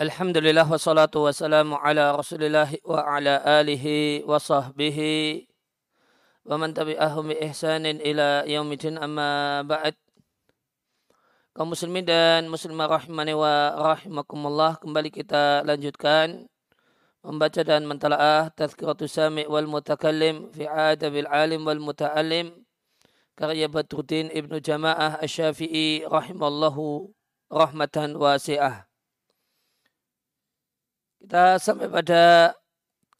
Alhamdulillah 0.00 0.64
wassalatu 0.64 1.28
wassalamu 1.28 1.76
ala 1.76 2.16
rasulillah 2.16 2.72
wa 2.88 3.04
ala 3.04 3.36
alihi 3.60 4.24
wa 4.24 4.40
sahbihi 4.40 5.44
wa 6.48 6.56
man 6.56 6.72
tabi'ahum 6.72 7.28
bi 7.28 7.36
ihsanin 7.44 8.00
ila 8.00 8.48
yaumidin 8.48 8.96
amma 8.96 9.60
kaum 11.52 11.76
muslimin 11.76 12.08
dan 12.08 12.48
muslimah 12.48 12.88
rahimani 12.88 13.36
wa 13.36 13.76
rahimakumullah 13.92 14.80
kembali 14.80 15.12
kita 15.12 15.68
lanjutkan 15.68 16.48
membaca 17.20 17.60
dan 17.60 17.84
mentalaah 17.84 18.48
tazkiratus 18.56 19.12
sami' 19.12 19.44
wal 19.52 19.68
mutakallim 19.68 20.48
fi 20.56 20.64
adabil 20.64 21.28
alim 21.28 21.60
wal 21.68 21.76
muta'allim 21.76 22.56
karya 23.36 23.68
Badruddin 23.68 24.32
Ibnu 24.32 24.64
Jamaah 24.64 25.20
Asy-Syafi'i 25.20 26.08
rahimallahu 26.08 27.12
rahmatan 27.52 28.16
wasi'ah 28.16 28.89
kita 31.20 31.60
sampai 31.60 31.92
pada 31.92 32.56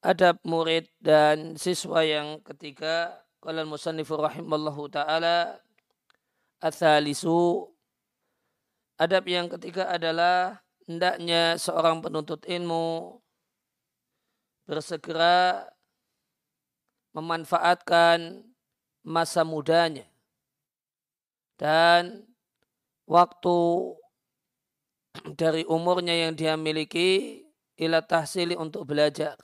adab 0.01 0.41
murid 0.49 0.89
dan 1.05 1.53
siswa 1.61 2.01
yang 2.01 2.41
ketiga. 2.41 3.13
Qala 3.41 3.61
al-musannifu 3.65 4.17
rahimallahu 4.17 4.89
ta'ala 4.89 5.61
athalisu 6.61 7.69
adab 9.01 9.25
yang 9.29 9.49
ketiga 9.53 9.89
adalah 9.89 10.61
hendaknya 10.89 11.57
seorang 11.57 12.05
penuntut 12.05 12.45
ilmu 12.45 13.21
bersegera 14.69 15.69
memanfaatkan 17.17 18.45
masa 19.01 19.41
mudanya 19.41 20.05
dan 21.57 22.29
waktu 23.09 23.57
dari 25.41 25.65
umurnya 25.65 26.13
yang 26.29 26.37
dia 26.37 26.61
miliki 26.61 27.45
ila 27.81 28.05
tahsili 28.05 28.53
untuk 28.55 28.85
belajar. 28.85 29.41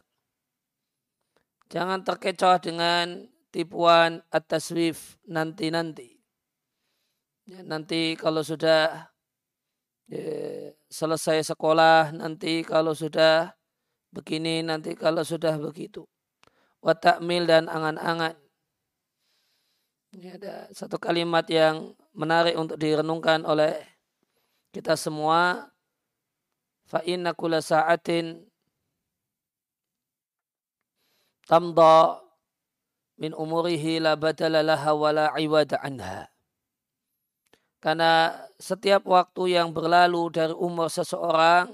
Jangan 1.72 2.04
terkecoh 2.04 2.60
dengan 2.62 3.26
tipuan 3.50 4.20
atas 4.28 4.70
taswif 4.70 5.16
nanti-nanti. 5.26 6.14
Ya, 7.48 7.64
nanti 7.64 8.14
kalau 8.14 8.44
sudah 8.44 9.10
ya, 10.10 10.70
selesai 10.90 11.56
sekolah, 11.56 12.14
nanti 12.14 12.62
kalau 12.62 12.92
sudah 12.92 13.56
begini, 14.12 14.62
nanti 14.62 14.94
kalau 14.94 15.24
sudah 15.26 15.56
begitu. 15.58 16.06
Watakmil 16.84 17.48
dan 17.50 17.66
angan-angan. 17.66 18.36
Ini 20.14 20.38
ada 20.38 20.54
satu 20.70 21.00
kalimat 21.02 21.46
yang 21.50 21.96
menarik 22.14 22.54
untuk 22.54 22.78
direnungkan 22.78 23.42
oleh 23.42 23.74
kita 24.70 24.94
semua 24.94 25.66
fa 26.86 27.02
inna 27.02 27.34
kula 27.34 27.58
sa'atin 27.58 28.46
tamda 31.46 32.22
min 33.18 33.34
umurihi 33.34 33.98
la 34.02 34.14
badala 34.14 34.62
laha 34.62 34.92
wa 34.94 35.10
la 35.12 35.26
iwada 35.36 35.82
anha. 35.82 36.30
Karena 37.82 38.34
setiap 38.58 39.06
waktu 39.06 39.54
yang 39.54 39.70
berlalu 39.70 40.32
dari 40.32 40.54
umur 40.56 40.90
seseorang 40.90 41.70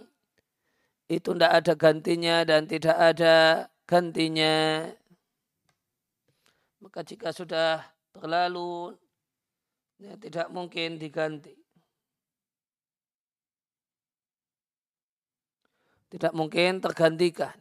itu 1.08 1.32
tidak 1.32 1.52
ada 1.62 1.72
gantinya 1.76 2.36
dan 2.44 2.68
tidak 2.68 2.96
ada 2.96 3.68
gantinya. 3.88 4.88
Maka 6.82 7.00
jika 7.06 7.30
sudah 7.30 7.80
berlalu, 8.12 8.98
ya 10.02 10.18
tidak 10.18 10.50
mungkin 10.50 10.98
diganti. 10.98 11.61
Tidak 16.12 16.36
mungkin 16.36 16.84
tergantikan. 16.84 17.56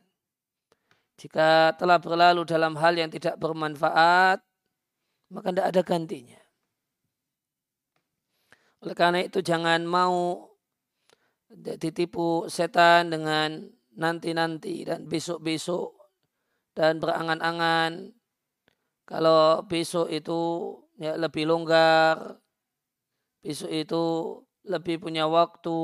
Jika 1.15 1.71
telah 1.79 2.03
berlalu 2.03 2.43
dalam 2.43 2.75
hal 2.75 2.99
yang 2.99 3.07
tidak 3.07 3.39
bermanfaat, 3.39 4.43
maka 5.31 5.47
tidak 5.55 5.67
ada 5.71 5.81
gantinya. 5.87 6.41
Oleh 8.83 8.95
karena 8.97 9.23
itu 9.23 9.39
jangan 9.39 9.87
mau 9.87 10.51
ditipu 11.47 12.49
setan 12.51 13.13
dengan 13.13 13.71
nanti-nanti 13.95 14.83
dan 14.83 15.07
besok-besok 15.07 15.93
dan 16.73 16.97
berangan-angan 16.99 18.15
kalau 19.05 19.61
besok 19.67 20.07
itu 20.07 20.39
ya 20.95 21.19
lebih 21.19 21.43
longgar, 21.43 22.39
besok 23.43 23.67
itu 23.67 24.03
lebih 24.63 25.03
punya 25.03 25.27
waktu, 25.27 25.79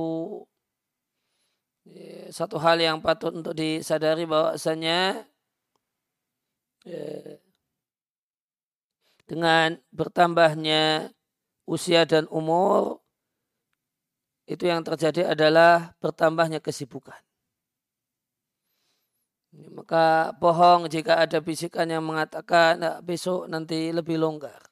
satu 2.31 2.59
hal 2.59 2.77
yang 2.79 2.97
patut 2.99 3.31
untuk 3.35 3.55
disadari 3.55 4.27
bahwasanya 4.27 5.23
ya, 6.83 7.37
dengan 9.27 9.79
bertambahnya 9.91 11.11
usia 11.67 12.07
dan 12.07 12.25
umur 12.31 13.03
itu 14.47 14.63
yang 14.63 14.79
terjadi 14.79 15.35
adalah 15.35 15.91
bertambahnya 15.99 16.63
kesibukan. 16.63 17.19
Maka 19.75 20.31
bohong 20.39 20.87
jika 20.87 21.19
ada 21.19 21.43
bisikan 21.43 21.91
yang 21.91 22.03
mengatakan 22.05 22.79
nah, 22.79 22.97
besok 23.03 23.51
nanti 23.51 23.91
lebih 23.91 24.15
longgar. 24.15 24.63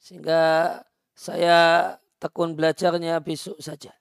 Sehingga 0.00 0.80
saya 1.12 1.92
tekun 2.16 2.56
belajarnya 2.56 3.20
besok 3.20 3.60
saja. 3.60 3.92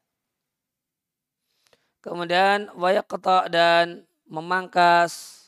Kemudian 2.07 2.71
wayakta 2.79 3.51
dan 3.51 4.07
memangkas. 4.31 5.43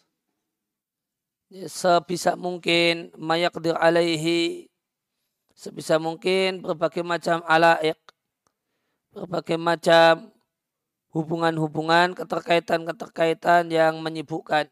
Sebisa 1.48 2.36
mungkin 2.36 3.16
mayakdir 3.16 3.80
alaihi. 3.80 4.68
Sebisa 5.56 5.96
mungkin 5.96 6.60
berbagai 6.60 7.00
macam 7.00 7.40
alaik 7.48 7.96
berbagai 9.16 9.58
macam 9.58 10.30
hubungan-hubungan 11.10 12.14
keterkaitan-keterkaitan 12.14 13.72
yang 13.74 13.98
menyibukkan. 14.04 14.70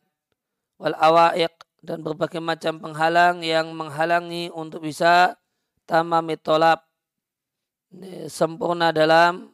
Wal 0.78 0.94
awaik 0.94 1.66
dan 1.82 2.06
berbagai 2.06 2.38
macam 2.38 2.78
penghalang 2.78 3.42
yang 3.42 3.74
menghalangi 3.74 4.54
untuk 4.54 4.86
bisa 4.86 5.40
tamamitolab 5.90 6.84
sempurna 8.30 8.94
dalam 8.94 9.50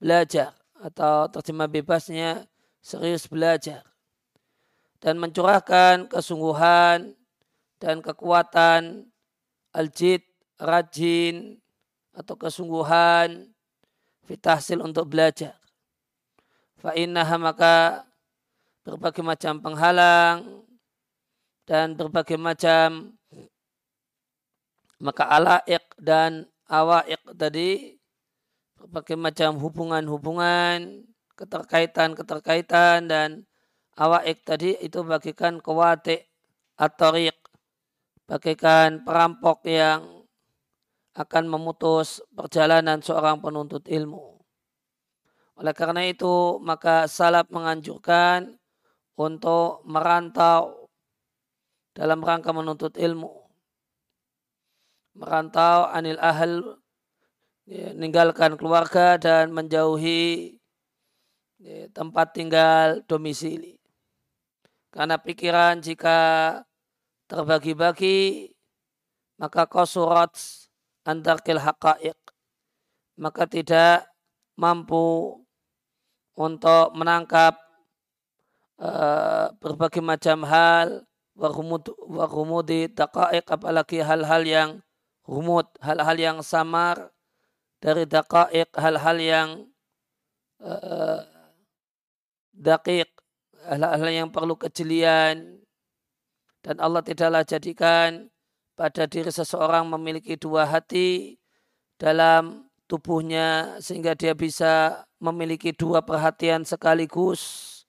belajar 0.00 0.55
atau 0.82 1.28
terjemah 1.32 1.68
bebasnya 1.70 2.44
serius 2.82 3.26
belajar 3.26 3.82
dan 5.00 5.20
mencurahkan 5.20 6.08
kesungguhan 6.08 7.14
dan 7.76 8.00
kekuatan 8.00 9.06
aljid 9.72 10.24
rajin 10.56 11.60
atau 12.16 12.34
kesungguhan 12.34 13.52
fitahsil 14.24 14.80
untuk 14.80 15.12
belajar. 15.12 15.60
Fa'innaha 16.80 17.36
maka 17.36 17.74
berbagai 18.84 19.20
macam 19.20 19.60
penghalang 19.60 20.64
dan 21.68 21.92
berbagai 21.98 22.38
macam 22.40 23.18
maka 24.96 25.28
alaik 25.28 25.84
dan 26.00 26.48
awaik 26.70 27.20
tadi 27.36 27.95
berbagai 28.76 29.16
macam 29.16 29.56
hubungan-hubungan, 29.58 31.04
keterkaitan-keterkaitan 31.36 33.08
dan 33.08 33.48
awaik 33.96 34.44
tadi 34.44 34.76
itu 34.80 35.00
bagikan 35.04 35.60
kewate 35.60 36.28
atau 36.76 37.12
bagikan 38.28 39.00
perampok 39.04 39.64
yang 39.64 40.26
akan 41.16 41.44
memutus 41.48 42.20
perjalanan 42.36 43.00
seorang 43.00 43.40
penuntut 43.40 43.88
ilmu. 43.88 44.36
Oleh 45.56 45.72
karena 45.72 46.04
itu, 46.04 46.60
maka 46.60 47.08
salaf 47.08 47.48
menganjurkan 47.48 48.60
untuk 49.16 49.80
merantau 49.88 50.92
dalam 51.96 52.20
rangka 52.20 52.52
menuntut 52.52 52.92
ilmu. 53.00 53.32
Merantau 55.16 55.88
anil 55.88 56.20
ahal 56.20 56.76
ya, 57.66 57.92
meninggalkan 57.92 58.54
keluarga 58.54 59.18
dan 59.18 59.50
menjauhi 59.50 60.56
ya, 61.60 61.90
tempat 61.90 62.32
tinggal 62.32 63.02
domisili. 63.04 63.76
Karena 64.94 65.20
pikiran 65.20 65.82
jika 65.82 66.18
terbagi-bagi 67.28 68.48
maka 69.36 69.68
kosurat 69.68 70.32
antar 71.04 71.44
kil 71.44 71.60
haqa'iq 71.60 72.16
maka 73.20 73.44
tidak 73.44 74.08
mampu 74.56 75.36
untuk 76.36 76.92
menangkap 76.96 77.56
uh, 78.80 79.52
berbagai 79.60 80.00
macam 80.00 80.44
hal 80.48 81.04
warumudi 81.36 82.88
taqa'iq 82.92 83.44
apalagi 83.44 84.00
hal-hal 84.00 84.42
yang 84.44 84.70
rumut, 85.28 85.68
hal-hal 85.84 86.16
yang 86.16 86.38
samar 86.40 87.12
dari 87.86 88.02
daqa'iq 88.02 88.74
hal-hal 88.74 89.18
yang 89.22 89.48
uh, 90.58 91.22
dakik, 92.50 93.06
hal-hal 93.62 94.10
yang 94.10 94.28
perlu 94.34 94.58
kejelian, 94.58 95.62
dan 96.66 96.82
Allah 96.82 97.06
tidaklah 97.06 97.46
jadikan 97.46 98.26
pada 98.74 99.06
diri 99.06 99.30
seseorang 99.30 99.86
memiliki 99.86 100.34
dua 100.34 100.66
hati 100.66 101.38
dalam 101.94 102.66
tubuhnya 102.90 103.78
sehingga 103.78 104.18
dia 104.18 104.34
bisa 104.34 105.06
memiliki 105.22 105.70
dua 105.70 106.02
perhatian 106.02 106.66
sekaligus, 106.66 107.86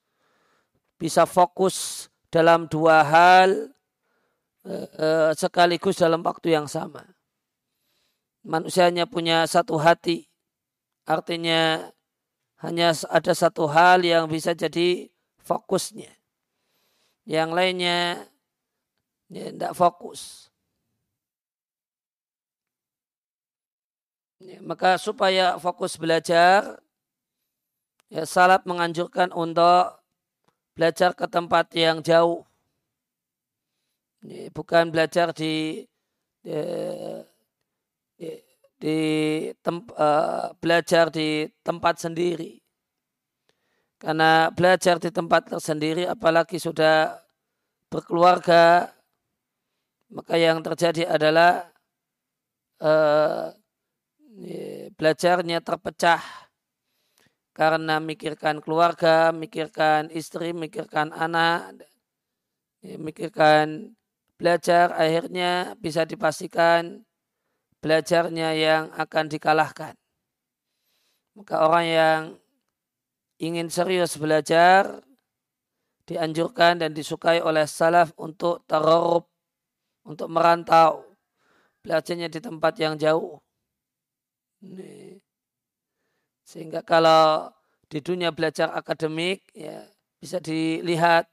bisa 0.94 1.26
fokus 1.26 2.06
dalam 2.30 2.70
dua 2.70 3.02
hal 3.02 3.74
eh, 4.62 4.88
eh, 4.94 5.30
sekaligus 5.34 5.98
dalam 5.98 6.22
waktu 6.22 6.54
yang 6.54 6.70
sama. 6.70 7.17
Manusianya 8.48 9.04
punya 9.04 9.44
satu 9.44 9.76
hati, 9.76 10.24
artinya 11.04 11.92
hanya 12.64 12.96
ada 13.12 13.36
satu 13.36 13.68
hal 13.68 14.00
yang 14.00 14.24
bisa 14.24 14.56
jadi 14.56 15.12
fokusnya. 15.44 16.08
Yang 17.28 17.50
lainnya 17.52 18.24
ya, 19.28 19.52
tidak 19.52 19.76
fokus. 19.76 20.48
Ya, 24.40 24.64
maka 24.64 24.96
supaya 24.96 25.60
fokus 25.60 26.00
belajar, 26.00 26.80
ya, 28.08 28.24
salat 28.24 28.64
menganjurkan 28.64 29.28
untuk 29.36 30.00
belajar 30.72 31.12
ke 31.12 31.28
tempat 31.28 31.68
yang 31.76 32.00
jauh. 32.00 32.48
Ya, 34.24 34.48
bukan 34.56 34.88
belajar 34.88 35.36
di, 35.36 35.84
di, 36.40 36.56
di 38.78 38.98
tem, 39.62 39.76
uh, 39.94 40.54
belajar 40.62 41.10
di 41.10 41.46
tempat 41.62 42.02
sendiri. 42.02 42.58
Karena 43.98 44.50
belajar 44.54 45.02
di 45.02 45.10
tempat 45.10 45.50
tersendiri 45.50 46.06
apalagi 46.06 46.62
sudah 46.62 47.18
berkeluarga 47.90 48.94
maka 50.08 50.34
yang 50.38 50.62
terjadi 50.62 51.04
adalah 51.10 51.68
uh, 52.80 53.52
belajarnya 54.94 55.58
terpecah 55.60 56.22
karena 57.58 57.98
mikirkan 57.98 58.62
keluarga, 58.62 59.34
mikirkan 59.34 60.14
istri, 60.14 60.54
mikirkan 60.54 61.10
anak, 61.10 61.74
mikirkan 62.86 63.98
belajar 64.38 64.94
akhirnya 64.94 65.74
bisa 65.82 66.06
dipastikan 66.06 67.02
belajarnya 67.78 68.48
yang 68.58 68.84
akan 68.94 69.24
dikalahkan. 69.30 69.94
Maka 71.38 71.54
orang 71.62 71.86
yang 71.86 72.20
ingin 73.38 73.70
serius 73.70 74.18
belajar 74.18 75.02
dianjurkan 76.08 76.82
dan 76.82 76.90
disukai 76.96 77.38
oleh 77.38 77.68
salaf 77.68 78.10
untuk 78.18 78.66
terorub, 78.66 79.28
untuk 80.02 80.26
merantau. 80.32 81.06
Belajarnya 81.84 82.26
di 82.26 82.40
tempat 82.42 82.74
yang 82.82 82.98
jauh. 82.98 83.38
Sehingga 86.42 86.82
kalau 86.82 87.52
di 87.86 88.02
dunia 88.02 88.34
belajar 88.34 88.74
akademik 88.74 89.46
ya 89.54 89.86
bisa 90.18 90.42
dilihat 90.42 91.30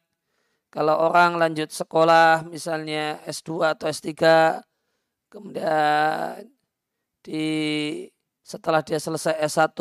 kalau 0.69 0.95
orang 1.09 1.39
lanjut 1.39 1.71
sekolah 1.71 2.45
misalnya 2.47 3.19
S2 3.25 3.75
atau 3.75 3.89
S3 3.89 4.11
Kemudian 5.35 6.47
di 7.19 7.43
setelah 8.39 8.79
dia 8.79 9.03
selesai 9.03 9.35
S1 9.43 9.75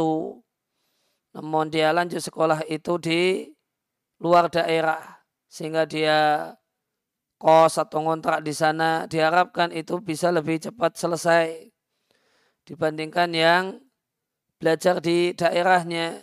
namun 1.39 1.71
dia 1.71 1.95
lanjut 1.95 2.19
sekolah 2.19 2.67
itu 2.67 2.99
di 2.99 3.47
luar 4.19 4.51
daerah 4.51 5.23
sehingga 5.47 5.87
dia 5.87 6.51
kos 7.39 7.79
atau 7.79 8.03
ngontrak 8.03 8.43
di 8.43 8.51
sana. 8.51 9.07
Diharapkan 9.07 9.71
itu 9.71 10.03
bisa 10.03 10.35
lebih 10.35 10.59
cepat 10.59 10.99
selesai 10.99 11.71
dibandingkan 12.67 13.31
yang 13.31 13.65
belajar 14.59 14.99
di 14.99 15.39
daerahnya. 15.39 16.19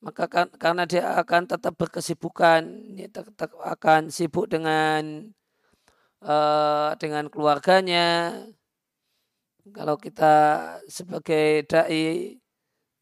Maka 0.00 0.28
kan, 0.28 0.48
karena 0.56 0.88
dia 0.88 1.16
akan 1.16 1.48
tetap 1.48 1.76
berkesibukan 1.80 2.60
tetap 3.08 3.52
akan 3.56 4.08
sibuk 4.08 4.48
dengan 4.48 5.32
uh, 6.24 6.96
dengan 6.96 7.28
keluarganya. 7.28 8.32
Kalau 9.72 9.96
kita 9.96 10.34
sebagai 10.88 11.64
dai 11.64 12.36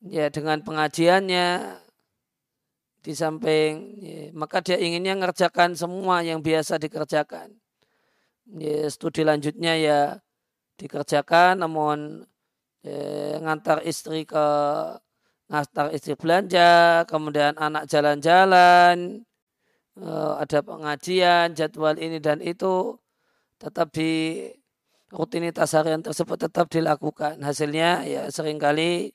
ya 0.02 0.30
dengan 0.30 0.62
pengajiannya 0.62 1.78
di 3.02 3.12
samping 3.18 3.98
ya, 3.98 4.30
maka 4.30 4.62
dia 4.62 4.78
inginnya 4.78 5.18
ngerjakan 5.18 5.74
semua 5.74 6.22
yang 6.22 6.38
biasa 6.38 6.78
dikerjakan. 6.78 7.50
Ya, 8.58 8.86
studi 8.90 9.26
lanjutnya 9.26 9.74
ya 9.78 10.00
dikerjakan 10.78 11.62
namun 11.62 12.26
ya, 12.86 13.38
ngantar 13.42 13.82
istri 13.82 14.22
ke 14.22 14.46
ngantar 15.50 15.90
istri 15.92 16.14
belanja, 16.16 17.04
kemudian 17.10 17.58
anak 17.60 17.84
jalan-jalan, 17.90 19.20
uh, 20.00 20.40
ada 20.40 20.64
pengajian, 20.64 21.52
jadwal 21.52 21.98
ini 22.00 22.22
dan 22.22 22.40
itu 22.40 23.01
tetap 23.62 23.94
di 23.94 24.50
rutinitas 25.14 25.70
harian 25.78 26.02
tersebut 26.02 26.50
tetap 26.50 26.66
dilakukan. 26.66 27.38
Hasilnya 27.38 28.02
ya 28.10 28.22
sering 28.34 28.58
kali 28.58 29.14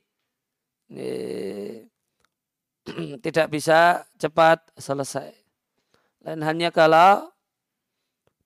eh, 0.96 1.84
tidak 3.26 3.52
bisa 3.52 4.08
cepat 4.16 4.64
selesai. 4.80 5.36
Lain 6.24 6.42
hanya 6.48 6.72
kalau 6.72 7.28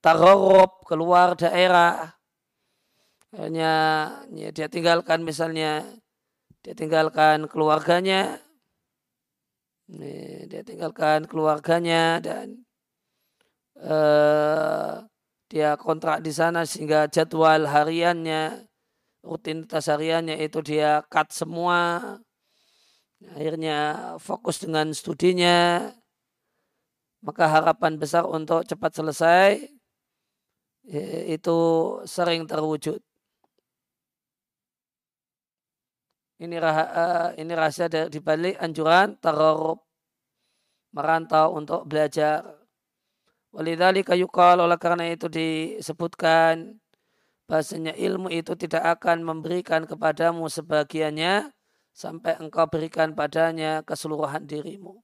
tarob 0.02 0.82
keluar 0.90 1.38
daerah, 1.38 2.18
hanya 3.38 3.74
ya, 4.34 4.50
dia 4.50 4.68
tinggalkan 4.68 5.22
misalnya 5.22 5.86
dia 6.66 6.74
tinggalkan 6.74 7.46
keluarganya, 7.46 8.42
dia 10.50 10.62
tinggalkan 10.66 11.30
keluarganya 11.30 12.22
dan 12.22 12.66
uh, 13.82 15.06
dia 15.52 15.76
kontrak 15.76 16.24
di 16.24 16.32
sana 16.32 16.64
sehingga 16.64 17.12
jadwal 17.12 17.68
hariannya, 17.68 18.72
rutinitas 19.20 19.92
hariannya 19.92 20.40
itu 20.40 20.64
dia 20.64 21.04
cut 21.12 21.28
semua. 21.36 22.16
Akhirnya 23.36 24.16
fokus 24.24 24.64
dengan 24.64 24.96
studinya. 24.96 25.92
Maka 27.22 27.46
harapan 27.52 28.00
besar 28.00 28.24
untuk 28.26 28.64
cepat 28.66 28.96
selesai 28.96 29.62
itu 31.36 31.60
sering 32.08 32.48
terwujud. 32.48 32.98
Ini, 36.42 36.58
rah, 36.58 36.78
eh, 36.82 37.46
ini 37.46 37.54
rahasia 37.54 37.86
dari 37.86 38.18
balik 38.18 38.58
anjuran 38.58 39.14
terorop 39.22 39.86
merantau 40.96 41.54
untuk 41.54 41.86
belajar 41.86 42.61
Walidhalika 43.52 44.16
yukal 44.16 44.64
oleh 44.64 44.80
karena 44.80 45.12
itu 45.12 45.28
disebutkan 45.28 46.80
bahasanya 47.52 47.92
ilmu 48.00 48.32
itu 48.32 48.56
tidak 48.56 49.00
akan 49.00 49.28
memberikan 49.28 49.84
kepadamu 49.84 50.48
sebagiannya 50.48 51.52
sampai 51.92 52.40
engkau 52.40 52.64
berikan 52.72 53.12
padanya 53.12 53.84
keseluruhan 53.84 54.48
dirimu. 54.48 55.04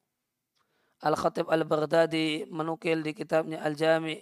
Al-Khatib 1.04 1.51
Al-Baghdadi 1.51 2.48
menukil 2.48 3.04
di 3.04 3.12
kitabnya 3.12 3.62
Al-Jami 3.62 4.18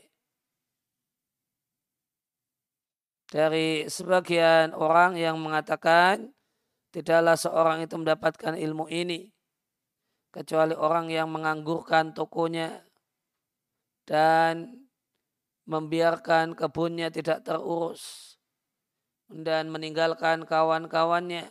dari 3.29 3.85
sebagian 3.85 4.73
orang 4.73 5.21
yang 5.21 5.37
mengatakan 5.37 6.33
tidaklah 6.89 7.37
seorang 7.37 7.85
itu 7.85 7.93
mendapatkan 7.93 8.57
ilmu 8.57 8.89
ini 8.89 9.29
kecuali 10.33 10.75
orang 10.75 11.13
yang 11.13 11.31
menganggurkan 11.31 12.11
tokonya 12.11 12.83
dan 14.05 14.85
membiarkan 15.65 16.53
kebunnya 16.53 17.09
tidak 17.09 17.41
terurus 17.41 18.35
dan 19.29 19.73
meninggalkan 19.73 20.45
kawan-kawannya. 20.45 21.49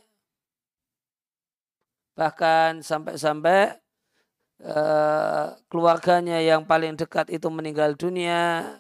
Bahkan 2.15 2.87
sampai-sampai 2.87 3.75
uh, 4.63 5.59
keluarganya 5.67 6.39
yang 6.39 6.63
paling 6.63 6.95
dekat 6.95 7.27
itu 7.35 7.51
meninggal 7.51 7.99
dunia 7.99 8.79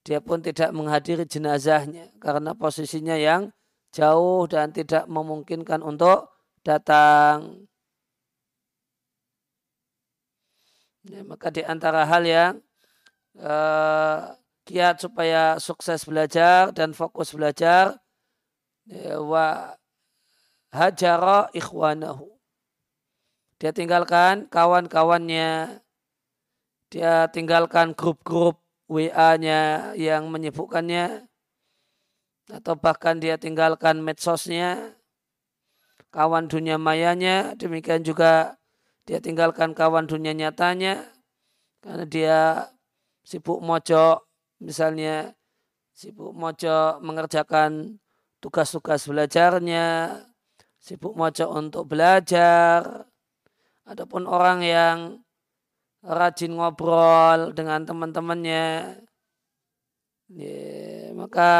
dia 0.00 0.20
pun 0.20 0.40
tidak 0.40 0.72
menghadiri 0.72 1.28
jenazahnya 1.28 2.08
karena 2.24 2.56
posisinya 2.56 3.16
yang 3.20 3.52
jauh 3.92 4.48
dan 4.48 4.72
tidak 4.72 5.04
memungkinkan 5.04 5.84
untuk 5.84 6.32
datang 6.64 7.68
Ya, 11.00 11.24
maka 11.24 11.48
di 11.48 11.64
antara 11.64 12.04
hal 12.04 12.28
yang 12.28 12.54
uh, 13.40 14.36
kiat 14.68 15.00
supaya 15.00 15.56
sukses 15.56 16.04
belajar 16.04 16.76
dan 16.76 16.92
fokus 16.92 17.32
belajar 17.32 17.96
ya, 18.84 19.16
wa 19.16 19.72
hajara 20.68 21.48
ikhwanahu. 21.56 22.28
Dia 23.60 23.72
tinggalkan 23.72 24.48
kawan-kawannya, 24.52 25.80
dia 26.92 27.28
tinggalkan 27.32 27.92
grup-grup 27.96 28.60
WA-nya 28.88 29.92
yang 29.96 30.28
menyibukkannya, 30.28 31.28
atau 32.50 32.74
bahkan 32.76 33.20
dia 33.20 33.36
tinggalkan 33.36 34.00
medsosnya, 34.00 34.96
kawan 36.12 36.48
dunia 36.48 36.80
mayanya, 36.80 37.52
demikian 37.54 38.02
juga 38.02 38.59
dia 39.10 39.18
tinggalkan 39.18 39.74
kawan 39.74 40.06
dunia 40.06 40.30
nyatanya, 40.30 41.02
karena 41.82 42.06
dia 42.06 42.38
sibuk 43.26 43.58
mojok, 43.58 44.22
misalnya 44.62 45.34
sibuk 45.90 46.30
mojok 46.30 47.02
mengerjakan 47.02 47.98
tugas-tugas 48.38 49.10
belajarnya, 49.10 50.14
sibuk 50.78 51.18
mojok 51.18 51.50
untuk 51.50 51.90
belajar, 51.90 53.10
ataupun 53.82 54.30
orang 54.30 54.62
yang 54.62 54.98
rajin 56.06 56.54
ngobrol 56.54 57.50
dengan 57.50 57.82
teman-temannya, 57.82 58.94
ya, 60.30 61.10
maka 61.18 61.50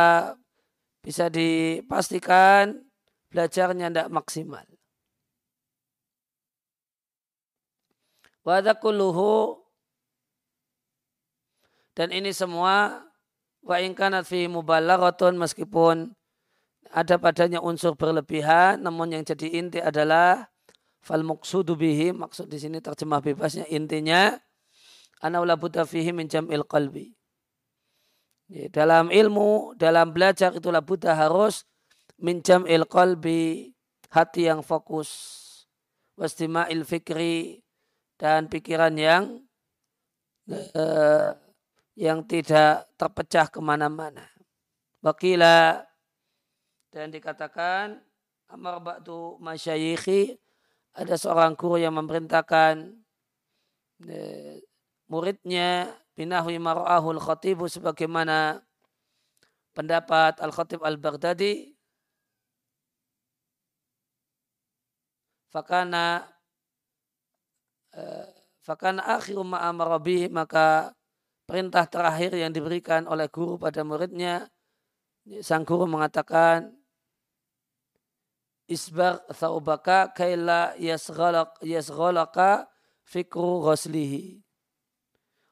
bisa 1.03 1.27
dipastikan 1.27 2.79
belajarnya 3.35 3.91
tidak 3.91 4.09
maksimal. 4.15 4.70
Wadakuluhu. 8.45 9.61
Dan 11.93 12.15
ini 12.17 12.33
semua 12.33 13.05
wa 13.61 13.77
ingkanat 13.77 14.25
fi 14.25 14.49
mubalaghatun 14.49 15.37
meskipun 15.37 16.17
ada 16.91 17.21
padanya 17.21 17.61
unsur 17.61 17.93
berlebihan 17.93 18.81
namun 18.81 19.13
yang 19.13 19.23
jadi 19.23 19.47
inti 19.53 19.79
adalah 19.85 20.49
fal 21.05 21.21
maqsudu 21.21 21.77
bihi 21.77 22.17
maksud 22.17 22.49
di 22.49 22.57
sini 22.57 22.81
terjemah 22.81 23.21
bebasnya 23.21 23.69
intinya 23.69 24.33
ana 25.21 25.45
la 25.45 25.55
buddha 25.61 25.85
fihi 25.85 26.11
min 26.17 26.27
jam'il 26.27 26.65
qalbi. 26.65 27.13
Dalam 28.73 29.13
ilmu 29.13 29.79
dalam 29.79 30.11
belajar 30.11 30.57
itulah 30.57 30.83
buddha 30.83 31.15
harus 31.15 31.69
min 32.19 32.43
jam'il 32.43 32.89
qalbi 32.89 33.71
hati 34.11 34.51
yang 34.51 34.65
fokus 34.65 35.09
wastima'il 36.19 36.83
fikri 36.83 37.60
dan 38.21 38.53
pikiran 38.53 38.93
yang 39.01 39.41
uh, 40.53 41.33
yang 41.97 42.21
tidak 42.29 42.85
terpecah 43.01 43.49
ke 43.49 43.61
mana-mana. 43.65 44.29
Wakila 45.01 45.81
dan 46.93 47.09
dikatakan 47.09 47.97
Amar 48.53 48.77
Ba'du 48.85 49.41
Masyayikhi 49.41 50.37
ada 50.93 51.17
seorang 51.17 51.57
guru 51.57 51.81
yang 51.81 51.97
memerintahkan 51.97 52.93
eh, 54.05 54.61
muridnya 55.07 55.89
binahwi 56.19 56.59
mar'ahul 56.59 57.23
khatibu 57.23 57.71
sebagaimana 57.71 58.61
pendapat 59.73 60.43
Al-Khatib 60.43 60.83
Al-Baghdadi 60.83 61.73
fakana 65.55 66.27
eh, 67.97 68.29
fakana 68.63 69.03
akhiru 69.19 69.43
ma'amara 69.43 69.99
maka 70.31 70.95
perintah 71.47 71.87
terakhir 71.89 72.37
yang 72.39 72.55
diberikan 72.55 73.09
oleh 73.11 73.27
guru 73.27 73.59
pada 73.59 73.83
muridnya 73.83 74.47
sang 75.43 75.67
guru 75.67 75.87
mengatakan 75.87 76.75
isbar 78.71 79.19
thawbaka 79.35 80.15
kaila 80.15 80.79
yasghalak 80.79 81.59
yasghalaka 81.59 82.71
fikru 83.03 83.67
ghaslihi. 83.67 84.39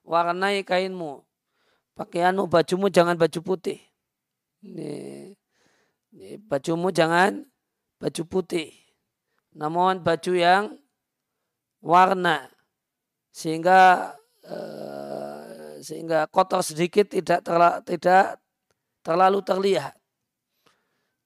Warnai 0.07 0.62
kainmu. 0.62 1.26
Pakaianmu, 1.99 2.47
bajumu 2.47 2.87
jangan 2.88 3.18
baju 3.18 3.42
putih. 3.42 3.83
Ini, 4.62 4.90
ini 6.14 6.28
bajumu 6.47 6.95
jangan 6.95 7.42
baju 7.99 8.23
putih. 8.30 8.71
Namun 9.59 9.99
baju 10.07 10.33
yang 10.38 10.78
warna 11.82 12.50
sehingga 13.30 14.12
uh, 14.47 15.38
sehingga 15.78 16.26
kotor 16.26 16.61
sedikit 16.62 17.06
tidak 17.11 17.47
terla, 17.47 17.78
tidak 17.87 18.42
terlalu 19.06 19.40
terlihat. 19.47 19.94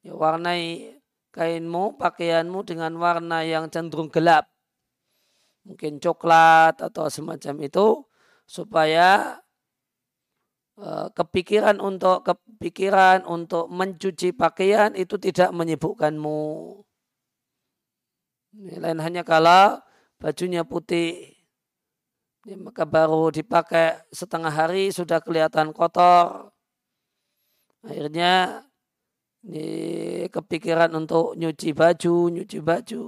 Ya, 0.03 0.13
warnai 0.13 0.99
kainmu, 1.33 1.97
pakaianmu 1.97 2.61
dengan 2.67 2.93
warna 3.01 3.47
yang 3.47 3.73
cenderung 3.73 4.13
gelap. 4.13 4.51
Mungkin 5.63 6.03
coklat 6.03 6.83
atau 6.83 7.07
semacam 7.07 7.55
itu 7.63 8.03
supaya 8.45 9.39
uh, 10.77 11.09
kepikiran 11.15 11.79
untuk 11.79 12.27
kepikiran 12.27 13.23
untuk 13.25 13.71
mencuci 13.71 14.35
pakaian 14.35 14.93
itu 14.99 15.17
tidak 15.17 15.55
menyibukkanmu. 15.55 16.43
Lain 18.53 19.01
hanya 19.01 19.23
kalau 19.25 19.81
bajunya 20.23 20.63
putih, 20.63 21.35
ya, 22.47 22.55
maka 22.55 22.87
baru 22.87 23.35
dipakai 23.35 24.07
setengah 24.15 24.55
hari 24.55 24.95
sudah 24.95 25.19
kelihatan 25.19 25.75
kotor. 25.75 26.55
Akhirnya 27.83 28.63
ini 29.43 30.31
kepikiran 30.31 30.95
untuk 30.95 31.35
nyuci 31.35 31.75
baju, 31.75 32.31
nyuci 32.31 32.63
baju. 32.63 33.03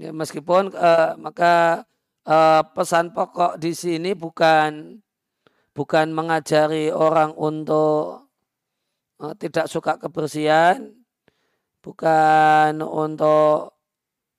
Ya, 0.00 0.10
meskipun 0.10 0.72
uh, 0.72 1.14
maka 1.20 1.84
uh, 2.24 2.64
pesan 2.72 3.12
pokok 3.12 3.60
di 3.60 3.76
sini 3.76 4.16
bukan 4.16 4.98
bukan 5.76 6.10
mengajari 6.10 6.88
orang 6.90 7.36
untuk 7.36 8.26
uh, 9.20 9.34
tidak 9.36 9.68
suka 9.70 10.00
kebersihan, 10.00 11.03
bukan 11.84 12.80
untuk 12.80 13.76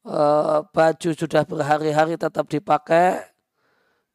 uh, 0.09 0.65
baju 0.65 1.09
sudah 1.13 1.45
berhari-hari 1.45 2.17
tetap 2.17 2.49
dipakai. 2.49 3.21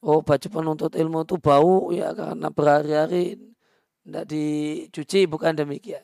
Oh 0.02 0.24
baju 0.24 0.48
penuntut 0.50 0.98
ilmu 0.98 1.22
itu 1.22 1.36
bau 1.38 1.94
ya 1.94 2.10
karena 2.10 2.48
berhari-hari 2.50 3.38
tidak 4.02 4.24
dicuci 4.26 5.30
bukan 5.30 5.54
demikian. 5.54 6.02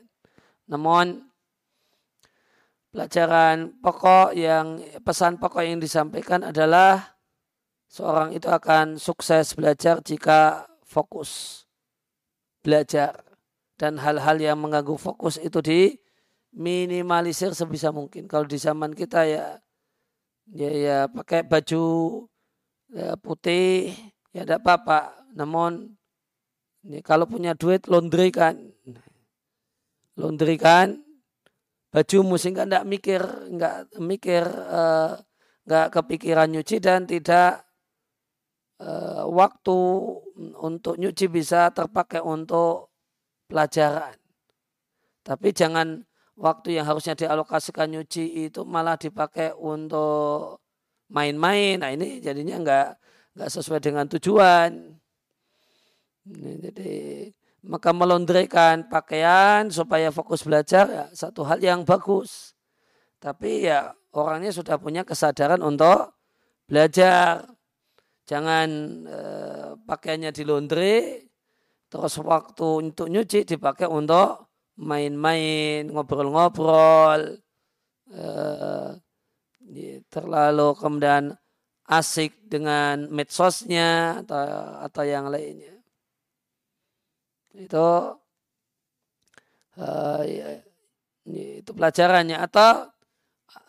Namun 0.71 1.27
pelajaran 2.93 3.75
pokok 3.83 4.37
yang 4.37 4.85
pesan 5.03 5.41
pokok 5.43 5.65
yang 5.65 5.81
disampaikan 5.83 6.45
adalah 6.47 7.17
seorang 7.89 8.37
itu 8.37 8.47
akan 8.47 9.01
sukses 9.01 9.57
belajar 9.57 10.05
jika 10.05 10.69
fokus 10.85 11.65
belajar 12.61 13.17
dan 13.81 14.01
hal-hal 14.01 14.37
yang 14.41 14.59
mengganggu 14.61 14.97
fokus 14.99 15.41
itu 15.41 15.61
diminimalisir 16.57 17.53
sebisa 17.53 17.93
mungkin. 17.93 18.25
Kalau 18.25 18.49
di 18.49 18.57
zaman 18.57 18.97
kita 18.97 19.29
ya 19.29 19.61
ya 20.49 20.71
ya 20.73 20.99
pakai 21.13 21.45
baju 21.45 21.85
ya, 22.97 23.13
putih 23.21 23.93
ya 24.33 24.49
tidak 24.49 24.65
apa-apa. 24.65 25.29
Namun 25.37 25.93
ini 26.89 27.05
kalau 27.05 27.29
punya 27.29 27.53
duit 27.53 27.85
laundry 27.93 28.33
kan. 28.33 28.57
Laundry 30.17 30.57
kan 30.57 31.05
baju 31.93 32.41
sehingga 32.41 32.65
tidak 32.65 32.89
mikir, 32.89 33.21
nggak 33.53 34.01
mikir, 34.01 34.45
uh, 34.49 35.13
nggak 35.69 35.87
kepikiran 35.93 36.49
nyuci 36.49 36.81
dan 36.81 37.05
tidak 37.05 37.69
uh, 38.81 39.29
waktu 39.29 39.77
untuk 40.57 40.97
nyuci 40.97 41.29
bisa 41.29 41.69
terpakai 41.69 42.25
untuk 42.25 42.97
pelajaran. 43.45 44.17
Tapi 45.21 45.53
jangan 45.53 46.01
waktu 46.37 46.77
yang 46.77 46.87
harusnya 46.87 47.17
dialokasikan 47.17 47.89
nyuci 47.91 48.49
itu 48.49 48.63
malah 48.69 49.01
dipakai 49.01 49.57
untuk 49.57 50.61
main-main. 51.09 51.81
Nah 51.81 51.91
ini 51.93 52.21
jadinya 52.21 52.61
nggak 52.61 52.89
nggak 53.37 53.51
sesuai 53.51 53.81
dengan 53.81 54.05
tujuan. 54.07 54.97
Jadi 56.37 57.31
maka 57.67 57.91
melondrekan 57.91 58.87
pakaian 58.87 59.67
supaya 59.75 60.15
fokus 60.15 60.47
belajar 60.47 60.87
ya 60.87 61.05
satu 61.11 61.43
hal 61.43 61.59
yang 61.59 61.83
bagus. 61.83 62.55
Tapi 63.19 63.67
ya 63.67 63.97
orangnya 64.13 64.53
sudah 64.53 64.77
punya 64.79 65.03
kesadaran 65.03 65.61
untuk 65.65 66.15
belajar. 66.69 67.49
Jangan 68.27 68.69
eh, 69.07 69.71
pakaiannya 69.87 70.35
di 70.35 70.43
laundry, 70.43 70.99
terus 71.87 72.19
waktu 72.19 72.91
untuk 72.91 73.07
nyuci 73.07 73.47
dipakai 73.47 73.87
untuk 73.87 74.46
main-main, 74.77 75.89
ngobrol-ngobrol, 75.89 77.41
eh, 78.13 78.91
terlalu 80.13 80.69
kemudian 80.79 81.35
asik 81.87 82.35
dengan 82.47 83.07
medsosnya 83.11 84.23
atau, 84.23 84.43
atau 84.87 85.03
yang 85.07 85.31
lainnya. 85.31 85.75
Itu 87.57 88.21
uh, 89.81 90.23
itu 91.27 91.71
pelajarannya. 91.73 92.37
Atau 92.43 92.91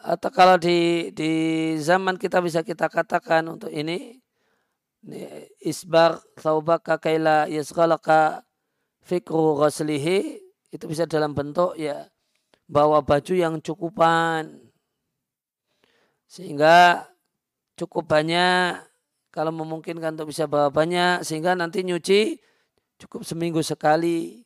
atau 0.03 0.29
kalau 0.33 0.57
di 0.59 1.09
di 1.13 1.31
zaman 1.79 2.19
kita 2.19 2.43
bisa 2.43 2.65
kita 2.65 2.91
katakan 2.91 3.47
untuk 3.47 3.71
ini, 3.71 4.19
isbar 5.63 6.19
saubaka 6.41 6.99
kaila 6.99 7.47
yasghalaka 7.47 8.43
fikru 9.05 9.55
ghaslihi 9.61 10.46
itu 10.73 10.85
bisa 10.85 11.07
dalam 11.07 11.31
bentuk 11.31 11.75
ya 11.79 12.07
bawa 12.67 12.99
baju 12.99 13.33
yang 13.33 13.59
cukupan 13.63 14.59
sehingga 16.27 17.07
cukup 17.79 18.03
banyak 18.03 18.83
kalau 19.31 19.55
memungkinkan 19.55 20.19
untuk 20.19 20.35
bisa 20.35 20.49
bawa 20.49 20.67
banyak 20.67 21.23
sehingga 21.23 21.55
nanti 21.55 21.87
nyuci 21.87 22.35
cukup 22.99 23.23
seminggu 23.23 23.63
sekali 23.63 24.43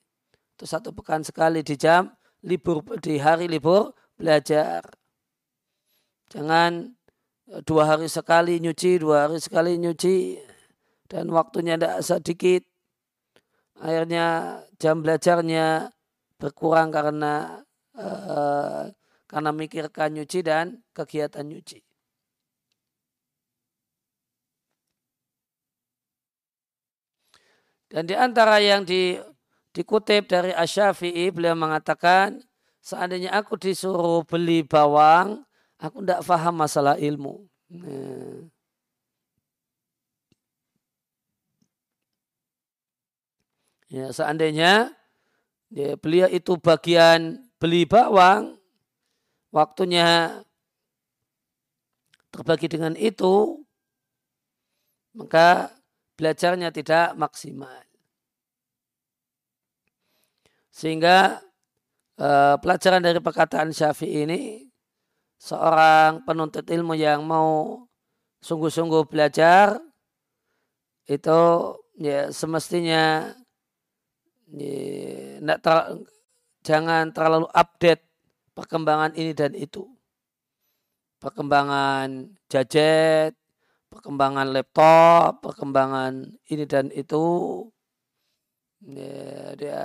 atau 0.57 0.67
satu 0.69 0.93
pekan 0.93 1.25
sekali 1.25 1.65
di 1.65 1.73
jam 1.73 2.13
libur 2.45 2.85
di 3.01 3.17
hari 3.17 3.49
libur 3.49 3.97
belajar 4.13 4.85
Jangan 6.31 6.95
e, 7.51 7.59
dua 7.67 7.83
hari 7.91 8.07
sekali 8.07 8.63
nyuci, 8.63 9.03
dua 9.03 9.27
hari 9.27 9.43
sekali 9.43 9.75
nyuci, 9.75 10.39
dan 11.11 11.27
waktunya 11.27 11.75
tidak 11.75 11.99
sedikit. 12.07 12.63
Akhirnya 13.83 14.59
jam 14.79 15.03
belajarnya 15.03 15.91
berkurang 16.41 16.89
karena 16.89 17.61
uh, 17.93 18.89
karena 19.29 19.51
mikirkan 19.53 20.17
nyuci 20.17 20.41
dan 20.41 20.81
kegiatan 20.97 21.45
nyuci. 21.45 21.79
Dan 27.91 28.07
di 28.07 28.15
antara 28.15 28.57
yang 28.63 28.87
di, 28.87 29.19
dikutip 29.75 30.31
dari 30.31 30.55
Asyafi'i, 30.55 31.27
beliau 31.27 31.59
mengatakan, 31.59 32.39
seandainya 32.79 33.35
aku 33.35 33.59
disuruh 33.59 34.23
beli 34.23 34.63
bawang, 34.63 35.43
Aku 35.81 36.05
tidak 36.05 36.21
faham 36.21 36.61
masalah 36.61 36.93
ilmu. 37.01 37.41
Nah. 37.73 38.45
Ya, 43.89 44.07
seandainya 44.13 44.93
ya, 45.71 45.95
beliau 45.97 46.27
itu 46.27 46.59
bagian 46.59 47.39
beli 47.57 47.87
bawang, 47.87 48.59
waktunya 49.55 50.39
terbagi 52.31 52.67
dengan 52.71 52.93
itu, 52.99 53.59
maka 55.15 55.71
belajarnya 56.15 56.71
tidak 56.71 57.15
maksimal. 57.19 57.83
Sehingga 60.71 61.43
eh, 62.15 62.55
pelajaran 62.59 63.03
dari 63.03 63.19
perkataan 63.19 63.75
Syafi'i 63.75 64.23
ini 64.23 64.41
seorang 65.41 66.23
penuntut 66.23 66.63
ilmu 66.69 66.95
yang 66.95 67.25
mau 67.25 67.81
sungguh-sungguh 68.45 69.09
belajar 69.09 69.81
itu 71.09 71.41
ya 71.97 72.29
semestinya 72.29 73.33
ya, 74.55 75.55
ter, 75.59 75.77
jangan 76.65 77.09
terlalu 77.15 77.47
update 77.51 78.03
perkembangan 78.53 79.15
ini 79.15 79.31
dan 79.31 79.55
itu. 79.55 79.87
Perkembangan 81.21 82.33
gadget, 82.49 83.37
perkembangan 83.93 84.49
laptop, 84.49 85.41
perkembangan 85.45 86.33
ini 86.49 86.63
dan 86.65 86.89
itu. 86.91 87.25
Ya, 88.81 89.53
dia 89.53 89.81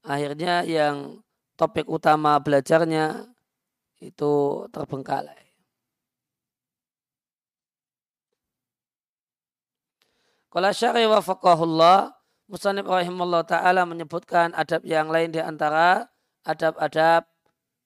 akhirnya 0.00 0.64
yang 0.64 1.20
topik 1.60 1.84
utama 1.84 2.40
belajarnya 2.40 3.28
itu 4.00 4.64
terbengkalai. 4.72 5.52
Kalau 10.50 10.72
syari 10.74 11.06
wa 11.06 11.22
faqahullah, 11.22 12.10
Musanib 12.50 12.90
rahimahullah 12.90 13.46
ta'ala 13.46 13.86
menyebutkan 13.86 14.50
adab 14.58 14.82
yang 14.82 15.06
lain 15.06 15.30
di 15.30 15.38
antara 15.38 16.10
adab-adab 16.42 17.30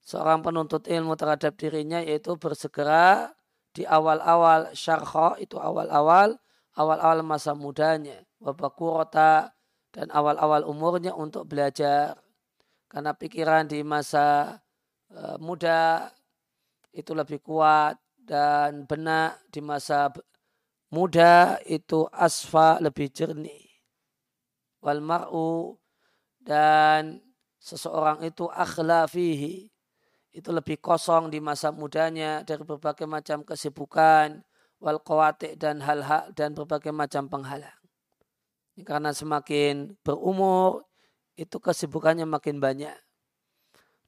seorang 0.01 0.41
penuntut 0.41 0.89
ilmu 0.89 1.13
terhadap 1.21 1.53
dirinya 1.61 2.01
yaitu 2.01 2.33
bersegera 2.41 3.29
di 3.77 3.85
awal-awal 3.85 4.73
syarha 4.73 5.37
itu 5.37 5.61
awal-awal 5.61 6.41
awal-awal 6.81 7.21
masa 7.21 7.53
mudanya 7.53 8.25
wabakurota 8.41 9.53
dan 9.93 10.09
awal-awal 10.09 10.65
umurnya 10.65 11.13
untuk 11.13 11.45
belajar 11.45 12.17
karena 12.89 13.13
pikiran 13.13 13.69
di 13.69 13.85
masa 13.85 14.65
Eh, 15.15 15.39
muda 15.39 16.11
itu 16.91 17.15
lebih 17.15 17.39
kuat 17.39 17.95
dan 18.19 18.83
benak 18.83 19.39
di 19.53 19.63
masa 19.63 20.11
muda 20.91 21.63
itu 21.71 22.11
asfa 22.11 22.83
lebih 22.83 23.15
jernih. 23.15 23.64
Wal 24.85 25.01
mar'u 25.01 25.81
dan 26.45 27.25
seseorang 27.57 28.21
itu 28.29 28.45
akhla 28.53 29.09
fihi 29.09 29.73
itu 30.35 30.51
lebih 30.53 30.77
kosong 30.83 31.33
di 31.33 31.41
masa 31.41 31.73
mudanya 31.73 32.45
dari 32.45 32.61
berbagai 32.61 33.09
macam 33.09 33.41
kesibukan 33.47 34.45
wal 34.83 35.01
dan 35.57 35.81
hal-hal 35.81 36.29
dan 36.37 36.53
berbagai 36.53 36.93
macam 36.93 37.31
penghalang. 37.31 37.81
Karena 38.83 39.15
semakin 39.15 39.95
berumur 40.03 40.85
itu 41.39 41.57
kesibukannya 41.63 42.27
makin 42.27 42.59
banyak. 42.59 42.99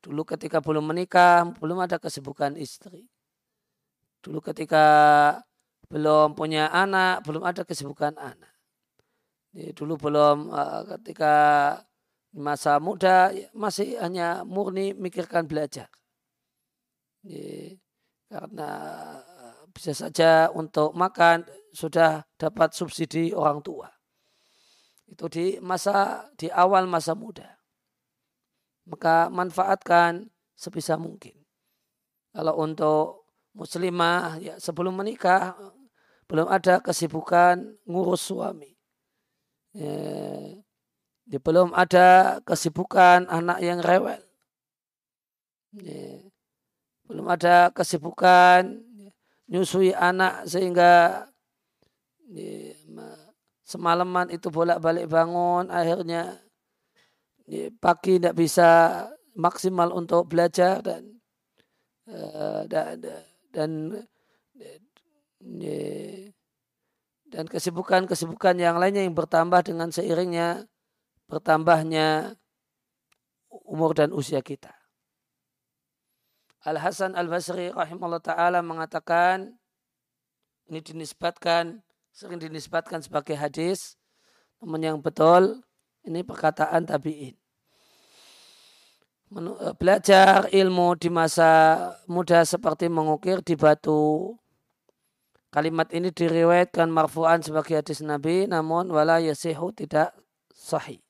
Dulu 0.02 0.26
ketika 0.26 0.58
belum 0.58 0.90
menikah, 0.90 1.46
belum 1.62 1.86
ada 1.86 2.02
kesibukan 2.02 2.58
istri. 2.58 3.06
Dulu 4.20 4.42
ketika 4.42 4.84
belum 5.86 6.34
punya 6.34 6.66
anak, 6.74 7.22
belum 7.22 7.46
ada 7.46 7.62
kesibukan 7.62 8.18
anak. 8.18 8.55
Dulu 9.56 9.94
belum 9.96 10.52
eh, 10.52 10.80
ketika 10.96 11.34
masa 12.36 12.76
muda 12.76 13.32
masih 13.56 13.96
hanya 14.04 14.44
murni 14.44 14.92
mikirkan 14.92 15.48
belajar. 15.48 15.88
Karena 18.28 18.70
eh, 19.22 19.60
bisa 19.72 19.96
saja 19.96 20.52
untuk 20.52 20.92
makan 20.92 21.48
sudah 21.72 22.24
dapat 22.36 22.76
subsidi 22.76 23.32
orang 23.32 23.64
tua. 23.64 23.88
Itu 25.08 25.30
di 25.32 25.56
masa 25.62 26.28
di 26.36 26.50
awal 26.52 26.84
masa 26.90 27.14
muda 27.14 27.56
maka 28.86 29.26
manfaatkan 29.28 30.30
sebisa 30.54 30.94
mungkin. 30.94 31.34
Kalau 32.30 32.54
untuk 32.62 33.26
muslimah 33.52 34.38
ya 34.38 34.54
sebelum 34.62 34.94
menikah 34.94 35.58
belum 36.30 36.46
ada 36.46 36.78
kesibukan 36.78 37.76
ngurus 37.84 38.30
suami. 38.30 38.75
Ya, 39.76 39.96
ya, 41.28 41.38
belum 41.38 41.76
ada 41.76 42.40
kesibukan 42.48 43.28
anak 43.28 43.60
yang 43.60 43.84
rewel. 43.84 44.24
Ya, 45.76 46.24
belum 47.04 47.26
ada 47.28 47.68
kesibukan 47.76 48.80
nyusui 49.46 49.92
anak 49.92 50.48
sehingga 50.48 51.28
ya, 52.32 52.72
semalaman 53.66 54.32
itu 54.32 54.50
bolak-balik 54.50 55.06
bangun 55.06 55.70
akhirnya 55.70 56.38
pagi 57.78 58.18
tidak 58.18 58.34
bisa 58.34 58.70
maksimal 59.38 59.94
untuk 59.94 60.26
belajar 60.26 60.82
dan 60.82 61.02
uh, 62.10 62.66
dan 62.66 62.98
dan 63.54 63.70
dan 67.30 67.50
kesibukan-kesibukan 67.50 68.56
yang 68.58 68.78
lainnya 68.78 69.02
yang 69.02 69.14
bertambah 69.14 69.66
dengan 69.66 69.90
seiringnya 69.90 70.70
bertambahnya 71.26 72.38
umur 73.66 73.98
dan 73.98 74.14
usia 74.14 74.38
kita. 74.42 74.70
Al 76.66 76.78
Hasan 76.78 77.14
Al 77.14 77.30
Basri 77.30 77.70
rahimahullah 77.70 78.22
taala 78.22 78.62
mengatakan 78.62 79.54
ini 80.66 80.82
dinisbatkan 80.82 81.82
sering 82.10 82.42
dinisbatkan 82.42 83.02
sebagai 83.02 83.34
hadis 83.38 83.98
namun 84.62 84.82
yang 84.82 84.98
betul 84.98 85.62
ini 86.06 86.22
perkataan 86.22 86.86
tabi'in. 86.86 87.34
Eh, 89.26 89.74
belajar 89.74 90.46
ilmu 90.54 90.94
di 90.94 91.10
masa 91.10 91.50
muda 92.06 92.46
seperti 92.46 92.86
mengukir 92.86 93.42
di 93.42 93.58
batu. 93.58 94.38
Kalimat 95.56 95.88
ini 95.96 96.12
diriwayatkan 96.12 96.92
marfu'an 96.92 97.40
sebagai 97.40 97.80
hadis 97.80 98.04
Nabi, 98.04 98.44
namun 98.44 98.92
wala 98.92 99.24
yasihu 99.24 99.72
tidak 99.72 100.12
sahih. 100.52 101.00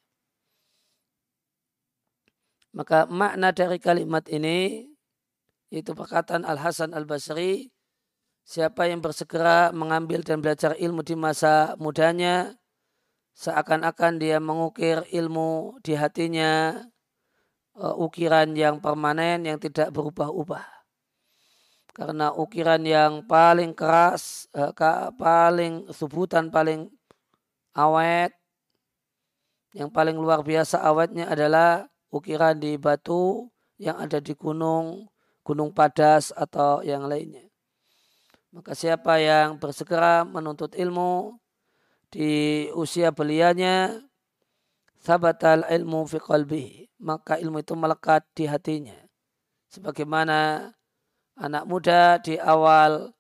Maka 2.71 3.11
makna 3.11 3.51
dari 3.51 3.83
kalimat 3.83 4.23
ini, 4.31 4.87
itu 5.75 5.91
perkataan 5.99 6.47
Al-Hasan 6.47 6.95
Al-Basri, 6.95 7.75
siapa 8.47 8.87
yang 8.87 9.03
bersegera 9.03 9.75
mengambil 9.75 10.23
dan 10.23 10.39
belajar 10.39 10.79
ilmu 10.79 11.03
di 11.03 11.19
masa 11.19 11.75
mudanya, 11.83 12.55
seakan-akan 13.35 14.23
dia 14.23 14.39
mengukir 14.39 15.03
ilmu 15.11 15.83
di 15.83 15.99
hatinya 15.99 16.87
uh, 17.75 17.99
ukiran 17.99 18.55
yang 18.55 18.79
permanen 18.79 19.43
yang 19.43 19.59
tidak 19.59 19.91
berubah-ubah. 19.91 20.76
Karena 21.97 22.29
ukiran 22.37 22.85
yang 22.85 23.25
paling 23.25 23.73
keras, 23.73 24.53
eh, 24.53 24.69
paling 25.17 25.89
subutan, 25.89 26.53
paling 26.53 26.93
awet, 27.73 28.37
yang 29.73 29.89
paling 29.89 30.21
luar 30.21 30.45
biasa 30.45 30.85
awetnya 30.85 31.33
adalah 31.33 31.89
ukiran 32.13 32.61
di 32.61 32.77
batu 32.77 33.49
yang 33.81 33.97
ada 33.97 34.21
di 34.21 34.37
gunung, 34.37 35.09
gunung 35.41 35.73
padas 35.73 36.37
atau 36.37 36.85
yang 36.85 37.09
lainnya. 37.09 37.49
Maka 38.53 38.77
siapa 38.77 39.17
yang 39.17 39.57
bersegera 39.57 40.29
menuntut 40.29 40.77
ilmu 40.77 41.41
di 42.13 42.69
usia 42.77 43.09
belianya, 43.09 44.05
sabatal 45.01 45.65
ilmu 45.65 46.05
fi 46.05 46.21
maka 47.01 47.41
ilmu 47.41 47.65
itu 47.65 47.73
melekat 47.73 48.21
di 48.37 48.45
hatinya. 48.45 48.97
Sebagaimana 49.73 50.73
anak 51.37 51.65
muda 51.69 52.17
di 52.21 52.41
awal 52.41 53.13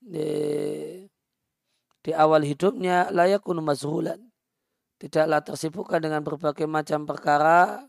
di, 0.00 0.28
di 2.04 2.12
awal 2.12 2.44
hidupnya 2.44 3.08
layakun 3.10 3.60
mazhulan. 3.64 4.20
Tidaklah 4.96 5.44
tersibukkan 5.44 6.00
dengan 6.00 6.24
berbagai 6.24 6.64
macam 6.64 7.04
perkara 7.04 7.84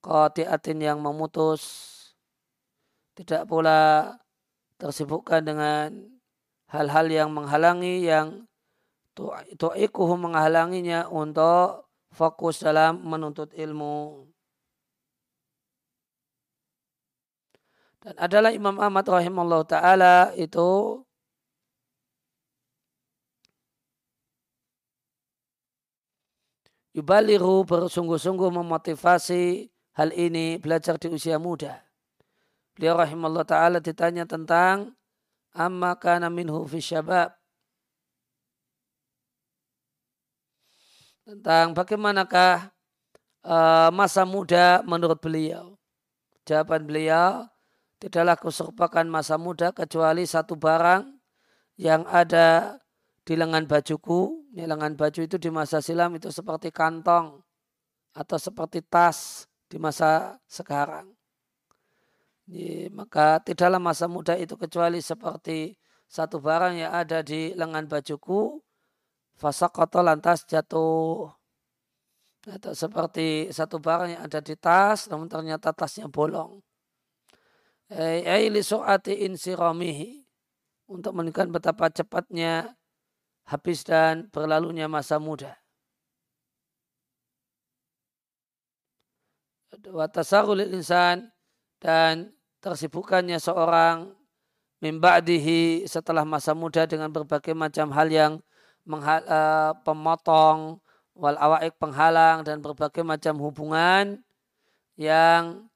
qati'atin 0.00 0.80
yang 0.80 0.98
memutus. 1.00 1.92
Tidak 3.16 3.44
pula 3.48 4.12
tersibukkan 4.80 5.44
dengan 5.44 5.88
hal-hal 6.72 7.06
yang 7.08 7.28
menghalangi 7.32 8.04
yang 8.04 8.44
tu'ikuhu 9.56 10.20
menghalanginya 10.20 11.08
untuk 11.08 11.88
fokus 12.12 12.60
dalam 12.60 13.00
menuntut 13.04 13.52
ilmu. 13.56 14.28
Dan 18.06 18.14
adalah 18.22 18.54
Imam 18.54 18.78
Ahmad 18.78 19.02
rahimahullah 19.02 19.66
ta'ala 19.66 20.30
itu 20.38 21.02
Yubaliru 26.94 27.66
bersungguh-sungguh 27.66 28.54
memotivasi 28.62 29.66
hal 29.98 30.14
ini 30.14 30.54
belajar 30.62 31.02
di 31.02 31.10
usia 31.10 31.42
muda. 31.42 31.82
Beliau 32.78 32.94
rahimahullah 32.94 33.42
ta'ala 33.42 33.78
ditanya 33.82 34.22
tentang 34.22 34.94
amma 35.50 35.98
kana 35.98 36.30
minhu 36.30 36.62
fi 36.62 36.78
syabab. 36.78 37.34
Tentang 41.26 41.74
bagaimanakah 41.74 42.70
uh, 43.42 43.90
masa 43.90 44.22
muda 44.22 44.86
menurut 44.86 45.18
beliau. 45.18 45.74
Jawaban 46.46 46.86
beliau, 46.86 47.50
Tidaklah 47.96 48.36
kuserpakan 48.36 49.08
masa 49.08 49.40
muda 49.40 49.72
kecuali 49.72 50.28
satu 50.28 50.52
barang 50.52 51.16
yang 51.80 52.04
ada 52.04 52.76
di 53.24 53.34
lengan 53.40 53.64
bajuku. 53.64 54.52
Ini 54.52 54.68
lengan 54.68 55.00
baju 55.00 55.20
itu 55.24 55.40
di 55.40 55.48
masa 55.48 55.80
silam 55.80 56.12
itu 56.12 56.28
seperti 56.28 56.68
kantong 56.68 57.40
atau 58.12 58.36
seperti 58.36 58.84
tas 58.84 59.48
di 59.72 59.80
masa 59.80 60.36
sekarang. 60.44 61.08
Ini, 62.52 62.92
maka 62.92 63.40
tidaklah 63.40 63.80
masa 63.80 64.06
muda 64.12 64.36
itu 64.36 64.60
kecuali 64.60 65.00
seperti 65.00 65.72
satu 66.04 66.36
barang 66.36 66.76
yang 66.76 66.92
ada 66.92 67.24
di 67.24 67.56
lengan 67.56 67.88
bajuku. 67.88 68.60
kotor 69.40 70.04
lantas 70.04 70.44
jatuh. 70.44 71.32
Atau 72.46 72.72
seperti 72.76 73.48
satu 73.56 73.80
barang 73.80 74.20
yang 74.20 74.22
ada 74.28 74.38
di 74.44 74.54
tas 74.54 75.08
namun 75.08 75.26
ternyata 75.32 75.72
tasnya 75.72 76.06
bolong 76.12 76.60
Untuk 80.86 81.12
menunjukkan 81.14 81.48
betapa 81.54 81.86
cepatnya 81.90 82.74
habis 83.46 83.86
dan 83.86 84.26
berlalunya 84.34 84.90
masa 84.90 85.22
muda. 85.22 85.54
Watasarul 89.86 90.66
insan 90.74 91.30
dan 91.78 92.34
tersibukannya 92.58 93.38
seorang 93.38 94.10
mimba'dihi 94.82 95.86
setelah 95.86 96.26
masa 96.26 96.58
muda 96.58 96.90
dengan 96.90 97.14
berbagai 97.14 97.54
macam 97.54 97.94
hal 97.94 98.10
yang 98.10 98.32
menghal, 98.82 99.22
uh, 99.30 99.78
pemotong 99.86 100.82
wal 101.14 101.38
awaik 101.38 101.78
penghalang 101.78 102.42
dan 102.42 102.58
berbagai 102.58 103.06
macam 103.06 103.38
hubungan 103.38 104.20
yang 104.98 105.70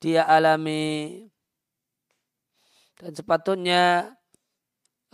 dia 0.00 0.24
alami 0.24 1.28
dan 3.00 3.16
sepatutnya 3.16 4.12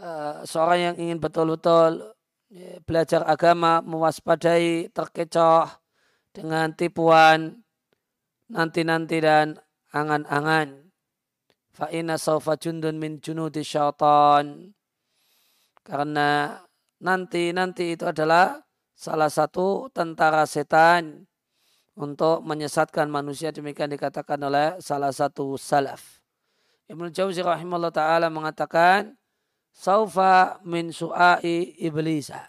uh, 0.02 0.42
seorang 0.42 0.90
yang 0.92 0.96
ingin 0.98 1.18
betul-betul 1.22 2.02
ya, 2.50 2.82
belajar 2.82 3.22
agama 3.22 3.78
mewaspadai 3.86 4.90
terkecoh 4.90 5.70
dengan 6.34 6.74
tipuan 6.74 7.62
nanti-nanti 8.50 9.22
dan 9.22 9.54
angan-angan. 9.94 10.90
Fa'ina 11.70 12.18
saufa 12.18 12.58
jundun 12.58 12.98
min 12.98 13.22
junudi 13.22 13.62
syaitan. 13.62 14.74
Karena 15.86 16.58
nanti-nanti 16.98 17.94
itu 17.94 18.02
adalah 18.08 18.58
salah 18.96 19.30
satu 19.30 19.86
tentara 19.94 20.42
setan 20.48 21.28
untuk 21.94 22.42
menyesatkan 22.42 23.06
manusia 23.06 23.54
demikian 23.54 23.92
dikatakan 23.92 24.40
oleh 24.42 24.80
salah 24.82 25.14
satu 25.14 25.54
salaf. 25.54 26.25
Ibnu 26.86 27.10
Jauzi 27.10 27.42
rahimahullah 27.42 27.90
taala 27.90 28.30
mengatakan 28.30 29.18
saufa 29.74 30.62
min 30.62 30.94
su'ai 30.94 31.74
iblisa. 31.82 32.46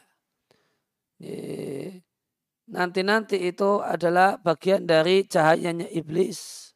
Nanti-nanti 2.68 3.48
itu 3.48 3.82
adalah 3.82 4.38
bagian 4.38 4.86
dari 4.86 5.24
cahayanya 5.26 5.88
iblis. 5.90 6.68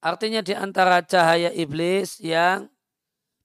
Artinya 0.00 0.40
di 0.40 0.56
antara 0.56 1.04
cahaya 1.04 1.52
iblis 1.52 2.24
yang 2.24 2.72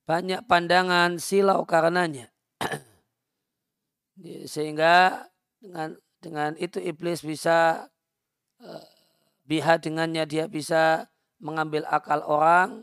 banyak 0.08 0.40
pandangan 0.48 1.20
silau 1.20 1.68
karenanya. 1.68 2.32
Sehingga 4.54 5.28
dengan 5.60 6.00
dengan 6.26 6.58
itu 6.58 6.82
iblis 6.82 7.22
bisa 7.22 7.86
uh, 8.58 8.86
biha 9.46 9.78
dengannya 9.78 10.26
dia 10.26 10.50
bisa 10.50 11.06
mengambil 11.38 11.86
akal 11.86 12.26
orang 12.26 12.82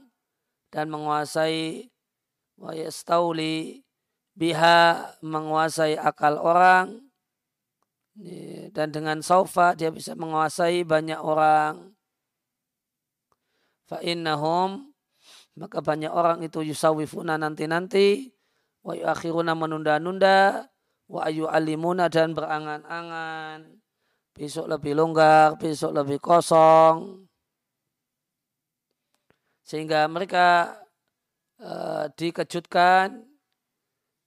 dan 0.71 0.87
menguasai 0.87 1.91
wayastauli 2.55 3.83
biha 4.39 5.11
menguasai 5.27 5.99
akal 5.99 6.39
orang. 6.39 7.03
Dan 8.73 8.93
dengan 8.93 9.25
saufa 9.25 9.73
dia 9.73 9.89
bisa 9.89 10.13
menguasai 10.13 10.85
banyak 10.85 11.17
orang. 11.17 11.97
Fa 13.89 13.99
innahum 14.05 14.93
maka 15.57 15.85
banyak 15.85 16.13
orang 16.13 16.41
itu 16.45 16.65
yusawifuna 16.65 17.37
nanti-nanti 17.37 18.33
wa 18.81 18.97
akhiruna 18.97 19.53
menunda-nunda 19.53 20.69
wa 21.13 21.29
ayu 21.29 21.45
alimuna 21.45 22.09
dan 22.09 22.33
berangan-angan. 22.33 23.77
Besok 24.33 24.65
lebih 24.65 24.97
longgar 24.97 25.61
besok 25.61 25.93
lebih 25.93 26.17
kosong. 26.17 27.29
Sehingga 29.61 30.09
mereka 30.09 30.81
uh, 31.61 32.09
dikejutkan 32.17 33.29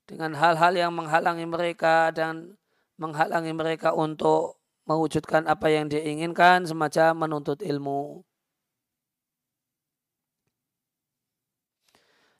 dengan 0.05 0.37
hal-hal 0.37 0.77
yang 0.77 0.93
menghalangi 0.93 1.49
mereka 1.49 2.13
dan 2.13 2.53
menghalangi 3.01 3.51
mereka 3.51 3.97
untuk 3.97 4.61
mewujudkan 4.85 5.49
apa 5.49 5.73
yang 5.73 5.89
diinginkan 5.89 6.69
semacam 6.69 7.25
menuntut 7.25 7.65
ilmu. 7.65 8.21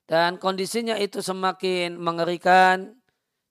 Dan 0.06 0.38
kondisinya 0.38 1.02
itu 1.02 1.18
semakin 1.26 1.98
mengerikan 1.98 2.94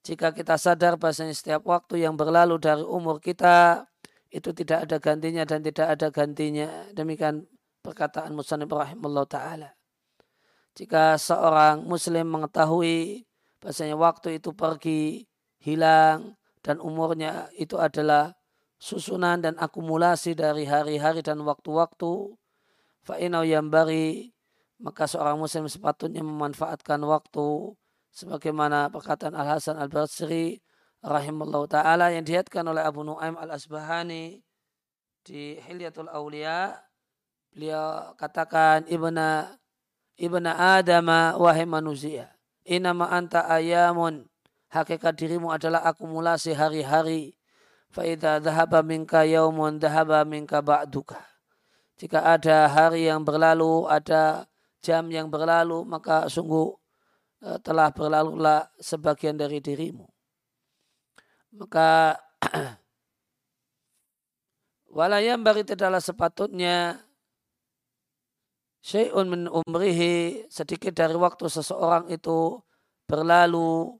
jika 0.05 0.37
kita 0.37 0.61
sadar 0.61 1.01
bahasanya 1.01 1.33
setiap 1.33 1.65
waktu 1.65 2.05
yang 2.05 2.13
berlalu 2.13 2.61
dari 2.61 2.85
umur 2.85 3.25
kita 3.25 3.89
itu 4.29 4.53
tidak 4.53 4.85
ada 4.85 5.01
gantinya 5.01 5.49
dan 5.49 5.65
tidak 5.65 5.97
ada 5.97 6.13
gantinya. 6.13 6.69
Demikian 6.93 7.49
perkataan 7.81 8.37
Musanib 8.37 8.69
rahimahullah 8.69 9.25
ta'ala. 9.25 9.71
Jika 10.77 11.17
seorang 11.17 11.89
muslim 11.89 12.29
mengetahui 12.29 13.25
bahasanya 13.65 13.97
waktu 13.97 14.43
itu 14.43 14.53
pergi, 14.53 15.25
hilang, 15.63 16.37
dan 16.61 16.85
umurnya 16.85 17.49
itu 17.57 17.81
adalah 17.81 18.37
susunan 18.77 19.41
dan 19.41 19.57
akumulasi 19.57 20.37
dari 20.37 20.69
hari-hari 20.69 21.25
dan 21.25 21.41
waktu-waktu, 21.41 22.37
fa'inau 23.09 23.47
yang 23.47 23.73
bari, 23.73 24.35
maka 24.83 25.09
seorang 25.09 25.41
muslim 25.41 25.65
sepatutnya 25.65 26.21
memanfaatkan 26.21 27.01
waktu 27.09 27.73
sebagaimana 28.15 28.89
perkataan 28.95 29.35
Al 29.35 29.59
Hasan 29.59 29.77
Al 29.77 29.91
Basri 29.91 30.63
rahimallahu 31.03 31.67
taala 31.67 32.15
yang 32.15 32.23
dihatkan 32.23 32.65
oleh 32.65 32.81
Abu 32.81 33.03
Nuaim 33.03 33.35
Al 33.35 33.59
Asbahani 33.59 34.41
di 35.27 35.59
Hilyatul 35.59 36.09
Aulia 36.09 36.79
beliau 37.51 38.15
katakan 38.15 38.87
ibna 38.87 39.59
ibna 40.15 40.79
Adam 40.79 41.11
wahai 41.43 41.67
manusia 41.67 42.35
inama 42.65 43.13
anta 43.13 43.45
ayamun. 43.47 44.27
Hakikat 44.73 45.15
dirimu 45.15 45.55
adalah 45.55 45.87
akumulasi 45.87 46.57
hari-hari. 46.57 47.39
Faida 47.95 48.43
dhahaba 48.43 48.83
minka 48.83 49.23
yaumun 49.23 49.79
dhahaba 49.79 50.27
minka 50.27 50.59
ba'duka. 50.59 51.23
Jika 51.95 52.27
ada 52.27 52.67
hari 52.67 53.07
yang 53.07 53.23
berlalu 53.23 53.87
ada 53.87 54.51
jam 54.83 55.07
yang 55.15 55.31
berlalu 55.31 55.87
maka 55.87 56.27
sungguh 56.27 56.75
telah 57.61 57.93
berlalulah 57.93 58.71
sebagian 58.81 59.37
dari 59.37 59.61
dirimu 59.61 60.09
maka 61.55 62.19
Walayam 64.95 65.43
bagi 65.43 65.67
tidaklah 65.67 65.99
sepatutnya 65.99 67.03
syai'un 68.79 69.27
min 69.27 69.51
umrihi 69.51 70.47
sedikit 70.47 70.95
dari 70.95 71.19
waktu 71.19 71.51
seseorang 71.51 72.07
itu 72.15 72.63
berlalu 73.11 73.99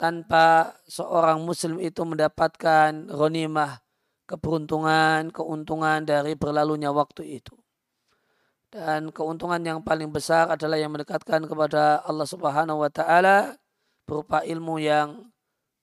tanpa 0.00 0.72
seorang 0.88 1.44
muslim 1.44 1.76
itu 1.76 2.00
mendapatkan 2.08 3.12
ronimah 3.12 3.84
keberuntungan, 4.24 5.28
keuntungan 5.28 6.08
dari 6.08 6.40
berlalunya 6.40 6.88
waktu 6.88 7.38
itu. 7.38 7.52
Dan 8.72 9.12
keuntungan 9.12 9.60
yang 9.60 9.84
paling 9.84 10.08
besar 10.08 10.48
adalah 10.48 10.80
yang 10.80 10.96
mendekatkan 10.96 11.44
kepada 11.44 12.00
Allah 12.08 12.24
Subhanahu 12.24 12.80
wa 12.80 12.88
taala 12.88 13.52
berupa 14.08 14.40
ilmu 14.40 14.80
yang 14.80 15.28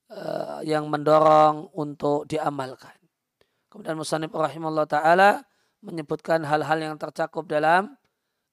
uh, 0.10 0.62
yang 0.66 0.90
mendorong 0.90 1.70
untuk 1.78 2.26
diamalkan. 2.26 2.94
Kemudian 3.70 3.96
Musanib 4.02 4.34
rahimahullah 4.34 4.90
ta'ala 4.90 5.46
menyebutkan 5.86 6.44
hal-hal 6.44 6.82
yang 6.82 6.96
tercakup 6.98 7.46
dalam 7.46 7.94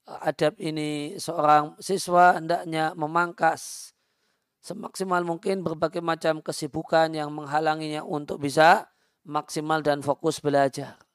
uh, 0.07 0.21
adab 0.29 0.55
ini 0.61 1.17
seorang 1.17 1.75
siswa 1.81 2.37
hendaknya 2.37 2.93
memangkas 2.95 3.93
semaksimal 4.61 5.23
mungkin 5.25 5.65
berbagai 5.65 6.03
macam 6.05 6.43
kesibukan 6.43 7.15
yang 7.15 7.33
menghalanginya 7.33 8.03
untuk 8.03 8.43
bisa 8.43 8.91
maksimal 9.25 9.81
dan 9.81 10.03
fokus 10.03 10.39
belajar. 10.43 11.06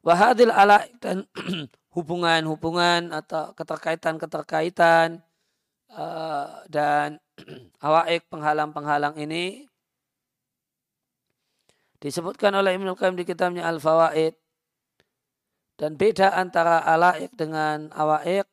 Wahadil 0.00 0.48
ala 0.48 0.88
dan 0.96 1.28
hubungan-hubungan 1.96 3.12
atau 3.12 3.52
keterkaitan-keterkaitan 3.52 5.20
uh, 5.92 6.64
dan 6.72 7.20
awaik 7.84 8.24
penghalang-penghalang 8.32 9.20
ini 9.20 9.68
disebutkan 12.00 12.56
oleh 12.56 12.80
Ibnu 12.80 12.96
Qayyim 12.96 13.16
di 13.20 13.28
kitabnya 13.28 13.68
Al-Fawaid. 13.68 14.32
Dan 15.76 15.96
beda 15.96 16.36
antara 16.36 16.84
alaik 16.84 17.32
dengan 17.36 17.88
awaik 17.96 18.44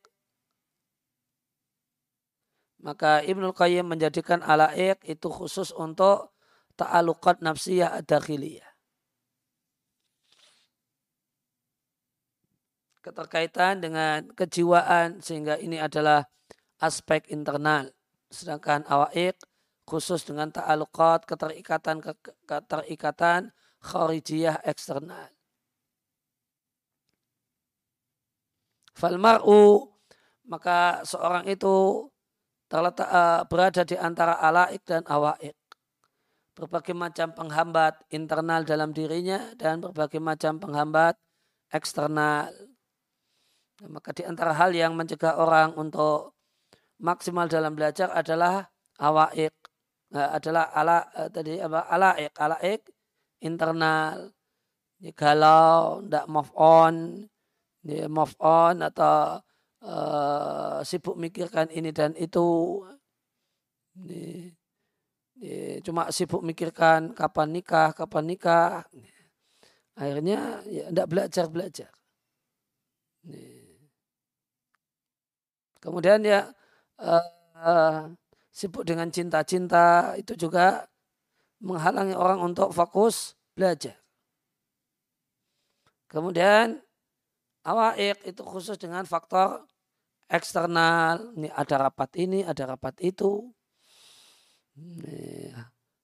maka 2.87 3.19
Ibnu 3.19 3.51
Qayyim 3.51 3.83
menjadikan 3.83 4.39
alaik 4.43 5.03
itu 5.03 5.27
khusus 5.27 5.75
untuk 5.75 6.31
ta'aluqat 6.79 7.43
nafsiyah 7.43 7.99
dakhiliyah 8.07 8.66
keterkaitan 13.07 13.79
dengan 13.79 14.27
kejiwaan 14.35 15.23
sehingga 15.23 15.55
ini 15.55 15.79
adalah 15.79 16.27
aspek 16.83 17.23
internal 17.31 17.87
sedangkan 18.27 18.83
awaik 18.91 19.39
khusus 19.87 20.27
dengan 20.27 20.51
ta'aluqat 20.51 21.23
keterikatan 21.23 22.03
keterikatan 22.43 23.55
kharijiyah 23.79 24.59
eksternal. 24.67 25.31
Falmar'u 28.91 29.87
maka 30.47 31.05
seorang 31.07 31.47
itu 31.47 32.07
terletak 32.67 33.07
uh, 33.07 33.41
berada 33.47 33.87
di 33.87 33.95
antara 33.95 34.35
alaik 34.43 34.83
dan 34.83 35.07
awaik. 35.07 35.55
Berbagai 36.57 36.97
macam 36.97 37.31
penghambat 37.37 38.01
internal 38.09 38.65
dalam 38.65 38.91
dirinya 38.91 39.53
dan 39.55 39.79
berbagai 39.79 40.19
macam 40.19 40.57
penghambat 40.57 41.15
eksternal. 41.71 42.49
Maka 43.85 44.09
di 44.09 44.25
antara 44.25 44.57
hal 44.57 44.73
yang 44.73 44.97
mencegah 44.97 45.37
orang 45.37 45.77
untuk 45.77 46.33
maksimal 46.97 47.45
dalam 47.45 47.77
belajar 47.77 48.09
adalah 48.09 48.65
awaik 48.97 49.53
uh, 50.17 50.33
adalah 50.33 50.73
ala 50.73 51.05
uh, 51.13 51.29
tadi 51.29 51.61
apa? 51.61 51.85
Alaik 51.85 52.33
alaik 52.41 52.81
internal. 53.45 54.33
Ya, 54.97 55.13
galau 55.13 56.01
tidak 56.01 56.25
move 56.25 56.51
on. 56.57 56.95
Ya, 57.85 58.09
move 58.09 58.33
on 58.41 58.81
atau 58.81 59.45
uh, 59.85 60.81
sibuk 60.81 61.13
mikirkan 61.13 61.69
ini 61.69 61.93
dan 61.93 62.17
itu. 62.17 62.81
Ya, 63.93 64.49
ya, 65.37 65.85
cuma 65.85 66.09
sibuk 66.09 66.41
mikirkan 66.41 67.13
kapan 67.13 67.53
nikah 67.53 67.93
kapan 67.93 68.25
nikah. 68.25 68.89
Akhirnya 69.93 70.65
ya 70.65 70.89
belajar 71.05 71.45
belajar 71.49 71.93
ya. 73.27 73.56
Kemudian 75.79 76.21
ya 76.25 76.49
uh, 77.01 77.25
uh, 77.61 78.09
sibuk 78.51 78.83
dengan 78.85 79.09
cinta-cinta 79.13 80.17
itu 80.17 80.33
juga 80.33 80.89
menghalangi 81.61 82.13
orang 82.17 82.41
untuk 82.41 82.73
fokus 82.73 83.37
belajar. 83.53 83.97
Kemudian 86.07 86.79
awaik 87.67 88.23
itu 88.23 88.41
khusus 88.41 88.79
dengan 88.79 89.03
faktor 89.03 89.67
eksternal. 90.31 91.35
Ini 91.35 91.51
ada 91.51 91.75
rapat 91.89 92.15
ini, 92.15 92.41
ada 92.41 92.77
rapat 92.77 92.95
itu. 93.03 93.43
Ini, 94.77 95.51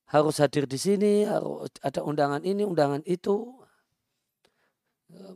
harus 0.09 0.35
hadir 0.41 0.65
di 0.65 0.77
sini, 0.81 1.23
harus 1.23 1.69
ada 1.79 2.01
undangan 2.03 2.41
ini, 2.43 2.65
undangan 2.65 3.05
itu. 3.05 3.53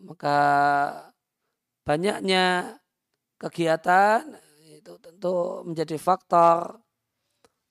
Maka 0.03 0.37
banyaknya 1.85 2.75
kegiatan 3.41 4.21
itu 4.77 4.93
tentu 5.01 5.63
menjadi 5.65 5.97
faktor 6.01 6.81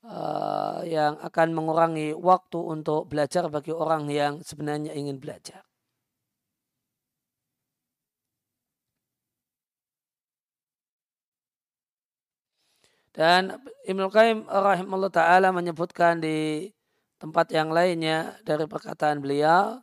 uh, 0.07 0.81
yang 0.87 1.19
akan 1.23 1.49
mengurangi 1.55 2.15
waktu 2.15 2.59
untuk 2.59 3.11
belajar 3.11 3.51
bagi 3.51 3.73
orang 3.75 4.07
yang 4.11 4.43
sebenarnya 4.43 4.93
ingin 4.95 5.19
belajar. 5.19 5.63
Dan 13.17 13.57
Ibnu 13.89 14.13
Qayyim 14.13 14.45
rahimahullah 14.45 15.09
taala 15.09 15.49
menyebutkan 15.49 16.21
di 16.21 16.69
tempat 17.17 17.49
yang 17.49 17.73
lainnya 17.73 18.37
dari 18.45 18.69
perkataan 18.69 19.25
beliau 19.25 19.81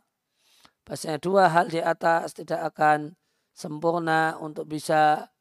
bahasanya 0.86 1.18
dua 1.18 1.50
hal 1.50 1.66
di 1.66 1.82
atas 1.82 2.36
tidak 2.36 2.62
akan 2.70 3.18
sempurna 3.50 4.38
untuk 4.38 4.70
bisa 4.70 5.33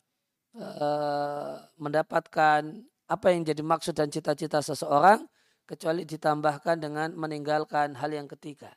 uh, 0.57 1.61
mendapatkan 1.77 2.61
apa 3.09 3.27
yang 3.29 3.43
jadi 3.43 3.61
maksud 3.61 3.93
dan 3.93 4.09
cita-cita 4.09 4.63
seseorang 4.63 5.25
kecuali 5.67 6.03
ditambahkan 6.03 6.81
dengan 6.81 7.09
meninggalkan 7.15 7.95
hal 7.97 8.11
yang 8.11 8.27
ketiga 8.27 8.73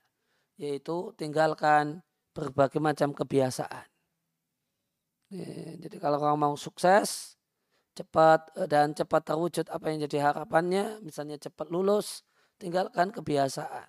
yaitu 0.56 1.12
tinggalkan 1.20 2.00
berbagai 2.32 2.80
macam 2.80 3.12
kebiasaan. 3.12 3.88
Jadi 5.82 5.96
kalau 5.98 6.22
kamu 6.22 6.36
mau 6.38 6.54
sukses 6.54 7.36
cepat 7.96 8.52
eh, 8.60 8.68
dan 8.68 8.92
cepat 8.92 9.24
terwujud 9.24 9.66
apa 9.72 9.88
yang 9.88 10.04
jadi 10.06 10.30
harapannya, 10.30 11.00
misalnya 11.00 11.40
cepat 11.40 11.72
lulus, 11.72 12.22
tinggalkan 12.60 13.10
kebiasaan. 13.10 13.88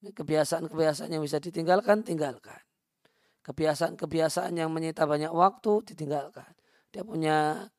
Kebiasaan-kebiasaan 0.00 1.12
yang 1.12 1.20
bisa 1.20 1.36
ditinggalkan, 1.36 2.00
tinggalkan. 2.00 2.56
Kebiasaan-kebiasaan 3.40 4.52
yang 4.52 4.68
menyita 4.68 5.08
banyak 5.08 5.32
waktu, 5.32 5.80
ditinggalkan. 5.88 6.52
Dia 6.92 7.02
punya 7.06 7.70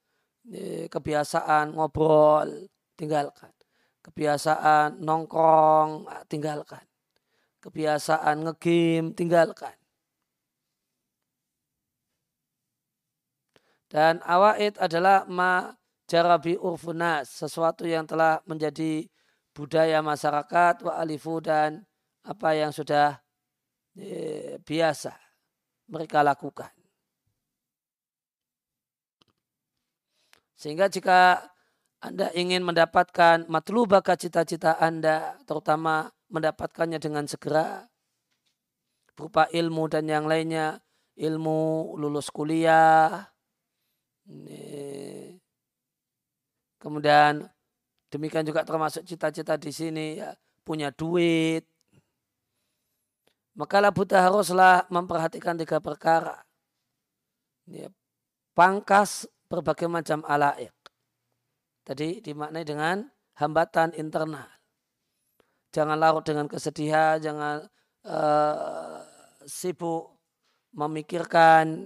kebiasaan 0.89 1.77
ngobrol 1.77 2.65
tinggalkan 2.97 3.53
kebiasaan 4.01 4.97
nongkrong 4.97 6.09
ah, 6.09 6.25
tinggalkan 6.25 6.81
kebiasaan 7.61 8.49
ngegame 8.49 9.13
tinggalkan 9.13 9.77
dan 13.85 14.17
awaid 14.25 14.81
adalah 14.81 15.29
ma 15.29 15.77
jarabi 16.09 16.57
urfunas 16.57 17.29
sesuatu 17.29 17.85
yang 17.85 18.09
telah 18.09 18.41
menjadi 18.49 19.05
budaya 19.53 20.01
masyarakat 20.01 20.81
wa 20.81 20.97
alifu 20.97 21.37
dan 21.37 21.85
apa 22.25 22.57
yang 22.57 22.73
sudah 22.73 23.21
eh, 23.93 24.57
biasa 24.65 25.30
mereka 25.91 26.23
lakukan. 26.23 26.71
Sehingga 30.55 30.87
jika 30.87 31.51
Anda 32.01 32.33
ingin 32.33 32.65
mendapatkan 32.65 33.45
matlubaka 33.45 34.17
cita-cita 34.17 34.79
Anda, 34.79 35.37
terutama 35.45 36.09
mendapatkannya 36.31 36.97
dengan 36.97 37.27
segera, 37.27 37.85
berupa 39.13 39.45
ilmu 39.51 39.85
dan 39.91 40.07
yang 40.09 40.25
lainnya, 40.25 40.79
ilmu 41.19 41.93
lulus 41.99 42.31
kuliah, 42.33 43.29
kemudian 46.81 47.45
demikian 48.09 48.47
juga 48.47 48.65
termasuk 48.65 49.05
cita-cita 49.05 49.59
di 49.59 49.69
sini 49.69 50.21
ya, 50.21 50.33
punya 50.65 50.89
duit, 50.93 51.67
maka 53.61 53.77
lah 53.77 53.93
buta 53.93 54.17
haruslah 54.17 54.89
memperhatikan 54.89 55.53
tiga 55.53 55.77
perkara. 55.77 56.41
Ya, 57.69 57.93
pangkas 58.57 59.29
berbagai 59.45 59.85
macam 59.85 60.25
alaik. 60.25 60.73
Tadi 61.85 62.25
dimaknai 62.25 62.65
dengan 62.65 63.05
hambatan 63.37 63.93
internal. 63.93 64.49
Jangan 65.69 65.93
larut 66.01 66.25
dengan 66.25 66.49
kesedihan, 66.49 67.21
jangan 67.21 67.69
uh, 68.09 69.05
sibuk 69.45 70.09
memikirkan 70.73 71.85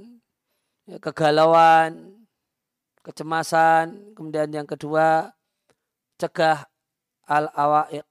ya, 0.87 0.95
kegalauan, 1.03 2.23
kecemasan. 3.03 4.15
Kemudian 4.15 4.47
yang 4.47 4.65
kedua, 4.65 5.27
cegah 6.15 6.71
al-awaik. 7.27 8.07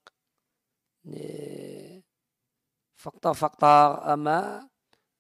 Faktor-faktor 3.04 4.00
ama 4.08 4.64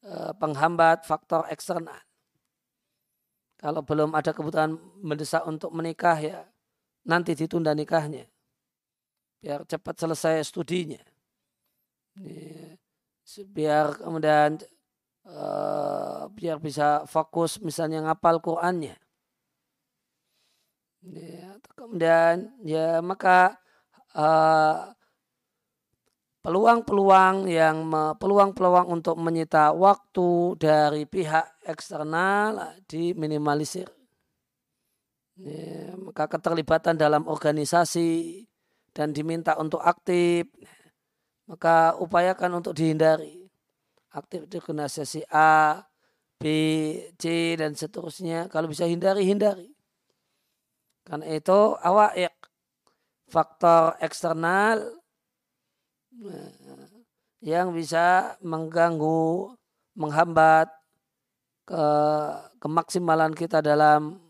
eh, 0.00 0.32
penghambat, 0.40 1.04
faktor 1.04 1.44
eksternal. 1.52 2.00
Kalau 3.60 3.84
belum 3.84 4.16
ada 4.16 4.32
kebutuhan 4.32 4.80
mendesak 5.04 5.44
untuk 5.44 5.72
menikah 5.72 6.16
ya 6.16 6.48
nanti 7.04 7.36
ditunda 7.36 7.76
nikahnya. 7.76 8.24
Biar 9.40 9.68
cepat 9.68 10.00
selesai 10.00 10.44
studinya. 10.48 11.00
Biar 13.52 14.00
kemudian 14.00 14.60
uh, 15.28 16.28
biar 16.32 16.60
bisa 16.60 17.08
fokus 17.08 17.60
misalnya 17.60 18.04
ngapal 18.04 18.40
Qurannya. 18.40 18.96
Ya, 21.04 21.60
kemudian 21.76 22.52
ya 22.64 23.04
maka 23.04 23.60
uh, 24.16 24.92
peluang-peluang 26.44 27.48
yang 27.48 27.88
peluang-peluang 28.20 28.92
untuk 28.92 29.16
menyita 29.16 29.72
waktu 29.72 30.60
dari 30.60 31.08
pihak 31.08 31.64
eksternal 31.64 32.76
diminimalisir. 32.84 33.88
Ya, 35.40 35.96
maka 35.96 36.28
keterlibatan 36.28 37.00
dalam 37.00 37.26
organisasi 37.26 38.44
dan 38.92 39.10
diminta 39.10 39.56
untuk 39.56 39.80
aktif, 39.80 40.46
maka 41.48 41.96
upayakan 41.96 42.60
untuk 42.60 42.76
dihindari. 42.76 43.48
Aktif 44.14 44.46
di 44.46 44.60
organisasi 44.60 45.26
A, 45.32 45.82
B, 46.38 46.44
C, 47.18 47.56
dan 47.58 47.74
seterusnya. 47.74 48.46
Kalau 48.46 48.70
bisa 48.70 48.86
hindari, 48.86 49.26
hindari. 49.26 49.74
Karena 51.02 51.26
itu 51.34 51.74
awak 51.82 52.14
faktor 53.26 53.98
eksternal 53.98 55.02
yang 57.44 57.76
bisa 57.76 58.36
mengganggu, 58.40 59.52
menghambat 59.94 60.72
ke 61.64 61.84
kemaksimalan 62.60 63.32
kita 63.36 63.60
dalam 63.60 64.20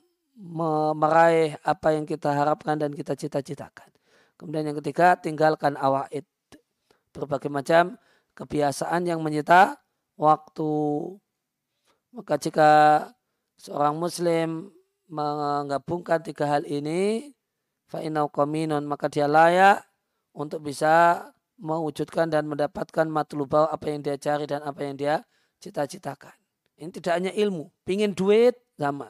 meraih 0.99 1.55
apa 1.63 1.95
yang 1.95 2.07
kita 2.07 2.35
harapkan 2.35 2.75
dan 2.75 2.91
kita 2.91 3.15
cita-citakan. 3.15 3.87
Kemudian 4.35 4.71
yang 4.71 4.79
ketiga, 4.83 5.15
tinggalkan 5.15 5.79
awaid. 5.79 6.27
Berbagai 7.15 7.47
macam 7.47 7.95
kebiasaan 8.35 9.07
yang 9.07 9.23
menyita 9.23 9.79
waktu. 10.19 10.75
Maka 12.11 12.35
jika 12.39 12.71
seorang 13.59 13.95
muslim 13.95 14.75
menggabungkan 15.07 16.19
tiga 16.27 16.51
hal 16.51 16.67
ini, 16.67 17.31
fa'inau 17.87 18.27
kominun, 18.27 18.83
maka 18.83 19.07
dia 19.07 19.31
layak 19.31 19.87
untuk 20.35 20.67
bisa 20.67 21.31
mewujudkan 21.59 22.31
dan 22.31 22.51
mendapatkan 22.51 23.07
matlubah 23.07 23.71
apa 23.71 23.87
yang 23.91 24.01
dia 24.03 24.17
cari 24.19 24.45
dan 24.45 24.63
apa 24.67 24.81
yang 24.83 24.97
dia 24.99 25.15
cita-citakan. 25.63 26.35
Ini 26.75 26.91
tidak 26.91 27.13
hanya 27.15 27.33
ilmu, 27.33 27.71
pingin 27.87 28.13
duit 28.13 28.59
sama. 28.75 29.09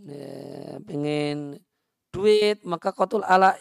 Ya, 0.00 0.80
pengen 0.82 1.62
duit 2.10 2.66
maka 2.66 2.90
kotul 2.90 3.22
ala 3.22 3.54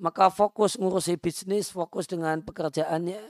maka 0.00 0.32
fokus 0.32 0.80
ngurusi 0.80 1.20
bisnis, 1.20 1.68
fokus 1.68 2.08
dengan 2.08 2.40
pekerjaannya 2.40 3.20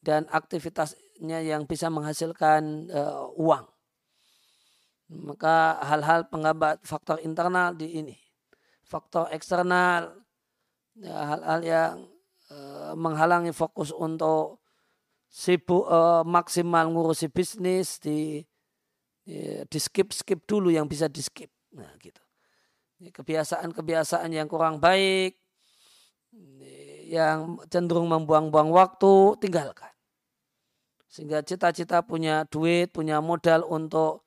dan 0.00 0.24
aktivitasnya 0.32 1.44
yang 1.44 1.68
bisa 1.68 1.92
menghasilkan 1.92 2.88
uh, 2.88 3.28
uang. 3.36 3.68
Maka 5.12 5.76
hal-hal 5.84 6.32
penghambat 6.32 6.80
faktor 6.88 7.20
internal 7.20 7.76
di 7.76 8.00
ini. 8.00 8.16
Faktor 8.88 9.28
eksternal 9.28 10.21
ya, 10.98 11.16
hal-hal 11.36 11.60
yang 11.64 11.92
uh, 12.52 12.92
menghalangi 12.96 13.54
fokus 13.54 13.94
untuk 13.94 14.60
sibuk 15.32 15.88
uh, 15.88 16.20
maksimal 16.28 16.92
ngurusi 16.92 17.32
bisnis 17.32 17.96
di 17.96 18.44
ya, 19.24 19.64
di 19.64 19.78
skip 19.80 20.12
skip 20.12 20.44
dulu 20.44 20.68
yang 20.68 20.84
bisa 20.84 21.08
di 21.08 21.24
skip. 21.24 21.48
Nah 21.72 21.88
gitu. 22.00 22.20
Kebiasaan-kebiasaan 23.02 24.30
yang 24.30 24.46
kurang 24.46 24.78
baik 24.78 25.34
yang 27.12 27.60
cenderung 27.66 28.08
membuang-buang 28.08 28.70
waktu 28.70 29.36
tinggalkan. 29.42 29.90
Sehingga 31.12 31.44
cita-cita 31.44 32.00
punya 32.00 32.48
duit 32.48 32.88
punya 32.88 33.20
modal 33.20 33.68
untuk 33.68 34.24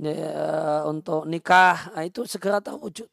ya, 0.00 0.82
untuk 0.88 1.28
nikah 1.28 1.92
nah 1.92 2.02
itu 2.02 2.24
segera 2.24 2.64
terwujud 2.64 3.06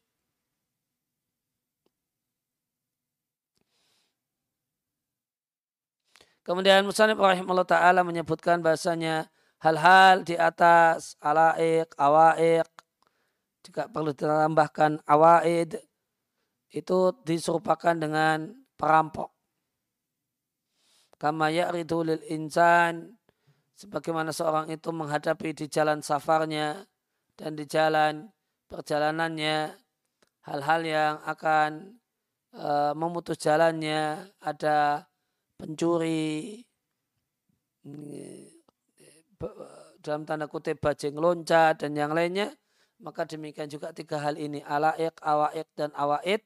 Kemudian 6.42 6.82
Musanib 6.82 7.22
rahimahullah 7.22 7.66
ta'ala 7.66 8.02
menyebutkan 8.02 8.58
bahasanya 8.58 9.30
hal-hal 9.62 10.26
di 10.26 10.34
atas 10.34 11.14
alaik, 11.22 11.94
awaik, 11.94 12.66
juga 13.62 13.86
perlu 13.86 14.10
ditambahkan 14.10 15.06
awaid, 15.06 15.78
itu 16.74 16.98
diserupakan 17.22 17.94
dengan 17.94 18.50
perampok. 18.74 19.30
Kama 21.14 21.54
ya'ridu 21.54 22.02
lil 22.02 22.22
insan, 22.26 23.14
sebagaimana 23.78 24.34
seorang 24.34 24.66
itu 24.74 24.90
menghadapi 24.90 25.54
di 25.54 25.70
jalan 25.70 26.02
safarnya 26.02 26.82
dan 27.38 27.54
di 27.54 27.62
jalan 27.70 28.34
perjalanannya 28.66 29.78
hal-hal 30.42 30.80
yang 30.82 31.14
akan 31.22 32.02
uh, 32.58 32.90
memutus 32.98 33.38
jalannya 33.38 34.26
ada 34.42 35.06
pencuri 35.62 36.58
dalam 40.02 40.26
tanda 40.26 40.50
kutip 40.50 40.82
bajing 40.82 41.14
loncat 41.14 41.86
dan 41.86 41.94
yang 41.94 42.10
lainnya 42.10 42.50
maka 42.98 43.22
demikian 43.26 43.70
juga 43.70 43.94
tiga 43.94 44.18
hal 44.18 44.34
ini 44.38 44.62
alaik, 44.66 45.18
awaik 45.22 45.70
dan 45.78 45.94
awaid 45.94 46.42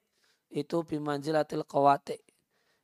itu 0.53 0.85
bimanjilatil 0.85 1.65
kawati 1.65 2.21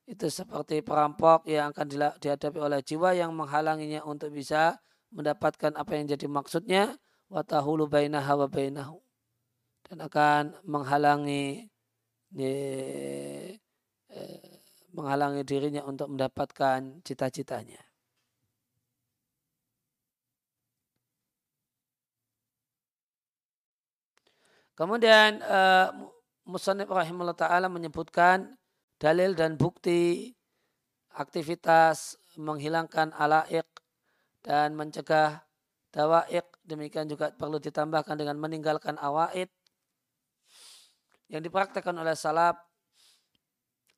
itu 0.08 0.26
seperti 0.26 0.82
perampok 0.82 1.46
yang 1.46 1.70
akan 1.70 2.16
dihadapi 2.18 2.58
oleh 2.58 2.80
jiwa 2.82 3.14
yang 3.14 3.30
menghalanginya 3.36 4.02
untuk 4.02 4.34
bisa 4.34 4.82
mendapatkan 5.14 5.76
apa 5.78 5.92
yang 5.94 6.10
jadi 6.10 6.26
maksudnya 6.26 6.98
watahulu 7.30 7.86
bainaha 7.86 8.34
wa 8.34 8.48
bainahu. 8.50 8.98
Dan 9.86 10.02
akan 10.02 10.58
menghalangi 10.66 11.68
eh, 12.34 13.56
menghalangi 14.92 15.42
dirinya 15.44 15.82
untuk 15.88 16.12
mendapatkan 16.12 17.00
cita-citanya. 17.04 17.80
Kemudian 24.72 25.40
uh, 25.44 25.92
Musannif 26.42 26.90
rahimahullah 26.90 27.38
ta'ala 27.38 27.70
menyebutkan 27.70 28.58
dalil 28.98 29.36
dan 29.38 29.54
bukti 29.54 30.34
aktivitas 31.14 32.18
menghilangkan 32.34 33.14
alaik 33.14 33.68
dan 34.42 34.74
mencegah 34.74 35.44
dawaik. 35.94 36.48
Demikian 36.66 37.06
juga 37.06 37.30
perlu 37.30 37.62
ditambahkan 37.62 38.16
dengan 38.18 38.38
meninggalkan 38.42 38.98
awaid 38.98 39.50
yang 41.30 41.42
dipraktekkan 41.44 41.94
oleh 41.94 42.18
salaf 42.18 42.71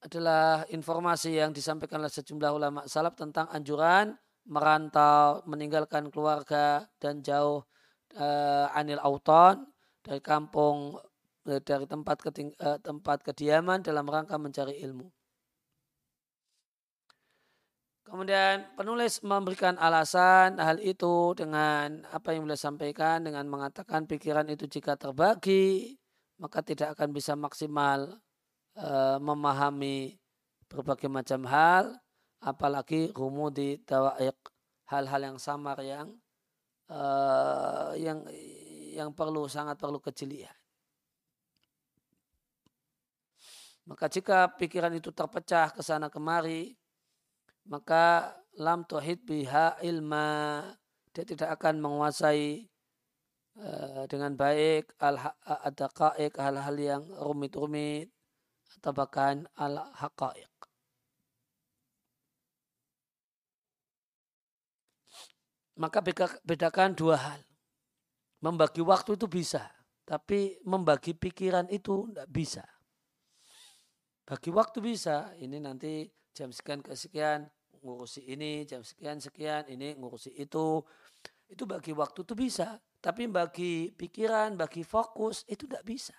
adalah 0.04 0.68
informasi 0.68 1.40
yang 1.40 1.50
disampaikan 1.56 2.04
oleh 2.04 2.12
sejumlah 2.12 2.50
ulama 2.52 2.80
salaf 2.84 3.16
tentang 3.16 3.48
anjuran 3.48 4.12
merantau, 4.44 5.40
meninggalkan 5.48 6.12
keluarga 6.12 6.84
dan 7.00 7.24
jauh 7.24 7.64
uh, 8.20 8.66
anil 8.76 9.00
auton 9.00 9.64
dari 10.04 10.20
kampung 10.20 11.00
dari 11.44 11.84
tempat 11.84 12.20
keting, 12.24 12.52
uh, 12.60 12.80
tempat 12.80 13.20
kediaman 13.24 13.80
dalam 13.84 14.04
rangka 14.08 14.36
mencari 14.36 14.80
ilmu. 14.84 15.08
Kemudian 18.04 18.76
penulis 18.76 19.24
memberikan 19.24 19.80
alasan 19.80 20.60
hal 20.60 20.76
itu 20.84 21.32
dengan 21.32 22.04
apa 22.12 22.36
yang 22.36 22.44
beliau 22.44 22.60
sampaikan 22.60 23.24
dengan 23.24 23.48
mengatakan 23.48 24.04
pikiran 24.04 24.44
itu 24.52 24.68
jika 24.68 24.92
terbagi 25.00 25.96
maka 26.36 26.60
tidak 26.60 26.92
akan 26.94 27.16
bisa 27.16 27.32
maksimal 27.32 28.20
uh, 28.78 29.18
memahami 29.22 30.18
berbagai 30.66 31.10
macam 31.10 31.46
hal 31.46 31.94
apalagi 32.42 33.14
rumudi 33.14 33.80
tawaik 33.82 34.36
hal-hal 34.90 35.20
yang 35.32 35.38
samar 35.40 35.80
yang 35.80 36.12
uh, 36.92 37.96
yang 37.96 38.20
yang 38.94 39.10
perlu 39.10 39.48
sangat 39.50 39.80
perlu 39.80 39.98
kejelian. 39.98 40.52
Maka 43.84 44.08
jika 44.08 44.48
pikiran 44.56 44.96
itu 44.96 45.12
terpecah 45.12 45.68
ke 45.68 45.84
sana 45.84 46.08
kemari, 46.08 46.72
maka 47.68 48.32
lam 48.56 48.84
tuhid 48.88 49.20
biha 49.24 49.76
ilma 49.84 50.62
dia 51.12 51.24
tidak 51.26 51.58
akan 51.60 51.84
menguasai 51.84 52.64
uh, 53.60 54.04
dengan 54.08 54.32
baik 54.38 54.94
al 55.02 55.20
ada 55.44 55.86
hal-hal 56.40 56.76
yang 56.80 57.02
rumit-rumit 57.18 58.13
atau 58.80 58.92
bahkan 58.92 59.46
al 59.58 59.78
haqaiq. 59.98 60.54
Maka 65.74 65.98
bedakan 66.46 66.94
dua 66.94 67.16
hal. 67.18 67.42
Membagi 68.38 68.84
waktu 68.84 69.18
itu 69.18 69.26
bisa, 69.26 69.66
tapi 70.06 70.60
membagi 70.62 71.16
pikiran 71.16 71.66
itu 71.72 72.06
tidak 72.12 72.28
bisa. 72.30 72.64
Bagi 74.24 74.48
waktu 74.54 74.78
bisa, 74.80 75.34
ini 75.40 75.58
nanti 75.58 76.06
jam 76.32 76.48
sekian 76.48 76.80
ke 76.80 76.96
sekian 76.96 77.48
ngurusi 77.84 78.24
ini, 78.24 78.64
jam 78.64 78.80
sekian 78.80 79.20
sekian 79.20 79.68
ini 79.68 79.92
ngurusi 79.96 80.32
itu. 80.36 80.80
Itu 81.44 81.68
bagi 81.68 81.92
waktu 81.92 82.24
itu 82.24 82.32
bisa, 82.32 82.80
tapi 83.04 83.28
bagi 83.28 83.92
pikiran, 83.92 84.56
bagi 84.56 84.80
fokus 84.80 85.44
itu 85.44 85.68
tidak 85.68 85.84
bisa. 85.84 86.16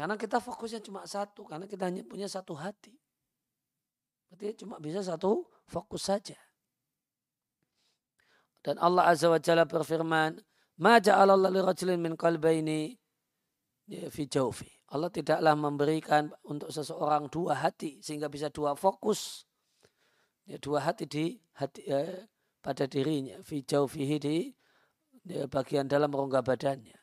Karena 0.00 0.16
kita 0.16 0.40
fokusnya 0.40 0.80
cuma 0.80 1.04
satu, 1.04 1.44
karena 1.44 1.68
kita 1.68 1.84
hanya 1.84 2.00
punya 2.00 2.24
satu 2.24 2.56
hati. 2.56 2.96
Berarti 4.32 4.64
cuma 4.64 4.80
bisa 4.80 5.04
satu 5.04 5.44
fokus 5.68 6.08
saja. 6.08 6.40
Dan 8.64 8.80
Allah 8.80 9.12
Azza 9.12 9.28
wa 9.28 9.36
Jalla 9.36 9.68
berfirman, 9.68 10.40
"Ma 10.80 10.96
ja'alallahu 11.04 11.52
li 11.52 11.60
rajulin 11.60 12.00
min 12.00 12.16
qalbayni 12.16 12.96
fi 14.08 14.22
jawfi." 14.24 14.72
Allah 14.88 15.12
tidaklah 15.12 15.52
memberikan 15.52 16.32
untuk 16.48 16.72
seseorang 16.72 17.28
dua 17.28 17.60
hati 17.60 18.00
sehingga 18.00 18.32
bisa 18.32 18.48
dua 18.48 18.72
fokus. 18.80 19.44
Ya, 20.48 20.56
dua 20.56 20.80
hati 20.80 21.04
di 21.04 21.44
hati 21.60 21.84
ya, 21.84 22.24
pada 22.64 22.88
dirinya, 22.88 23.36
fi 23.44 23.60
jaufihi 23.60 24.16
di 24.16 24.48
ya, 25.28 25.44
bagian 25.44 25.92
dalam 25.92 26.08
rongga 26.08 26.40
badannya. 26.40 26.99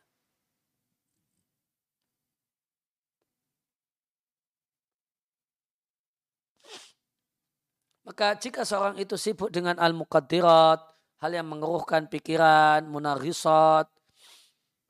Maka 8.08 8.40
jika 8.40 8.64
seorang 8.64 8.96
itu 8.96 9.20
sibuk 9.20 9.52
dengan 9.52 9.76
al-muqaddirat, 9.76 10.80
hal 11.20 11.32
yang 11.36 11.52
mengeruhkan 11.52 12.08
pikiran, 12.08 12.88
munarisat, 12.88 13.92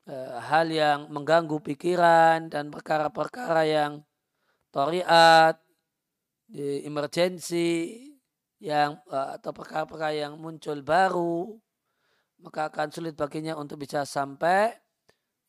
Eh, 0.08 0.36
hal 0.40 0.72
yang 0.72 1.12
mengganggu 1.12 1.60
pikiran 1.60 2.48
dan 2.48 2.72
perkara-perkara 2.72 3.68
yang 3.68 3.92
toriat, 4.72 5.60
emergensi, 6.88 8.08
yang 8.56 8.96
eh, 9.12 9.28
atau 9.36 9.52
perkara-perkara 9.52 10.16
yang 10.16 10.40
muncul 10.40 10.80
baru, 10.80 11.52
maka 12.40 12.72
akan 12.72 12.88
sulit 12.88 13.20
baginya 13.20 13.60
untuk 13.60 13.84
bisa 13.84 14.08
sampai 14.08 14.72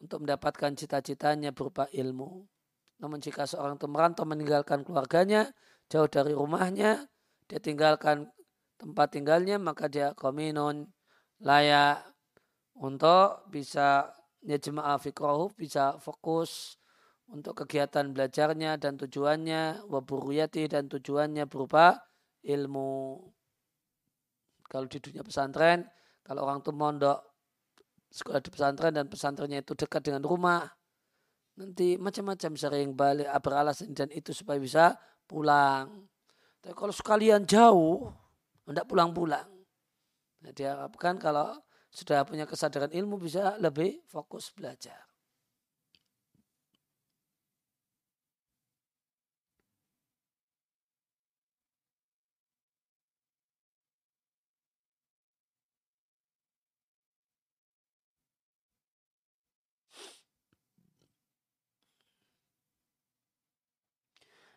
untuk 0.03 0.27
mendapatkan 0.27 0.75
cita-citanya 0.75 1.55
berupa 1.55 1.87
ilmu. 1.95 2.43
Namun 2.99 3.23
jika 3.23 3.47
seorang 3.47 3.79
itu 3.79 3.87
merantau 3.87 4.27
meninggalkan 4.27 4.83
keluarganya, 4.83 5.55
jauh 5.87 6.11
dari 6.11 6.35
rumahnya, 6.35 7.07
dia 7.49 7.57
tinggalkan 7.57 8.29
tempat 8.77 9.17
tinggalnya, 9.17 9.57
maka 9.57 9.89
dia 9.89 10.13
kominon 10.13 10.85
layak 11.41 12.05
untuk 12.77 13.49
bisa 13.49 14.13
ya 14.45 14.55
jemaah 14.55 14.95
fikrohu 15.01 15.51
bisa 15.57 15.99
fokus 15.99 16.79
untuk 17.27 17.65
kegiatan 17.65 18.15
belajarnya 18.15 18.79
dan 18.79 18.95
tujuannya 18.95 19.83
waburuyati 19.89 20.71
dan 20.71 20.87
tujuannya 20.87 21.43
berupa 21.49 21.99
ilmu. 22.45 23.19
Kalau 24.69 24.85
di 24.85 25.01
dunia 25.01 25.25
pesantren 25.25 25.83
kalau 26.23 26.45
orang 26.45 26.61
tuh 26.61 26.77
mondok 26.77 27.19
sekolah 28.13 28.41
di 28.41 28.49
pesantren 28.53 28.93
dan 28.93 29.09
pesantrennya 29.09 29.65
itu 29.65 29.73
dekat 29.73 30.01
dengan 30.05 30.21
rumah 30.21 30.65
nanti 31.57 31.97
macam-macam 31.97 32.51
sering 32.53 32.93
balik 32.93 33.29
beralasan 33.41 33.91
dan 33.97 34.13
itu 34.13 34.29
supaya 34.31 34.61
bisa 34.61 34.93
pulang 35.25 36.07
tapi 36.59 36.75
kalau 36.75 36.93
sekalian 36.93 37.47
jauh 37.47 38.11
tidak 38.67 38.85
pulang-pulang 38.85 39.49
nah, 40.43 40.51
diharapkan 40.53 41.17
kalau 41.17 41.57
sudah 41.89 42.21
punya 42.21 42.45
kesadaran 42.45 42.93
ilmu 42.93 43.17
bisa 43.17 43.57
lebih 43.57 44.05
fokus 44.05 44.53
belajar. 44.53 45.09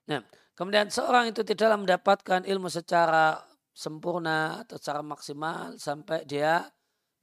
Nah, 0.03 0.19
kemudian 0.63 0.87
seorang 0.87 1.35
itu 1.35 1.43
tidaklah 1.43 1.75
mendapatkan 1.75 2.47
ilmu 2.47 2.71
secara 2.71 3.35
sempurna 3.75 4.63
atau 4.63 4.79
secara 4.79 5.03
maksimal 5.03 5.75
sampai 5.75 6.23
dia 6.23 6.63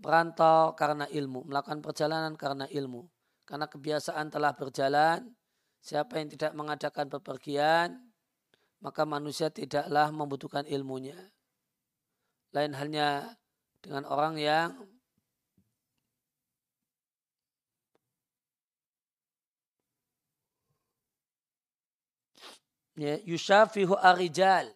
merantau 0.04 0.76
karena 0.76 1.08
ilmu, 1.08 1.48
melakukan 1.48 1.80
perjalanan 1.80 2.36
karena 2.36 2.68
ilmu. 2.68 3.08
Karena 3.48 3.72
kebiasaan 3.72 4.28
telah 4.28 4.52
berjalan, 4.56 5.24
siapa 5.80 6.20
yang 6.20 6.30
tidak 6.36 6.52
mengadakan 6.52 7.08
bepergian, 7.08 7.96
maka 8.84 9.08
manusia 9.08 9.48
tidaklah 9.48 10.12
membutuhkan 10.12 10.68
ilmunya. 10.68 11.18
Lain 12.52 12.76
halnya 12.76 13.40
dengan 13.80 14.04
orang 14.08 14.36
yang 14.36 14.76
ya, 23.00 23.16
yushafihu 23.24 23.96
arijal. 23.96 24.68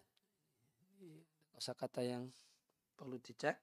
Kosa 1.52 1.74
kata 1.76 2.00
yang 2.02 2.32
perlu 2.96 3.20
dicek. 3.20 3.60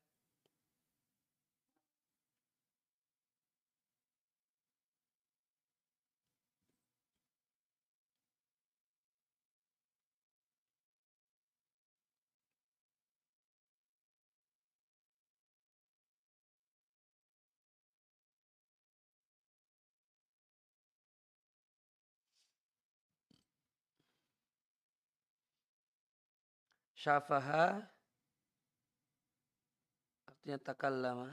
Syafaha 27.02 27.82
artinya 30.30 30.58
takallama 30.62 31.30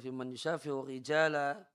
fi 0.00 0.08
man 0.10 0.32
yushafi'u 0.32 0.88
rijala. 0.88 1.68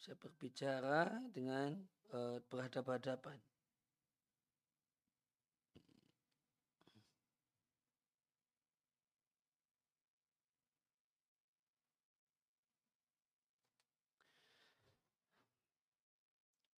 Saya 0.00 0.16
berbicara 0.16 1.20
dengan 1.36 1.76
Eh, 2.10 2.42
berhadapan-hadapan. 2.50 3.38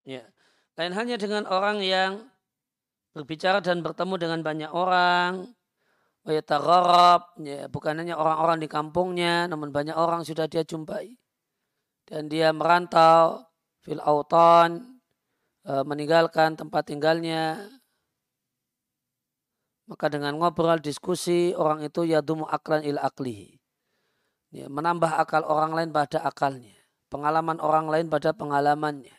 Ya. 0.04 0.28
Lain 0.76 0.92
hanya 0.92 1.16
dengan 1.16 1.48
orang 1.48 1.80
yang 1.80 2.28
berbicara 3.16 3.64
dan 3.64 3.80
bertemu 3.80 4.14
dengan 4.20 4.40
banyak 4.44 4.70
orang, 4.72 5.48
Wayatagharab, 6.22 7.34
ya, 7.42 7.66
bukan 7.66 7.98
hanya 7.98 8.14
orang-orang 8.14 8.62
di 8.62 8.68
kampungnya, 8.70 9.50
namun 9.50 9.74
banyak 9.74 9.96
orang 9.96 10.22
sudah 10.22 10.46
dia 10.46 10.62
jumpai. 10.62 11.18
Dan 12.06 12.30
dia 12.30 12.54
merantau, 12.54 13.42
fil 13.82 13.98
auton, 13.98 14.91
meninggalkan 15.64 16.58
tempat 16.58 16.90
tinggalnya. 16.90 17.58
Maka 19.86 20.06
dengan 20.08 20.38
ngobrol, 20.38 20.78
diskusi, 20.78 21.52
orang 21.52 21.84
itu 21.84 22.06
yadumu 22.06 22.46
aklan 22.46 22.86
il 22.86 22.98
aklihi. 22.98 23.58
Ya, 24.52 24.68
menambah 24.68 25.08
akal 25.16 25.42
orang 25.48 25.72
lain 25.72 25.90
pada 25.90 26.20
akalnya. 26.22 26.76
Pengalaman 27.08 27.60
orang 27.60 27.88
lain 27.88 28.06
pada 28.08 28.32
pengalamannya. 28.32 29.16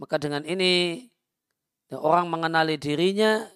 Maka 0.00 0.16
dengan 0.18 0.42
ini 0.48 1.06
orang 1.92 2.26
mengenali 2.26 2.80
dirinya 2.80 3.46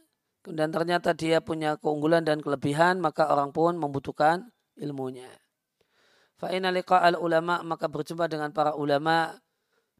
dan 0.46 0.70
ternyata 0.70 1.12
dia 1.12 1.42
punya 1.42 1.76
keunggulan 1.76 2.22
dan 2.24 2.38
kelebihan 2.40 3.02
maka 3.02 3.28
orang 3.28 3.50
pun 3.50 3.76
membutuhkan 3.76 4.48
ilmunya. 4.78 5.28
Fa'ina 6.38 6.70
al 6.70 7.16
ulama 7.18 7.66
maka 7.66 7.90
berjumpa 7.90 8.30
dengan 8.30 8.54
para 8.54 8.78
ulama 8.78 9.34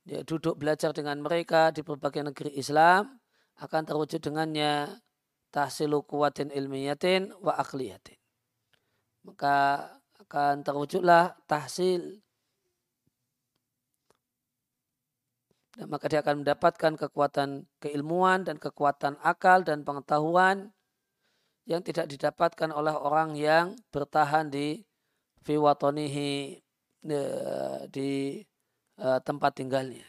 dia 0.07 0.24
duduk 0.24 0.57
belajar 0.57 0.95
dengan 0.95 1.20
mereka 1.20 1.68
di 1.74 1.85
berbagai 1.85 2.24
negeri 2.24 2.57
Islam 2.57 3.20
akan 3.59 3.83
terwujud 3.85 4.22
dengannya 4.22 5.03
tahsilu 5.51 6.07
kuwatin 6.07 6.49
ilmiyatin 6.55 7.35
wa 7.43 7.59
akliyatin. 7.59 8.16
Maka 9.26 9.85
akan 10.24 10.62
terwujudlah 10.64 11.37
tahsil 11.45 12.22
dan 15.79 15.87
maka 15.91 16.11
dia 16.11 16.24
akan 16.26 16.43
mendapatkan 16.43 16.93
kekuatan 16.99 17.70
keilmuan 17.79 18.43
dan 18.43 18.59
kekuatan 18.59 19.14
akal 19.22 19.62
dan 19.62 19.87
pengetahuan 19.87 20.74
yang 21.69 21.85
tidak 21.85 22.09
didapatkan 22.09 22.73
oleh 22.73 22.97
orang 22.97 23.37
yang 23.37 23.77
bertahan 23.93 24.49
di 24.49 24.81
fiwatonihi 25.45 26.33
e, 27.05 27.21
di 27.93 28.41
e, 28.97 29.07
tempat 29.21 29.53
tinggalnya. 29.53 30.09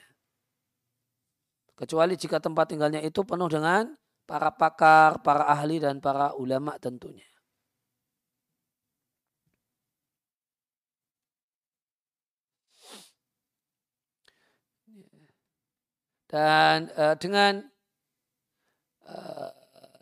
Kecuali 1.75 2.15
jika 2.15 2.39
tempat 2.39 2.71
tinggalnya 2.71 3.03
itu 3.03 3.23
penuh 3.27 3.51
dengan 3.51 3.91
para 4.23 4.51
pakar, 4.55 5.19
para 5.23 5.47
ahli 5.47 5.83
dan 5.83 5.99
para 5.99 6.35
ulama 6.35 6.75
tentunya. 6.79 7.27
Dan 16.29 16.93
uh, 16.93 17.17
dengan 17.17 17.65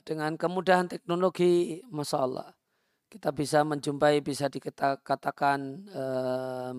dengan 0.07 0.39
kemudahan 0.39 0.87
teknologi, 0.87 1.83
masya 1.91 2.17
Allah, 2.23 2.49
kita 3.11 3.35
bisa 3.35 3.67
menjumpai, 3.67 4.23
bisa 4.23 4.47
dikatakan 4.47 5.83
uh, 5.91 6.71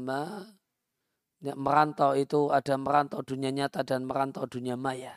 ya, 1.45 1.53
merantau 1.53 2.16
itu 2.16 2.49
ada 2.49 2.81
merantau 2.81 3.20
dunia 3.20 3.53
nyata 3.53 3.85
dan 3.85 4.09
merantau 4.09 4.49
dunia 4.49 4.81
maya. 4.81 5.12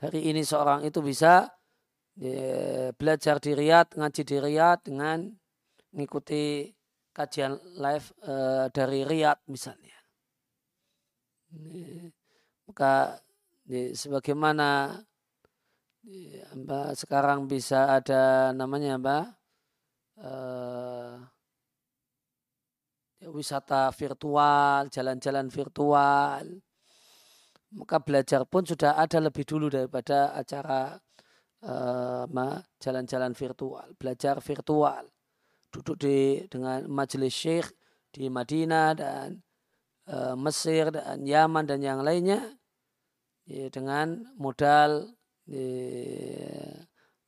Hari 0.00 0.32
ini 0.32 0.40
seorang 0.40 0.88
itu 0.88 1.04
bisa 1.04 1.52
ya, 2.16 2.88
belajar 2.96 3.36
di 3.36 3.52
Riyadh, 3.52 4.00
ngaji 4.00 4.22
di 4.24 4.36
Riyadh 4.40 4.80
dengan 4.88 5.28
mengikuti 5.92 6.72
kajian 7.12 7.60
live 7.76 8.08
uh, 8.24 8.72
dari 8.72 9.04
Riyadh 9.04 9.44
misalnya. 9.52 10.00
Maka 12.64 13.20
di, 13.60 13.92
sebagaimana 13.92 14.96
apa, 16.02 16.98
sekarang 16.98 17.46
bisa 17.46 17.94
ada 17.94 18.50
namanya 18.50 18.98
apa? 18.98 19.18
Uh, 20.18 21.14
wisata 23.30 23.94
virtual, 23.94 24.90
jalan-jalan 24.90 25.46
virtual. 25.46 26.42
Maka 27.72 27.96
belajar 28.02 28.42
pun 28.44 28.66
sudah 28.66 28.98
ada 28.98 29.22
lebih 29.22 29.46
dulu 29.46 29.70
daripada 29.70 30.34
acara 30.34 30.98
uh, 31.64 32.26
jalan-jalan 32.82 33.32
virtual, 33.32 33.94
belajar 33.94 34.42
virtual. 34.42 35.06
Duduk 35.72 36.02
di 36.02 36.44
dengan 36.50 36.84
majelis 36.90 37.32
syekh 37.32 37.72
di 38.12 38.28
Madinah 38.28 38.92
dan 38.92 39.40
uh, 40.10 40.36
Mesir 40.36 40.92
dan 40.92 41.24
Yaman 41.24 41.64
dan 41.64 41.80
yang 41.80 42.04
lainnya 42.04 42.44
ya, 43.48 43.72
dengan 43.72 44.20
modal 44.36 45.16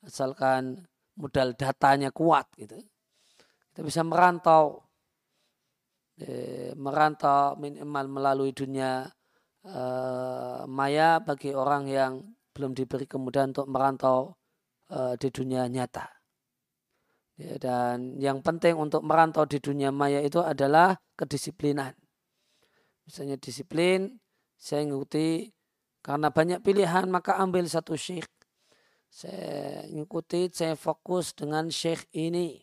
asalkan 0.04 0.84
modal 1.20 1.52
datanya 1.54 2.08
kuat 2.10 2.48
gitu. 2.56 2.80
Kita 3.70 3.80
bisa 3.84 4.00
merantau. 4.02 4.80
Ya, 6.14 6.70
merantau 6.78 7.58
minimal 7.58 8.06
melalui 8.06 8.54
dunia 8.54 9.10
uh, 9.66 10.62
maya 10.70 11.18
bagi 11.18 11.50
orang 11.50 11.90
yang 11.90 12.22
belum 12.54 12.70
diberi 12.70 13.10
kemudahan 13.10 13.50
untuk 13.50 13.66
merantau 13.66 14.38
di 15.18 15.26
dunia 15.32 15.66
nyata. 15.66 16.06
Ya, 17.34 17.58
dan 17.58 18.14
yang 18.22 18.46
penting 18.46 18.78
untuk 18.78 19.02
merantau 19.02 19.42
di 19.42 19.58
dunia 19.58 19.90
maya 19.90 20.22
itu 20.22 20.38
adalah 20.38 20.94
kedisiplinan. 21.18 21.90
Misalnya 23.02 23.34
disiplin 23.34 24.22
saya 24.54 24.86
mengikuti 24.86 25.50
karena 26.04 26.28
banyak 26.28 26.60
pilihan 26.60 27.08
maka 27.08 27.40
ambil 27.40 27.64
satu 27.64 27.96
syekh. 27.96 28.28
Saya 29.08 29.88
ikuti, 29.88 30.52
saya 30.52 30.76
fokus 30.76 31.32
dengan 31.32 31.72
syekh 31.72 32.04
ini. 32.12 32.60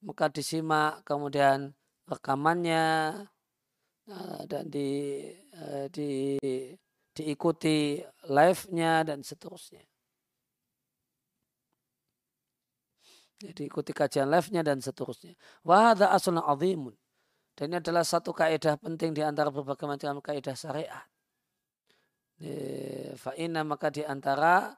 Maka 0.00 0.32
disimak 0.32 1.04
kemudian 1.04 1.76
rekamannya 2.08 2.84
eh, 4.08 4.40
dan 4.48 4.64
di, 4.72 4.88
eh, 5.52 5.86
di 5.92 6.10
diikuti 7.14 8.02
live-nya 8.26 9.06
dan 9.06 9.20
seterusnya. 9.22 9.84
Jadi 13.44 13.62
ikuti 13.68 13.92
kajian 13.92 14.32
live-nya 14.32 14.64
dan 14.64 14.80
seterusnya. 14.80 15.36
Wahada 15.62 16.10
aslun 16.10 16.40
azimun. 16.40 16.96
Dan 17.54 17.70
ini 17.70 17.76
adalah 17.78 18.02
satu 18.02 18.34
kaidah 18.34 18.74
penting 18.80 19.14
di 19.14 19.22
antara 19.22 19.52
berbagai 19.52 19.86
macam 19.86 20.18
kaidah 20.18 20.58
syariat. 20.58 21.06
Fa'ina 23.14 23.64
maka 23.64 23.88
di 23.88 24.02
antara 24.04 24.74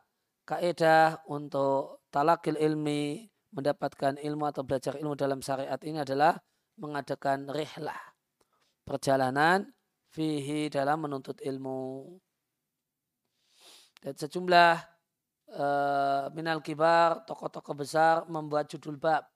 kaidah 0.47 1.27
untuk 1.27 2.07
talakil 2.15 2.55
ilmi 2.55 3.27
mendapatkan 3.51 4.21
ilmu 4.21 4.45
atau 4.47 4.63
belajar 4.63 4.95
ilmu 5.01 5.17
dalam 5.19 5.41
syariat 5.41 5.81
ini 5.83 6.05
adalah 6.05 6.37
mengadakan 6.77 7.49
rihlah 7.51 7.99
perjalanan 8.87 9.67
fihi 10.13 10.71
dalam 10.71 11.09
menuntut 11.09 11.43
ilmu. 11.43 12.15
Dan 13.99 14.15
sejumlah 14.15 14.73
uh, 15.57 16.31
minal 16.31 16.63
kibar 16.63 17.27
tokoh-tokoh 17.27 17.75
besar 17.75 18.23
membuat 18.31 18.71
judul 18.71 19.01
bab. 19.01 19.27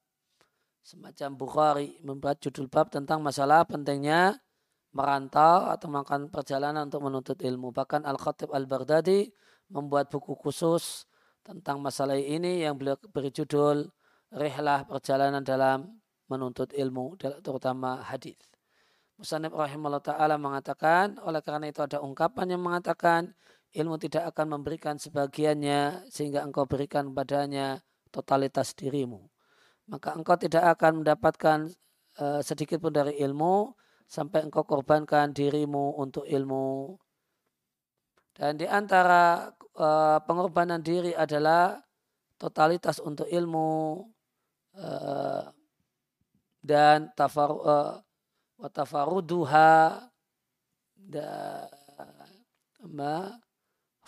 Semacam 0.80 1.36
Bukhari 1.36 2.00
membuat 2.00 2.40
judul 2.40 2.70
bab 2.70 2.88
tentang 2.88 3.20
masalah 3.20 3.66
pentingnya 3.66 4.38
merantau 4.90 5.70
atau 5.70 5.86
melakukan 5.86 6.30
perjalanan 6.30 6.90
untuk 6.90 7.02
menuntut 7.06 7.38
ilmu. 7.38 7.70
Bahkan 7.70 8.02
Al-Khatib 8.02 8.50
Al-Baghdadi 8.50 9.30
membuat 9.70 10.10
buku 10.10 10.34
khusus 10.34 11.06
tentang 11.46 11.78
masalah 11.78 12.18
ini 12.18 12.66
yang 12.66 12.74
beliau 12.76 12.98
beri 13.14 13.30
judul 13.30 13.88
Rihlah 14.30 14.86
Perjalanan 14.86 15.42
dalam 15.42 15.98
Menuntut 16.30 16.70
Ilmu, 16.70 17.18
terutama 17.18 18.06
hadis. 18.06 18.38
Musanib 19.18 19.50
rahimahullah 19.50 19.98
ta'ala 19.98 20.38
mengatakan, 20.38 21.18
oleh 21.26 21.42
karena 21.42 21.66
itu 21.66 21.82
ada 21.82 21.98
ungkapan 21.98 22.54
yang 22.54 22.62
mengatakan, 22.62 23.34
ilmu 23.74 23.98
tidak 23.98 24.30
akan 24.30 24.54
memberikan 24.54 24.94
sebagiannya 24.94 26.06
sehingga 26.06 26.46
engkau 26.46 26.70
berikan 26.70 27.10
padanya 27.10 27.82
totalitas 28.14 28.78
dirimu. 28.78 29.26
Maka 29.90 30.14
engkau 30.14 30.38
tidak 30.38 30.78
akan 30.78 31.02
mendapatkan 31.02 31.58
uh, 32.22 32.40
sedikit 32.46 32.78
pun 32.78 32.94
dari 32.94 33.18
ilmu, 33.18 33.74
sampai 34.10 34.42
engkau 34.42 34.66
korbankan 34.66 35.30
dirimu 35.30 35.94
untuk 35.94 36.26
ilmu. 36.26 36.98
Dan 38.34 38.58
di 38.58 38.66
antara 38.66 39.54
uh, 39.78 40.18
pengorbanan 40.26 40.82
diri 40.82 41.14
adalah 41.14 41.78
totalitas 42.34 42.98
untuk 42.98 43.30
ilmu 43.30 44.02
uh, 44.74 45.46
dan 46.58 47.14
tafar, 47.14 47.50
uh, 47.54 47.94
watafaruduha 48.58 50.02
dan 50.96 51.70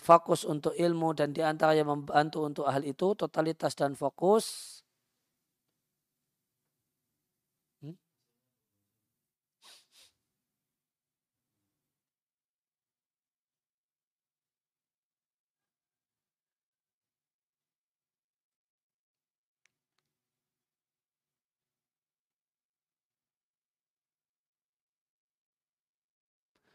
fokus 0.02 0.42
untuk 0.42 0.74
ilmu 0.74 1.14
dan 1.14 1.30
di 1.30 1.44
antara 1.46 1.78
yang 1.78 1.88
membantu 1.88 2.42
untuk 2.42 2.66
hal 2.66 2.82
itu 2.82 3.14
totalitas 3.14 3.78
dan 3.78 3.94
fokus 3.94 4.81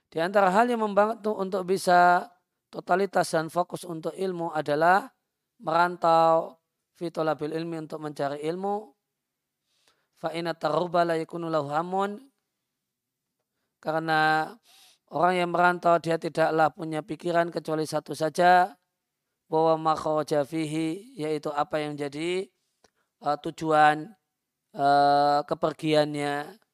Di 0.08 0.24
antara 0.24 0.48
hal 0.52 0.72
yang 0.72 0.88
membantu 0.88 1.36
untuk 1.36 1.68
bisa 1.68 2.32
totalitas 2.72 3.28
dan 3.32 3.52
fokus 3.52 3.84
untuk 3.84 4.16
ilmu 4.16 4.56
adalah 4.56 5.12
merantau 5.60 6.60
fitolabil 6.96 7.52
ilmi 7.52 7.84
untuk 7.84 8.00
mencari 8.00 8.40
ilmu. 8.48 8.88
Fa'ina 10.18 10.56
taruba 10.58 11.06
la 11.06 11.20
hamun. 11.20 12.18
Karena 13.78 14.50
orang 15.14 15.34
yang 15.38 15.50
merantau 15.54 16.02
dia 16.02 16.18
tidaklah 16.18 16.74
punya 16.74 17.06
pikiran 17.06 17.52
kecuali 17.54 17.86
satu 17.86 18.16
saja. 18.18 18.74
Bahwa 19.48 19.80
makhawaja 19.80 20.44
fihi 20.44 21.16
yaitu 21.16 21.48
apa 21.56 21.80
yang 21.80 21.96
jadi 21.96 22.52
uh, 23.24 23.38
tujuan 23.40 24.12
uh, 24.76 25.40
kepergiannya. 25.48 26.67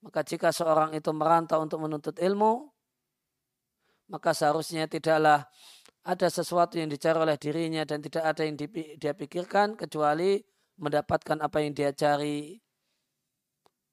Maka 0.00 0.24
jika 0.24 0.48
seorang 0.48 0.96
itu 0.96 1.12
merantau 1.12 1.60
untuk 1.60 1.84
menuntut 1.84 2.16
ilmu, 2.16 2.72
maka 4.08 4.32
seharusnya 4.32 4.88
tidaklah 4.88 5.44
ada 6.00 6.28
sesuatu 6.32 6.80
yang 6.80 6.88
dicari 6.88 7.20
oleh 7.20 7.36
dirinya 7.36 7.84
dan 7.84 8.00
tidak 8.00 8.24
ada 8.24 8.42
yang 8.48 8.56
dia 8.96 9.12
pikirkan 9.12 9.76
kecuali 9.76 10.40
mendapatkan 10.80 11.38
apa 11.44 11.60
yang 11.60 11.76
dia 11.76 11.92
cari. 11.92 12.56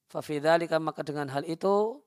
Fafidhalika 0.07 0.79
maka 0.79 1.03
dengan 1.03 1.27
hal 1.27 1.43
itu 1.43 1.99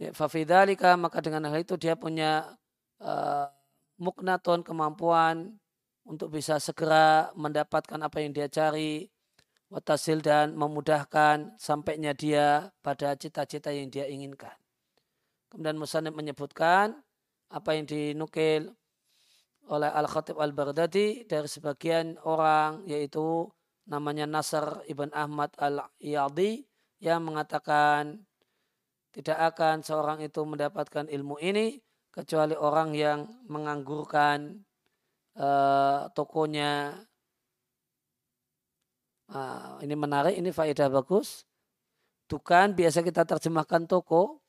Ya, 0.00 0.16
fafidhalika 0.16 0.96
maka 0.96 1.20
dengan 1.20 1.44
hal 1.52 1.60
itu 1.60 1.76
dia 1.76 1.92
punya 1.92 2.56
uh, 3.04 3.52
muknaton 4.00 4.64
kemampuan 4.64 5.59
untuk 6.10 6.34
bisa 6.34 6.58
segera 6.58 7.30
mendapatkan 7.38 8.02
apa 8.02 8.18
yang 8.18 8.34
dia 8.34 8.50
cari 8.50 9.06
watasil 9.70 10.18
dan 10.18 10.58
memudahkan 10.58 11.54
sampainya 11.54 12.10
dia 12.10 12.74
pada 12.82 13.14
cita-cita 13.14 13.70
yang 13.70 13.86
dia 13.86 14.10
inginkan. 14.10 14.52
Kemudian 15.54 15.78
Musanib 15.78 16.18
menyebutkan 16.18 16.98
apa 17.46 17.78
yang 17.78 17.86
dinukil 17.86 18.74
oleh 19.70 19.86
Al-Khatib 19.86 20.34
Al-Baghdadi 20.42 21.30
dari 21.30 21.46
sebagian 21.46 22.18
orang 22.26 22.82
yaitu 22.90 23.46
namanya 23.86 24.26
Nasr 24.26 24.82
Ibn 24.90 25.14
Ahmad 25.14 25.54
Al-Iyadi 25.62 26.66
yang 26.98 27.22
mengatakan 27.22 28.26
tidak 29.14 29.38
akan 29.54 29.86
seorang 29.86 30.18
itu 30.22 30.42
mendapatkan 30.42 31.06
ilmu 31.06 31.38
ini 31.38 31.78
kecuali 32.10 32.58
orang 32.58 32.94
yang 32.94 33.26
menganggurkan 33.46 34.66
uh, 35.38 36.10
tokonya 36.14 36.94
Nah, 39.30 39.78
ini 39.86 39.94
menarik, 39.94 40.34
ini 40.34 40.50
faedah 40.50 40.90
bagus. 40.90 41.46
Tukan 42.26 42.74
biasa 42.74 43.06
kita 43.06 43.22
terjemahkan 43.22 43.86
toko. 43.86 44.42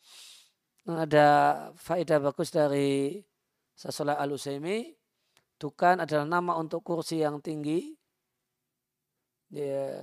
Ada 0.89 1.69
faedah 1.77 2.17
bagus 2.17 2.49
dari 2.49 3.21
Sasolah 3.77 4.17
Al-Usaimi. 4.17 4.89
Tukan 5.61 6.01
adalah 6.01 6.25
nama 6.25 6.57
untuk 6.57 6.81
kursi 6.81 7.21
yang 7.21 7.37
tinggi. 7.45 7.93
Ya, 9.53 10.01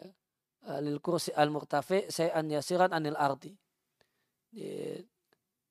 lil 0.78 1.02
kursi 1.02 1.34
al-murtafi 1.34 2.06
sayan 2.06 2.46
yasiran 2.46 2.94
anil 2.94 3.18
ardi. 3.18 3.58
Ya, 4.54 5.02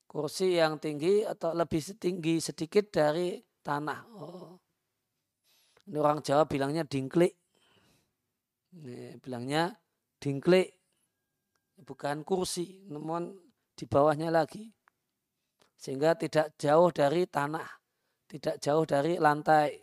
kursi 0.04 0.60
yang 0.60 0.84
tinggi 0.84 1.24
atau 1.24 1.56
lebih 1.56 1.80
tinggi 1.96 2.44
sedikit 2.44 2.92
dari 2.92 3.40
tanah. 3.64 4.00
Oh. 4.20 4.67
Ini 5.88 5.98
orang 6.04 6.20
Jawa 6.20 6.44
bilangnya 6.44 6.84
dingklik. 6.84 7.32
Ini 8.76 9.18
bilangnya 9.24 9.72
dingklik, 10.20 10.76
bukan 11.88 12.28
kursi, 12.28 12.84
namun 12.92 13.32
di 13.72 13.88
bawahnya 13.88 14.28
lagi. 14.28 14.68
Sehingga 15.80 16.20
tidak 16.20 16.60
jauh 16.60 16.92
dari 16.92 17.24
tanah, 17.24 17.66
tidak 18.28 18.60
jauh 18.60 18.84
dari 18.84 19.16
lantai. 19.16 19.80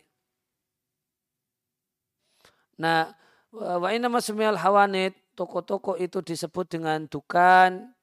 Nah, 2.77 3.09
wa 3.55 3.89
inna 3.89 4.11
masumiyal 4.11 4.59
hawanit, 4.59 5.15
toko-toko 5.33 5.95
itu 5.97 6.21
disebut 6.21 6.67
dengan 6.69 7.07
dukan, 7.07 7.95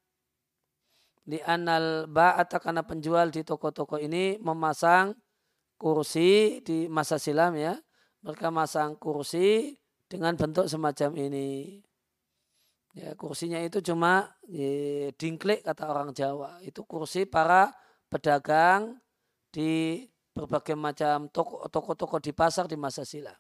di 1.23 1.39
anal 1.47 2.11
ba'ata 2.11 2.59
karena 2.59 2.83
penjual 2.83 3.31
di 3.31 3.47
toko-toko 3.47 3.95
ini 3.95 4.43
memasang 4.43 5.15
kursi 5.79 6.59
di 6.67 6.91
masa 6.91 7.15
silam 7.15 7.55
ya. 7.55 7.79
Mereka 8.23 8.55
masang 8.55 8.95
kursi 8.99 9.75
dengan 10.07 10.39
bentuk 10.39 10.71
semacam 10.71 11.11
ini. 11.19 11.83
Ya, 12.93 13.17
kursinya 13.17 13.59
itu 13.59 13.81
cuma 13.83 14.31
ya, 14.47 15.11
dingklik 15.17 15.67
kata 15.67 15.91
orang 15.91 16.15
Jawa. 16.15 16.63
Itu 16.63 16.87
kursi 16.87 17.27
para 17.27 17.73
pedagang 18.07 19.01
di 19.51 20.05
berbagai 20.33 20.77
macam 20.77 21.29
toko-toko 21.69 22.21
di 22.21 22.33
pasar 22.33 22.69
di 22.69 22.77
masa 22.77 23.05
silam. 23.05 23.37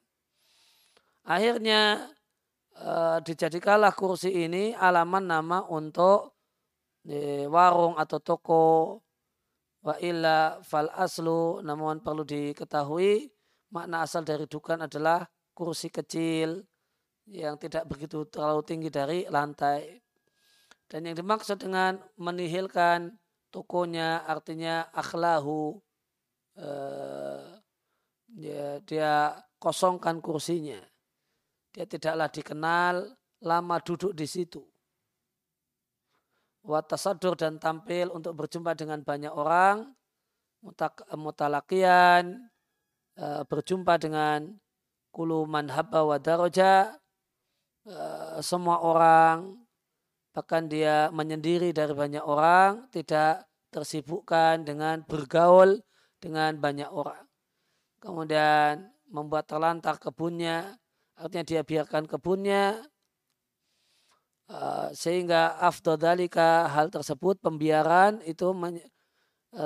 Akhirnya 1.24 2.11
eh, 2.76 3.18
dijadikanlah 3.22 3.95
kursi 3.95 4.35
ini 4.35 4.74
alaman 4.74 5.24
nama 5.24 5.59
untuk 5.68 6.35
eh, 7.07 7.47
warung 7.47 7.95
atau 7.97 8.18
toko 8.18 8.64
wa 9.83 9.95
illa 9.99 10.62
fal 10.62 10.91
aslu 10.95 11.59
namun 11.66 11.99
perlu 12.03 12.22
diketahui 12.22 13.30
makna 13.73 14.05
asal 14.05 14.20
dari 14.23 14.45
dukan 14.45 14.85
adalah 14.85 15.25
kursi 15.57 15.89
kecil 15.89 16.61
yang 17.27 17.57
tidak 17.57 17.89
begitu 17.89 18.29
terlalu 18.29 18.62
tinggi 18.62 18.91
dari 18.93 19.25
lantai. 19.27 19.99
Dan 20.87 21.09
yang 21.09 21.16
dimaksud 21.16 21.57
dengan 21.57 21.97
menihilkan 22.20 23.16
tokonya 23.49 24.29
artinya 24.29 24.93
akhlahu 24.93 25.81
eh, 26.61 27.45
ya, 28.37 28.77
dia 28.85 29.41
kosongkan 29.57 30.20
kursinya. 30.20 30.81
Dia 31.73 31.89
tidaklah 31.89 32.29
dikenal 32.29 32.95
lama 33.41 33.77
duduk 33.81 34.12
di 34.12 34.29
situ. 34.29 34.61
Watasadur 36.62 37.35
dan 37.35 37.57
tampil 37.57 38.12
untuk 38.12 38.37
berjumpa 38.39 38.77
dengan 38.77 39.01
banyak 39.03 39.33
orang, 39.33 39.89
mutalakian, 41.16 42.51
eh, 43.19 43.43
berjumpa 43.49 44.01
dengan 44.01 44.63
kulu 45.13 45.45
man 45.45 45.69
habba 45.69 46.03
wa 46.03 46.17
daraja. 46.17 46.97
Uh, 47.83 48.39
semua 48.39 48.79
orang 48.79 49.59
bahkan 50.31 50.71
dia 50.71 51.11
menyendiri 51.11 51.75
dari 51.75 51.91
banyak 51.91 52.23
orang 52.23 52.87
tidak 52.95 53.43
tersibukkan 53.75 54.63
dengan 54.63 55.03
bergaul 55.03 55.83
dengan 56.23 56.57
banyak 56.63 56.87
orang. 56.87 57.27
Kemudian 57.99 58.87
membuat 59.11 59.51
terlantar 59.51 59.99
kebunnya 59.99 60.79
artinya 61.19 61.45
dia 61.45 61.63
biarkan 61.67 62.07
kebunnya. 62.07 62.81
Uh, 64.47 64.93
sehingga 64.95 65.59
afdodalika 65.59 66.71
hal 66.71 66.87
tersebut 66.87 67.41
pembiaran 67.41 68.21
itu 68.23 68.53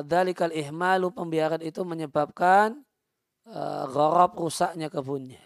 dalikal 0.07 0.53
ihmalu 0.55 1.11
pembiaran 1.11 1.59
itu 1.61 1.83
menyebabkan 1.83 2.86
uh, 3.51 4.31
rusaknya 4.35 4.91
kebunnya. 4.91 5.43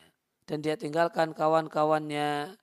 Dan 0.49 0.65
dia 0.65 0.75
tinggalkan 0.75 1.37
kawan-kawannya. 1.37 2.57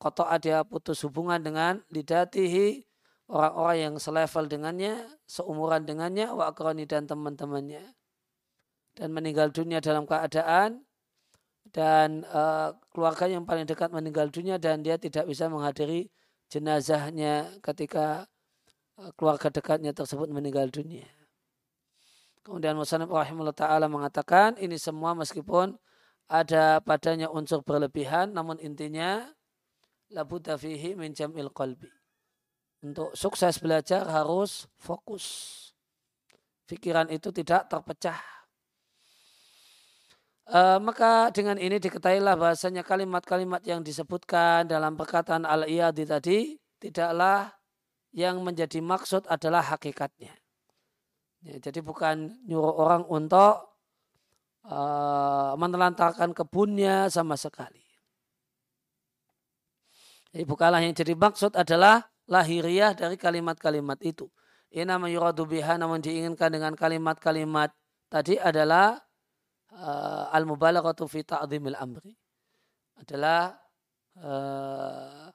Kotoa 0.00 0.40
dia 0.40 0.64
putus 0.64 1.04
hubungan 1.04 1.36
dengan 1.44 1.84
lidatihi 1.92 2.88
orang-orang 3.28 3.78
yang 3.78 3.94
selevel 4.00 4.48
dengannya 4.48 4.96
seumuran 5.28 5.84
dengannya 5.84 6.32
wa 6.32 6.48
dan 6.88 7.04
teman-temannya. 7.04 7.84
Dan 8.96 9.08
meninggal 9.12 9.52
dunia 9.52 9.78
dalam 9.84 10.08
keadaan 10.08 10.82
dan 11.70 12.26
uh, 12.32 12.74
keluarga 12.90 13.30
yang 13.30 13.46
paling 13.46 13.68
dekat 13.68 13.92
meninggal 13.94 14.32
dunia 14.32 14.58
dan 14.58 14.82
dia 14.82 14.98
tidak 14.98 15.28
bisa 15.28 15.46
menghadiri 15.46 16.10
jenazahnya 16.50 17.46
ketika 17.62 18.26
uh, 18.98 19.12
keluarga 19.14 19.52
dekatnya 19.52 19.94
tersebut 19.94 20.26
meninggal 20.32 20.66
dunia. 20.72 21.06
Kemudian 22.40 22.72
Musanib 22.72 23.12
rahimahullah 23.12 23.56
ta'ala 23.56 23.86
mengatakan 23.86 24.56
ini 24.56 24.80
semua 24.80 25.12
meskipun 25.12 25.76
ada 26.30 26.80
padanya 26.80 27.28
unsur 27.28 27.60
berlebihan 27.60 28.32
namun 28.32 28.56
intinya 28.62 29.28
labuta 30.08 30.56
fihi 30.56 30.96
min 30.96 31.12
jam'il 31.12 31.52
qalbi. 31.52 31.90
Untuk 32.80 33.12
sukses 33.12 33.60
belajar 33.60 34.08
harus 34.08 34.64
fokus. 34.80 35.58
Pikiran 36.64 37.12
itu 37.12 37.28
tidak 37.28 37.68
terpecah. 37.68 38.16
E, 40.48 40.80
maka 40.80 41.28
dengan 41.28 41.60
ini 41.60 41.76
diketahuilah 41.76 42.40
bahasanya 42.40 42.80
kalimat-kalimat 42.80 43.60
yang 43.68 43.84
disebutkan 43.84 44.64
dalam 44.64 44.96
perkataan 44.96 45.44
al-iyadi 45.44 46.08
tadi 46.08 46.38
tidaklah 46.80 47.52
yang 48.16 48.40
menjadi 48.40 48.80
maksud 48.80 49.28
adalah 49.28 49.60
hakikatnya. 49.76 50.39
Ya, 51.40 51.56
jadi 51.56 51.80
bukan 51.80 52.36
nyuruh 52.44 52.74
orang 52.76 53.02
untuk 53.08 53.70
uh, 54.68 55.56
menelantarkan 55.56 56.36
kebunnya 56.36 57.08
sama 57.08 57.36
sekali. 57.40 57.80
Jadi 60.30 60.44
bukanlah 60.46 60.84
yang 60.84 60.94
jadi 60.94 61.16
maksud 61.16 61.56
adalah 61.56 62.06
lahiriah 62.30 62.94
dari 62.94 63.18
kalimat-kalimat 63.18 63.98
itu. 64.04 64.30
Ina 64.70 65.02
yuradu 65.10 65.50
biha 65.50 65.74
namun 65.74 65.98
diinginkan 65.98 66.54
dengan 66.54 66.78
kalimat-kalimat 66.78 67.74
tadi 68.06 68.38
adalah 68.38 68.94
uh, 69.74 70.30
al-mubalaghatu 70.30 71.10
fi 71.10 71.26
ta'zimil 71.26 71.74
amri. 71.74 72.14
Adalah 73.02 73.58
uh, 74.22 75.26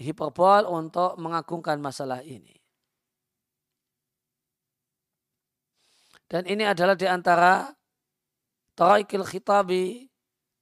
hiperbol 0.00 0.64
untuk 0.72 1.20
mengagungkan 1.20 1.76
masalah 1.76 2.24
ini. 2.24 2.55
Dan 6.26 6.42
ini 6.50 6.66
adalah 6.66 6.98
di 6.98 7.06
antara 7.06 7.70
taraikil 8.74 9.22
khitabi 9.22 10.10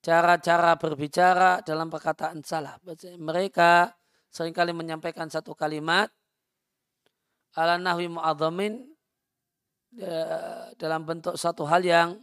cara-cara 0.04 0.76
berbicara 0.76 1.64
dalam 1.64 1.88
perkataan 1.88 2.44
salah. 2.44 2.76
Mereka 3.16 3.88
sering 4.28 4.52
kali 4.52 4.76
menyampaikan 4.76 5.32
satu 5.32 5.56
kalimat 5.56 6.12
ala 7.56 7.80
nahwi 7.80 8.12
mu'adhamin 8.12 8.84
dalam 10.76 11.06
bentuk 11.08 11.40
satu 11.40 11.64
hal 11.64 11.80
yang 11.80 12.20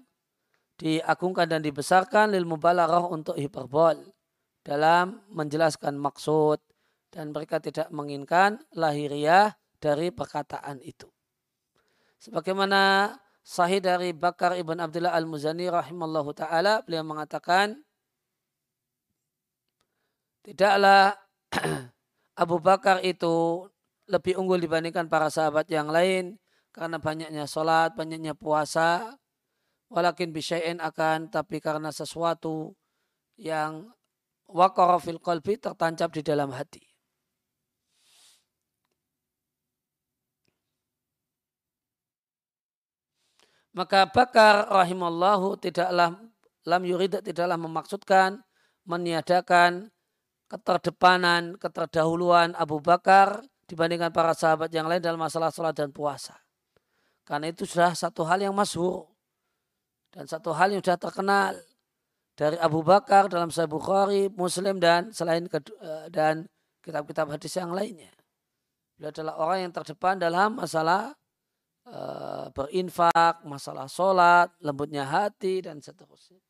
diagungkan 0.78 1.50
dan 1.50 1.66
dibesarkan 1.66 2.36
lil 2.36 2.46
mubalaghah 2.46 3.10
untuk 3.10 3.40
hiperbol 3.40 3.98
dalam 4.62 5.24
menjelaskan 5.34 5.98
maksud 5.98 6.62
dan 7.10 7.34
mereka 7.34 7.58
tidak 7.58 7.90
menginginkan 7.90 8.62
lahiriah 8.78 9.58
dari 9.82 10.14
perkataan 10.14 10.84
itu. 10.86 11.10
Sebagaimana 12.22 13.10
sahih 13.42 13.82
dari 13.82 14.14
Bakar 14.14 14.58
ibn 14.58 14.78
Abdullah 14.78 15.14
al-Muzani 15.18 15.68
rahimallahu 15.68 16.32
taala 16.38 16.86
beliau 16.86 17.06
mengatakan 17.06 17.82
tidaklah 20.46 21.18
Abu 22.42 22.58
Bakar 22.58 23.02
itu 23.06 23.68
lebih 24.10 24.36
unggul 24.38 24.60
dibandingkan 24.60 25.08
para 25.08 25.30
sahabat 25.32 25.70
yang 25.70 25.88
lain 25.88 26.42
karena 26.72 26.98
banyaknya 26.98 27.46
sholat, 27.48 27.96
banyaknya 27.96 28.36
puasa. 28.36 29.20
Walakin 29.92 30.32
bisya'in 30.32 30.80
akan 30.80 31.28
tapi 31.28 31.60
karena 31.60 31.92
sesuatu 31.92 32.72
yang 33.36 33.92
wakara 34.48 34.96
fil 35.04 35.20
tertancap 35.20 36.16
di 36.16 36.24
dalam 36.24 36.56
hati. 36.56 36.91
Maka 43.72 44.08
Bakar 44.12 44.68
rahimallahu 44.68 45.56
tidaklah 45.60 46.20
lam 46.68 46.82
yurid 46.84 47.24
tidaklah 47.24 47.56
memaksudkan 47.56 48.44
meniadakan 48.84 49.88
keterdepanan, 50.52 51.56
keterdahuluan 51.56 52.52
Abu 52.60 52.84
Bakar 52.84 53.40
dibandingkan 53.72 54.12
para 54.12 54.36
sahabat 54.36 54.68
yang 54.76 54.92
lain 54.92 55.00
dalam 55.00 55.16
masalah 55.16 55.48
sholat 55.48 55.72
dan 55.72 55.96
puasa. 55.96 56.36
Karena 57.24 57.48
itu 57.48 57.64
sudah 57.64 57.96
satu 57.96 58.28
hal 58.28 58.44
yang 58.44 58.52
masyhur 58.52 59.08
dan 60.12 60.28
satu 60.28 60.52
hal 60.52 60.76
yang 60.76 60.84
sudah 60.84 61.00
terkenal 61.00 61.56
dari 62.36 62.60
Abu 62.60 62.84
Bakar 62.84 63.32
dalam 63.32 63.48
Sahih 63.48 63.72
Bukhari, 63.72 64.28
Muslim 64.36 64.84
dan 64.84 65.16
selain 65.16 65.48
eh, 65.48 66.06
dan 66.12 66.52
kitab-kitab 66.84 67.32
hadis 67.32 67.56
yang 67.56 67.72
lainnya. 67.72 68.12
Beliau 69.00 69.16
adalah 69.16 69.36
orang 69.40 69.58
yang 69.70 69.72
terdepan 69.72 70.20
dalam 70.20 70.60
masalah 70.60 71.16
uh, 71.88 72.52
berinfak, 72.54 73.42
masalah 73.48 73.88
sholat, 73.90 74.52
lembutnya 74.62 75.08
hati 75.08 75.66
dan 75.66 75.82
seterusnya. 75.82 76.42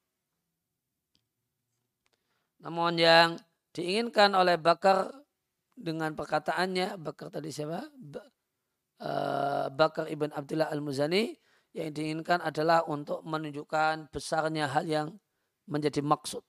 Namun 2.62 3.00
yang 3.00 3.40
diinginkan 3.74 4.36
oleh 4.38 4.60
Bakar 4.60 5.10
dengan 5.74 6.14
perkataannya 6.14 7.00
Bakar 7.02 7.34
tadi 7.34 7.50
siapa? 7.50 7.82
Eh, 9.02 9.66
Bakar 9.74 10.06
ibn 10.14 10.30
Abdullah 10.30 10.70
al-Muzani 10.70 11.34
yang 11.74 11.90
diinginkan 11.90 12.38
adalah 12.46 12.86
untuk 12.86 13.26
menunjukkan 13.26 14.14
besarnya 14.14 14.70
hal 14.70 14.86
yang 14.86 15.08
menjadi 15.66 16.06
maksud 16.06 16.46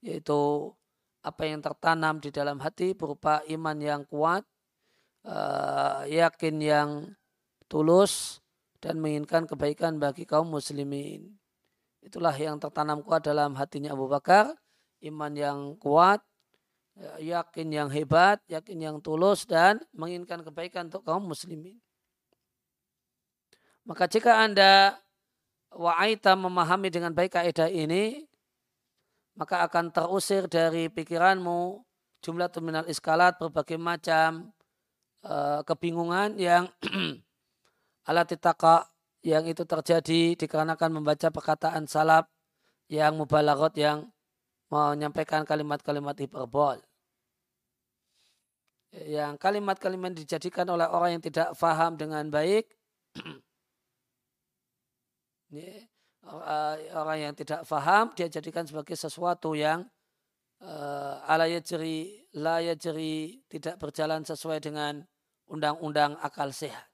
yaitu 0.00 0.72
apa 1.20 1.42
yang 1.44 1.60
tertanam 1.60 2.22
di 2.22 2.30
dalam 2.32 2.56
hati 2.62 2.94
berupa 2.94 3.42
iman 3.50 3.76
yang 3.82 4.06
kuat, 4.06 4.46
uh, 5.26 6.06
yakin 6.06 6.56
yang 6.62 6.88
tulus 7.68 8.42
dan 8.82 8.98
menginginkan 8.98 9.46
kebaikan 9.46 10.00
bagi 10.00 10.24
kaum 10.24 10.48
muslimin. 10.48 11.36
Itulah 12.02 12.34
yang 12.34 12.56
tertanam 12.58 13.04
kuat 13.04 13.22
dalam 13.22 13.54
hatinya 13.54 13.92
Abu 13.92 14.08
Bakar, 14.08 14.56
iman 15.02 15.32
yang 15.36 15.76
kuat, 15.76 16.24
Ya, 16.98 17.38
yakin 17.38 17.70
yang 17.70 17.88
hebat, 17.94 18.42
yakin 18.50 18.82
yang 18.82 18.96
tulus 18.98 19.46
dan 19.46 19.78
menginginkan 19.94 20.42
kebaikan 20.42 20.90
untuk 20.90 21.06
kaum 21.06 21.30
muslimin. 21.30 21.78
Maka 23.86 24.10
jika 24.10 24.42
Anda 24.42 24.98
wa'aita 25.70 26.34
memahami 26.34 26.90
dengan 26.90 27.14
baik 27.14 27.38
kaidah 27.38 27.70
ini, 27.70 28.26
maka 29.38 29.62
akan 29.62 29.94
terusir 29.94 30.50
dari 30.50 30.90
pikiranmu 30.90 31.86
jumlah 32.18 32.50
terminal 32.50 32.82
iskalat 32.90 33.38
berbagai 33.38 33.78
macam 33.78 34.50
uh, 35.22 35.62
kebingungan 35.62 36.34
yang 36.34 36.66
alatitaka 38.08 38.88
yang 39.20 39.44
itu 39.44 39.68
terjadi 39.68 40.32
dikarenakan 40.40 40.96
membaca 40.96 41.28
perkataan 41.28 41.84
salaf 41.84 42.24
yang 42.88 43.12
mubalagot 43.20 43.76
yang 43.76 44.08
menyampaikan 44.72 45.44
kalimat-kalimat 45.44 46.16
hiperbol 46.16 46.80
yang 49.04 49.36
kalimat-kalimat 49.36 50.16
dijadikan 50.16 50.64
oleh 50.72 50.88
orang 50.88 51.20
yang 51.20 51.24
tidak 51.24 51.52
faham 51.52 52.00
dengan 52.00 52.24
baik 52.32 52.72
orang 56.96 57.18
yang 57.20 57.34
tidak 57.36 57.68
faham 57.68 58.08
dia 58.16 58.32
jadikan 58.32 58.64
sebagai 58.64 58.96
sesuatu 58.96 59.52
yang 59.52 59.84
uh, 60.62 61.24
ala 61.28 61.48
yajri 61.48 62.24
la 62.36 62.60
yajri 62.64 63.44
tidak 63.48 63.78
berjalan 63.80 64.24
sesuai 64.24 64.60
dengan 64.60 65.04
undang-undang 65.48 66.20
akal 66.20 66.52
sehat. 66.52 66.84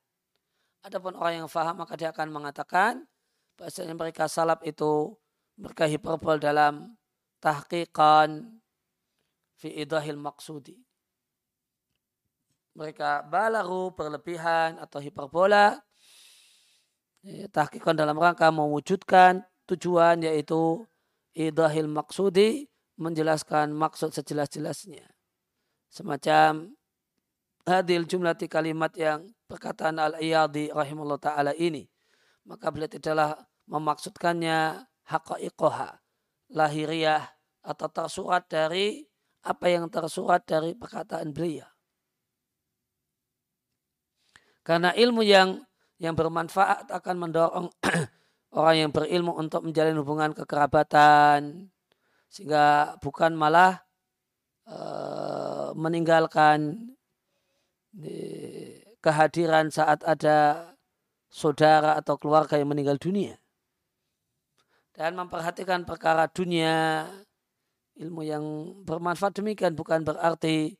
Adapun 0.84 1.16
orang 1.16 1.44
yang 1.44 1.48
faham 1.48 1.80
maka 1.80 1.96
dia 1.96 2.12
akan 2.12 2.28
mengatakan 2.28 3.08
bahasanya 3.56 3.96
mereka 3.96 4.28
salap 4.28 4.60
itu 4.68 5.16
mereka 5.56 5.88
hiperbol 5.88 6.36
dalam 6.36 6.92
tahqiqan 7.40 8.60
fi 9.56 9.72
idahil 9.80 10.20
maksudi 10.20 10.76
mereka 12.74 13.22
balaru 13.24 13.94
berlebihan 13.94 14.76
atau 14.82 14.98
hiperbola 14.98 15.78
ya, 17.24 17.46
tahkikan 17.48 17.96
dalam 17.96 18.18
rangka 18.18 18.50
mewujudkan 18.50 19.46
tujuan 19.70 20.20
yaitu 20.20 20.84
idahil 21.32 21.88
maksudi 21.88 22.68
menjelaskan 22.94 23.74
maksud 23.74 24.14
sejelas-jelasnya. 24.14 25.06
Semacam 25.90 26.74
hadil 27.64 28.04
jumlah 28.04 28.36
kalimat 28.46 28.92
yang 28.96 29.28
perkataan 29.48 29.96
al-iyadi 29.96 30.70
rahimullah 30.72 31.20
ta'ala 31.20 31.52
ini. 31.56 31.88
Maka 32.44 32.68
beliau 32.68 32.92
tidaklah 32.92 33.40
memaksudkannya 33.68 34.84
haqa'iqoha 35.08 35.96
lahiriah 36.52 37.24
atau 37.64 37.88
tersurat 37.88 38.44
dari 38.44 39.08
apa 39.44 39.66
yang 39.68 39.88
tersurat 39.88 40.44
dari 40.44 40.76
perkataan 40.76 41.32
beliau. 41.32 41.68
Karena 44.64 44.96
ilmu 44.96 45.20
yang 45.24 45.60
yang 46.00 46.16
bermanfaat 46.16 46.88
akan 46.88 47.16
mendorong 47.16 47.68
orang 48.56 48.76
yang 48.76 48.90
berilmu 48.92 49.36
untuk 49.36 49.64
menjalin 49.64 49.96
hubungan 50.00 50.32
kekerabatan 50.32 51.68
sehingga 52.28 52.96
bukan 53.00 53.36
malah 53.36 53.84
uh, 54.68 55.70
meninggalkan 55.76 56.92
kehadiran 58.98 59.70
saat 59.70 60.02
ada 60.02 60.70
saudara 61.30 61.94
atau 61.98 62.18
keluarga 62.18 62.58
yang 62.58 62.70
meninggal 62.70 62.98
dunia 62.98 63.38
dan 64.94 65.14
memperhatikan 65.18 65.82
perkara 65.86 66.30
dunia 66.30 67.06
ilmu 67.98 68.22
yang 68.26 68.44
bermanfaat 68.82 69.38
demikian 69.38 69.78
bukan 69.78 70.02
berarti 70.02 70.74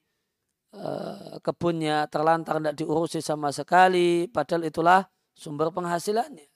Eh, 0.74 1.38
kebunnya 1.38 2.10
terlantar 2.10 2.58
tidak 2.58 2.74
diurusi 2.74 3.22
sama 3.22 3.54
sekali, 3.54 4.26
padahal 4.26 4.66
itulah 4.66 5.06
sumber 5.30 5.70
penghasilannya. 5.70 6.50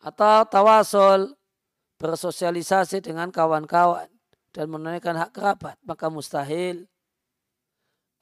Atau 0.00 0.48
tawasul, 0.48 1.36
bersosialisasi 2.00 3.04
dengan 3.04 3.28
kawan-kawan 3.28 4.08
dan 4.56 4.66
menunaikan 4.72 5.20
hak 5.20 5.36
kerabat, 5.36 5.76
maka 5.84 6.08
mustahil 6.08 6.88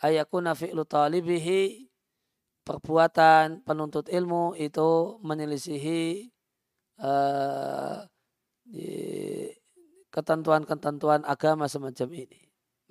ayakuna 0.02 0.58
fi'lu 0.58 0.82
talibihi 0.82 1.88
perbuatan 2.62 3.62
penuntut 3.66 4.10
ilmu 4.10 4.54
itu 4.58 5.18
menyelisihi 5.22 6.30
uh, 7.02 8.06
ketentuan-ketentuan 10.12 11.26
agama 11.26 11.66
semacam 11.66 12.10
ini. 12.14 12.40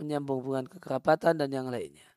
menyambung 0.02 0.42
hubungan 0.42 0.66
kekerabatan 0.66 1.38
dan 1.38 1.54
yang 1.54 1.70
lainnya. 1.70 2.10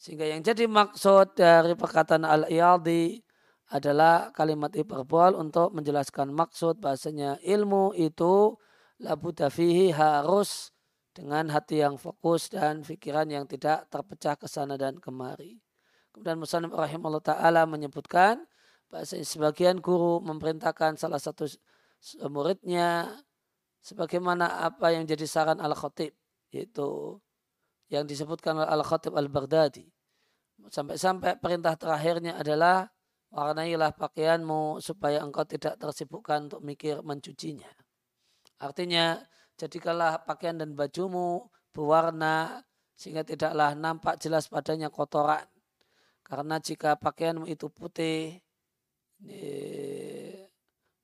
Sehingga 0.00 0.24
yang 0.24 0.40
jadi 0.40 0.64
maksud 0.64 1.36
dari 1.36 1.76
perkataan 1.76 2.24
al-iyadi 2.24 3.20
adalah 3.68 4.32
kalimat 4.32 4.72
hiperbol 4.72 5.36
untuk 5.36 5.76
menjelaskan 5.76 6.32
maksud 6.32 6.80
bahasanya 6.80 7.36
ilmu 7.44 7.92
itu 7.92 8.56
labu 8.96 9.28
dafihi 9.28 9.92
harus 9.92 10.72
dengan 11.10 11.50
hati 11.50 11.82
yang 11.82 11.98
fokus 11.98 12.50
dan 12.50 12.86
pikiran 12.86 13.26
yang 13.26 13.44
tidak 13.44 13.90
terpecah 13.90 14.38
ke 14.38 14.46
sana 14.46 14.78
dan 14.78 14.98
kemari. 14.98 15.58
Kemudian 16.14 16.38
Musanib 16.38 16.74
rahimahullah 16.74 17.22
ta'ala 17.22 17.66
menyebutkan 17.66 18.42
bahasa 18.90 19.18
sebagian 19.22 19.78
guru 19.78 20.18
memerintahkan 20.22 20.98
salah 20.98 21.22
satu 21.22 21.46
muridnya 22.26 23.06
sebagaimana 23.78 24.66
apa 24.66 24.90
yang 24.90 25.06
jadi 25.06 25.26
saran 25.26 25.62
al-khatib 25.62 26.14
yaitu 26.50 27.18
yang 27.90 28.06
disebutkan 28.06 28.54
oleh 28.54 28.70
Al-Khatib 28.70 29.18
Al-Baghdadi. 29.18 29.90
Sampai-sampai 30.70 31.42
perintah 31.42 31.74
terakhirnya 31.74 32.38
adalah 32.38 32.86
warnailah 33.34 33.98
pakaianmu 33.98 34.78
supaya 34.78 35.22
engkau 35.26 35.42
tidak 35.42 35.78
tersibukkan 35.78 36.50
untuk 36.50 36.62
mikir 36.62 37.02
mencucinya. 37.02 37.70
Artinya 38.62 39.18
jadikanlah 39.60 40.24
pakaian 40.24 40.56
dan 40.56 40.72
bajumu 40.72 41.52
berwarna 41.76 42.64
sehingga 42.96 43.20
tidaklah 43.24 43.76
nampak 43.76 44.16
jelas 44.16 44.48
padanya 44.48 44.88
kotoran. 44.88 45.44
Karena 46.24 46.56
jika 46.62 46.96
pakaianmu 46.96 47.44
itu 47.50 47.68
putih, 47.68 48.40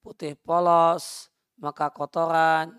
putih 0.01 0.33
polos, 0.41 1.29
maka 1.59 1.91
kotoran 1.91 2.73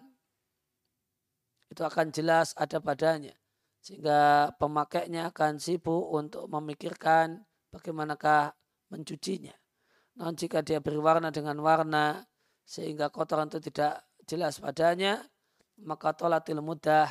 itu 1.67 1.81
akan 1.83 2.09
jelas 2.09 2.55
ada 2.55 2.79
padanya. 2.79 3.35
Sehingga 3.83 4.51
pemakainya 4.55 5.29
akan 5.29 5.59
sibuk 5.59 6.07
untuk 6.13 6.47
memikirkan 6.47 7.43
bagaimanakah 7.69 8.55
mencucinya. 8.89 9.53
Namun 10.17 10.33
jika 10.33 10.63
dia 10.63 10.79
berwarna 10.81 11.29
dengan 11.29 11.59
warna 11.61 12.25
sehingga 12.63 13.11
kotoran 13.11 13.51
itu 13.51 13.59
tidak 13.69 14.07
jelas 14.27 14.59
padanya, 14.59 15.23
maka 15.81 16.13
tolatil 16.13 16.61
mudah, 16.61 17.09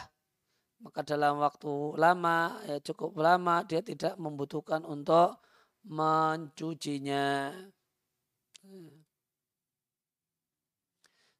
maka 0.82 1.00
dalam 1.06 1.38
waktu 1.40 1.96
lama, 1.96 2.58
ya 2.66 2.76
cukup 2.82 3.16
lama, 3.16 3.62
dia 3.64 3.80
tidak 3.80 4.18
membutuhkan 4.18 4.82
untuk 4.84 5.38
mencucinya. 5.86 7.54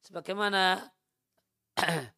Sebagaimana 0.07 0.87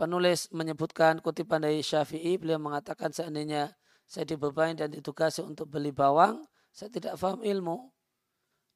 penulis 0.00 0.48
menyebutkan 0.50 1.20
kutipan 1.20 1.62
dari 1.62 1.84
Syafi'i, 1.84 2.40
beliau 2.40 2.58
mengatakan 2.58 3.12
seandainya 3.12 3.76
saya 4.08 4.24
dibebani 4.24 4.74
dan 4.74 4.88
ditugasi 4.90 5.44
untuk 5.44 5.68
beli 5.68 5.92
bawang, 5.92 6.42
saya 6.72 6.88
tidak 6.88 7.20
paham 7.20 7.44
ilmu. 7.44 7.92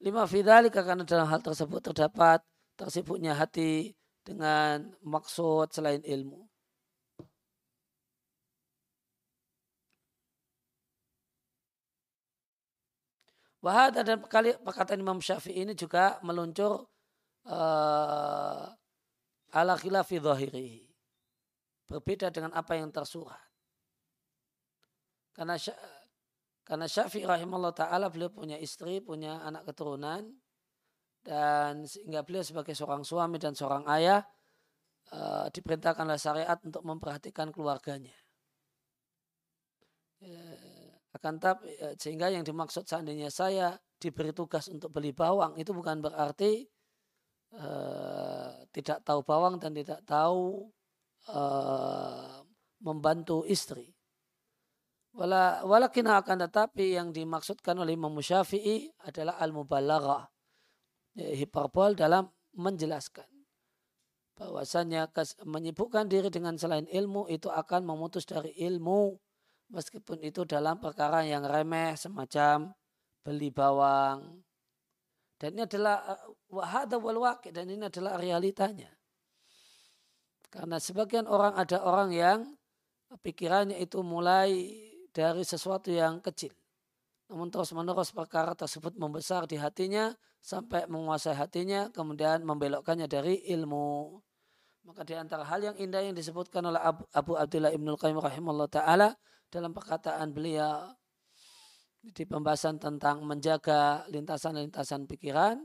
Lima 0.05 0.29
fidali 0.29 0.69
karena 0.69 1.09
dalam 1.09 1.25
hal 1.25 1.41
tersebut 1.41 1.81
terdapat 1.81 2.45
tersibuknya 2.77 3.33
hati 3.33 3.97
dengan 4.27 4.91
maksud 5.07 5.71
selain 5.71 6.03
ilmu. 6.03 6.43
Wahada 13.63 14.03
dan 14.07 14.23
kali 14.27 14.55
perkataan 14.63 15.03
Imam 15.03 15.19
Syafi'i 15.19 15.67
ini 15.67 15.75
juga 15.75 16.19
meluncur 16.23 16.87
uh, 17.51 18.67
ala 19.51 19.75
khilafi 19.79 20.23
zahirihi. 20.23 20.83
Berbeda 21.87 22.31
dengan 22.35 22.55
apa 22.55 22.79
yang 22.79 22.91
tersurat. 22.91 23.43
Karena 25.35 25.59
karena 26.67 26.87
Syafi'i 26.91 27.27
rahimahullah 27.27 27.75
ta'ala 27.75 28.07
beliau 28.11 28.31
punya 28.31 28.59
istri, 28.59 28.99
punya 29.03 29.43
anak 29.43 29.67
keturunan. 29.67 30.31
Dan 31.27 31.83
sehingga 31.83 32.23
beliau 32.23 32.47
sebagai 32.47 32.79
seorang 32.79 33.03
suami 33.03 33.43
dan 33.43 33.59
seorang 33.59 33.83
ayah 33.91 34.23
uh, 35.11 35.51
diperintahkan 35.51 36.07
oleh 36.07 36.23
syariat 36.23 36.59
untuk 36.63 36.87
memperhatikan 36.87 37.51
keluarganya. 37.51 38.15
Uh, 40.23 40.95
akan 41.19 41.43
tapi 41.43 41.67
uh, 41.83 41.99
sehingga 41.99 42.31
yang 42.31 42.47
dimaksud 42.47 42.87
seandainya 42.87 43.27
saya 43.35 43.75
diberi 43.99 44.31
tugas 44.31 44.71
untuk 44.71 44.95
beli 44.95 45.11
bawang 45.11 45.59
itu 45.59 45.75
bukan 45.75 45.99
berarti 45.99 46.63
uh, 47.59 48.63
tidak 48.71 49.03
tahu 49.03 49.27
bawang 49.27 49.59
dan 49.59 49.75
tidak 49.75 50.07
tahu 50.07 50.71
uh, 51.33 52.39
membantu 52.87 53.43
istri. 53.51 53.97
Wala, 55.17 55.65
walakin 55.65 56.13
akan 56.13 56.45
tetapi 56.45 57.01
yang 57.01 57.09
dimaksudkan 57.09 57.73
oleh 57.81 57.97
Imam 57.97 58.13
Syafi'i 58.21 58.93
adalah 59.09 59.41
al-mubalaghah. 59.41 60.29
Ya, 61.17 61.33
hiperbol 61.33 61.97
dalam 61.97 62.29
menjelaskan 62.53 63.25
bahwasanya 64.37 65.09
menyibukkan 65.49 66.13
diri 66.13 66.29
dengan 66.29 66.61
selain 66.61 66.85
ilmu 66.85 67.25
itu 67.33 67.49
akan 67.49 67.89
memutus 67.89 68.29
dari 68.29 68.53
ilmu 68.53 69.17
meskipun 69.73 70.21
itu 70.21 70.45
dalam 70.45 70.77
perkara 70.77 71.25
yang 71.25 71.49
remeh 71.49 71.97
semacam 71.97 72.77
beli 73.25 73.49
bawang 73.49 74.45
dan 75.37 75.53
ini 75.53 75.63
adalah 75.69 75.97
eh, 76.17 76.23
wahada 76.49 76.97
wal 76.97 77.21
dan 77.53 77.67
ini 77.69 77.85
adalah 77.87 78.17
realitanya. 78.17 78.89
Karena 80.49 80.81
sebagian 80.81 81.29
orang 81.29 81.53
ada 81.53 81.85
orang 81.85 82.11
yang 82.17 82.39
pikirannya 83.21 83.77
itu 83.77 84.01
mulai 84.01 84.73
dari 85.13 85.45
sesuatu 85.45 85.93
yang 85.93 86.25
kecil. 86.25 86.57
Namun 87.27 87.51
terus 87.51 87.75
menerus 87.75 88.15
perkara 88.15 88.55
tersebut 88.55 88.95
membesar 88.95 89.51
di 89.51 89.59
hatinya 89.59 90.15
sampai 90.39 90.87
menguasai 90.87 91.35
hatinya 91.35 91.91
kemudian 91.91 92.47
membelokkannya 92.47 93.11
dari 93.11 93.43
ilmu. 93.51 94.15
Maka 94.87 95.03
di 95.03 95.19
antara 95.19 95.43
hal 95.43 95.67
yang 95.67 95.77
indah 95.77 95.99
yang 96.07 96.15
disebutkan 96.15 96.63
oleh 96.63 96.79
Abu, 96.79 97.03
Abu 97.11 97.35
Abdullah 97.35 97.75
Ibnul 97.75 97.99
Qayyim 97.99 98.23
rahimahullah 98.23 98.71
ta'ala 98.71 99.09
dalam 99.51 99.75
perkataan 99.75 100.31
beliau 100.31 100.95
di 102.07 102.23
pembahasan 102.23 102.79
tentang 102.79 103.27
menjaga 103.27 104.07
lintasan-lintasan 104.07 105.11
pikiran 105.11 105.59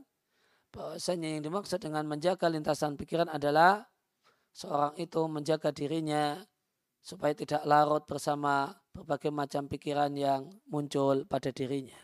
bahwasanya 0.73 1.37
yang 1.37 1.43
dimaksud 1.45 1.77
dengan 1.77 2.09
menjaga 2.09 2.49
lintasan 2.49 2.97
pikiran 2.97 3.29
adalah 3.29 3.85
seorang 4.49 4.97
itu 4.97 5.21
menjaga 5.29 5.69
dirinya 5.69 6.41
supaya 7.01 7.33
tidak 7.33 7.65
larut 7.65 8.05
bersama 8.05 8.69
berbagai 8.93 9.33
macam 9.33 9.65
pikiran 9.65 10.13
yang 10.13 10.47
muncul 10.69 11.25
pada 11.25 11.49
dirinya. 11.49 11.97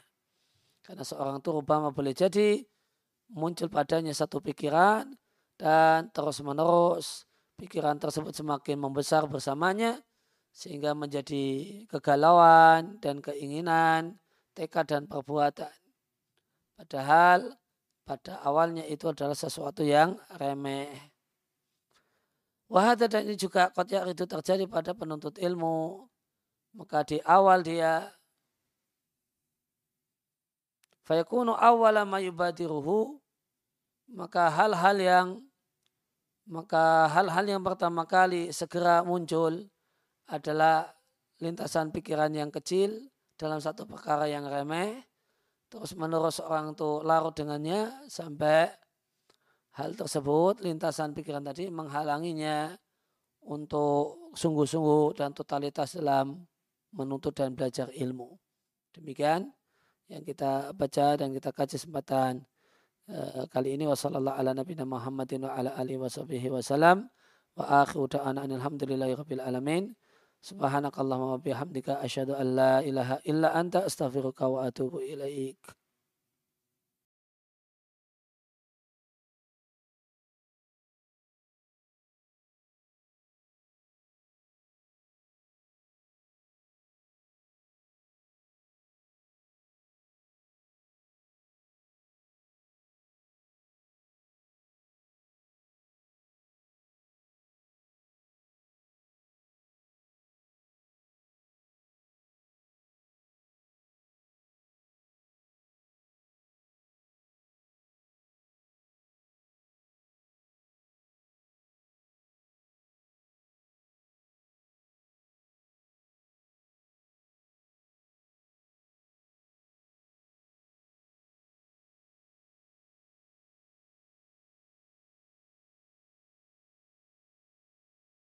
Karena 0.81 1.05
seorang 1.05 1.39
itu 1.39 1.49
rubama 1.53 1.93
boleh 1.93 2.17
jadi 2.17 2.65
muncul 3.31 3.69
padanya 3.69 4.11
satu 4.15 4.41
pikiran 4.41 5.05
dan 5.59 6.09
terus 6.09 6.41
menerus 6.41 7.27
pikiran 7.57 7.97
tersebut 8.01 8.33
semakin 8.33 8.77
membesar 8.77 9.25
bersamanya 9.29 10.01
sehingga 10.53 10.97
menjadi 10.97 11.85
kegalauan 11.85 12.97
dan 12.97 13.21
keinginan 13.21 14.17
tekad 14.57 14.89
dan 14.89 15.03
perbuatan. 15.05 15.73
Padahal 16.77 17.57
pada 18.07 18.41
awalnya 18.41 18.85
itu 18.87 19.11
adalah 19.11 19.35
sesuatu 19.35 19.85
yang 19.85 20.17
remeh. 20.39 21.16
Wahada 22.67 23.07
dan 23.07 23.23
ini 23.27 23.39
juga 23.39 23.71
kotiak 23.71 24.11
itu 24.11 24.27
terjadi 24.27 24.67
pada 24.67 24.91
penuntut 24.91 25.39
ilmu. 25.39 26.03
Maka 26.75 27.07
di 27.07 27.17
awal 27.23 27.63
dia 27.63 28.11
fayakunu 31.07 31.55
awala 31.55 32.03
mayubadiruhu 32.03 33.17
maka 34.11 34.51
hal-hal 34.51 34.97
yang 34.99 35.27
maka 36.47 37.11
hal-hal 37.11 37.43
yang 37.43 37.63
pertama 37.63 38.07
kali 38.07 38.55
segera 38.55 39.03
muncul 39.03 39.67
adalah 40.31 40.87
lintasan 41.43 41.91
pikiran 41.91 42.31
yang 42.31 42.51
kecil 42.51 43.11
dalam 43.35 43.59
satu 43.59 43.83
perkara 43.83 44.31
yang 44.31 44.47
remeh, 44.47 45.03
terus 45.67 45.91
menerus 45.93 46.39
orang 46.39 46.71
itu 46.71 47.03
larut 47.03 47.35
dengannya 47.35 47.91
sampai 48.07 48.71
hal 49.77 49.93
tersebut, 49.93 50.65
lintasan 50.65 51.13
pikiran 51.13 51.45
tadi 51.45 51.69
menghalanginya 51.69 52.73
untuk 53.45 54.33
sungguh-sungguh 54.33 55.13
dan 55.13 55.31
totalitas 55.37 55.95
dalam 55.95 56.41
menuntut 56.91 57.37
dan 57.37 57.53
belajar 57.53 57.93
ilmu. 57.93 58.33
Demikian 58.91 59.53
yang 60.09 60.25
kita 60.25 60.73
baca 60.73 61.07
dan 61.21 61.29
kita 61.29 61.53
kaji 61.53 61.77
kesempatan 61.77 62.41
uh, 63.13 63.45
kali 63.53 63.77
ini 63.77 63.85
wasallallahu 63.85 64.33
ala 64.33 64.57
nabiyina 64.57 64.87
Muhammadin 64.87 65.45
wa 65.45 65.53
ala 65.53 65.77
alihi 65.77 66.01
wasallam 66.49 67.05
wa 67.53 67.85
akhiru 67.85 68.09
da'ana 68.09 68.49
alhamdulillahi 68.49 69.13
rabbil 69.13 69.43
alamin. 69.45 69.93
Subhanakallahumma 70.41 71.37
wa 71.37 71.41
bihamdika 71.41 72.01
asyhadu 72.01 72.33
an 72.33 72.47
la 72.57 72.73
ilaha 72.81 73.21
illa 73.29 73.53
anta 73.53 73.85
astaghfiruka 73.85 74.49
wa 74.49 74.65
atubu 74.65 75.05
ilaik. 75.05 75.59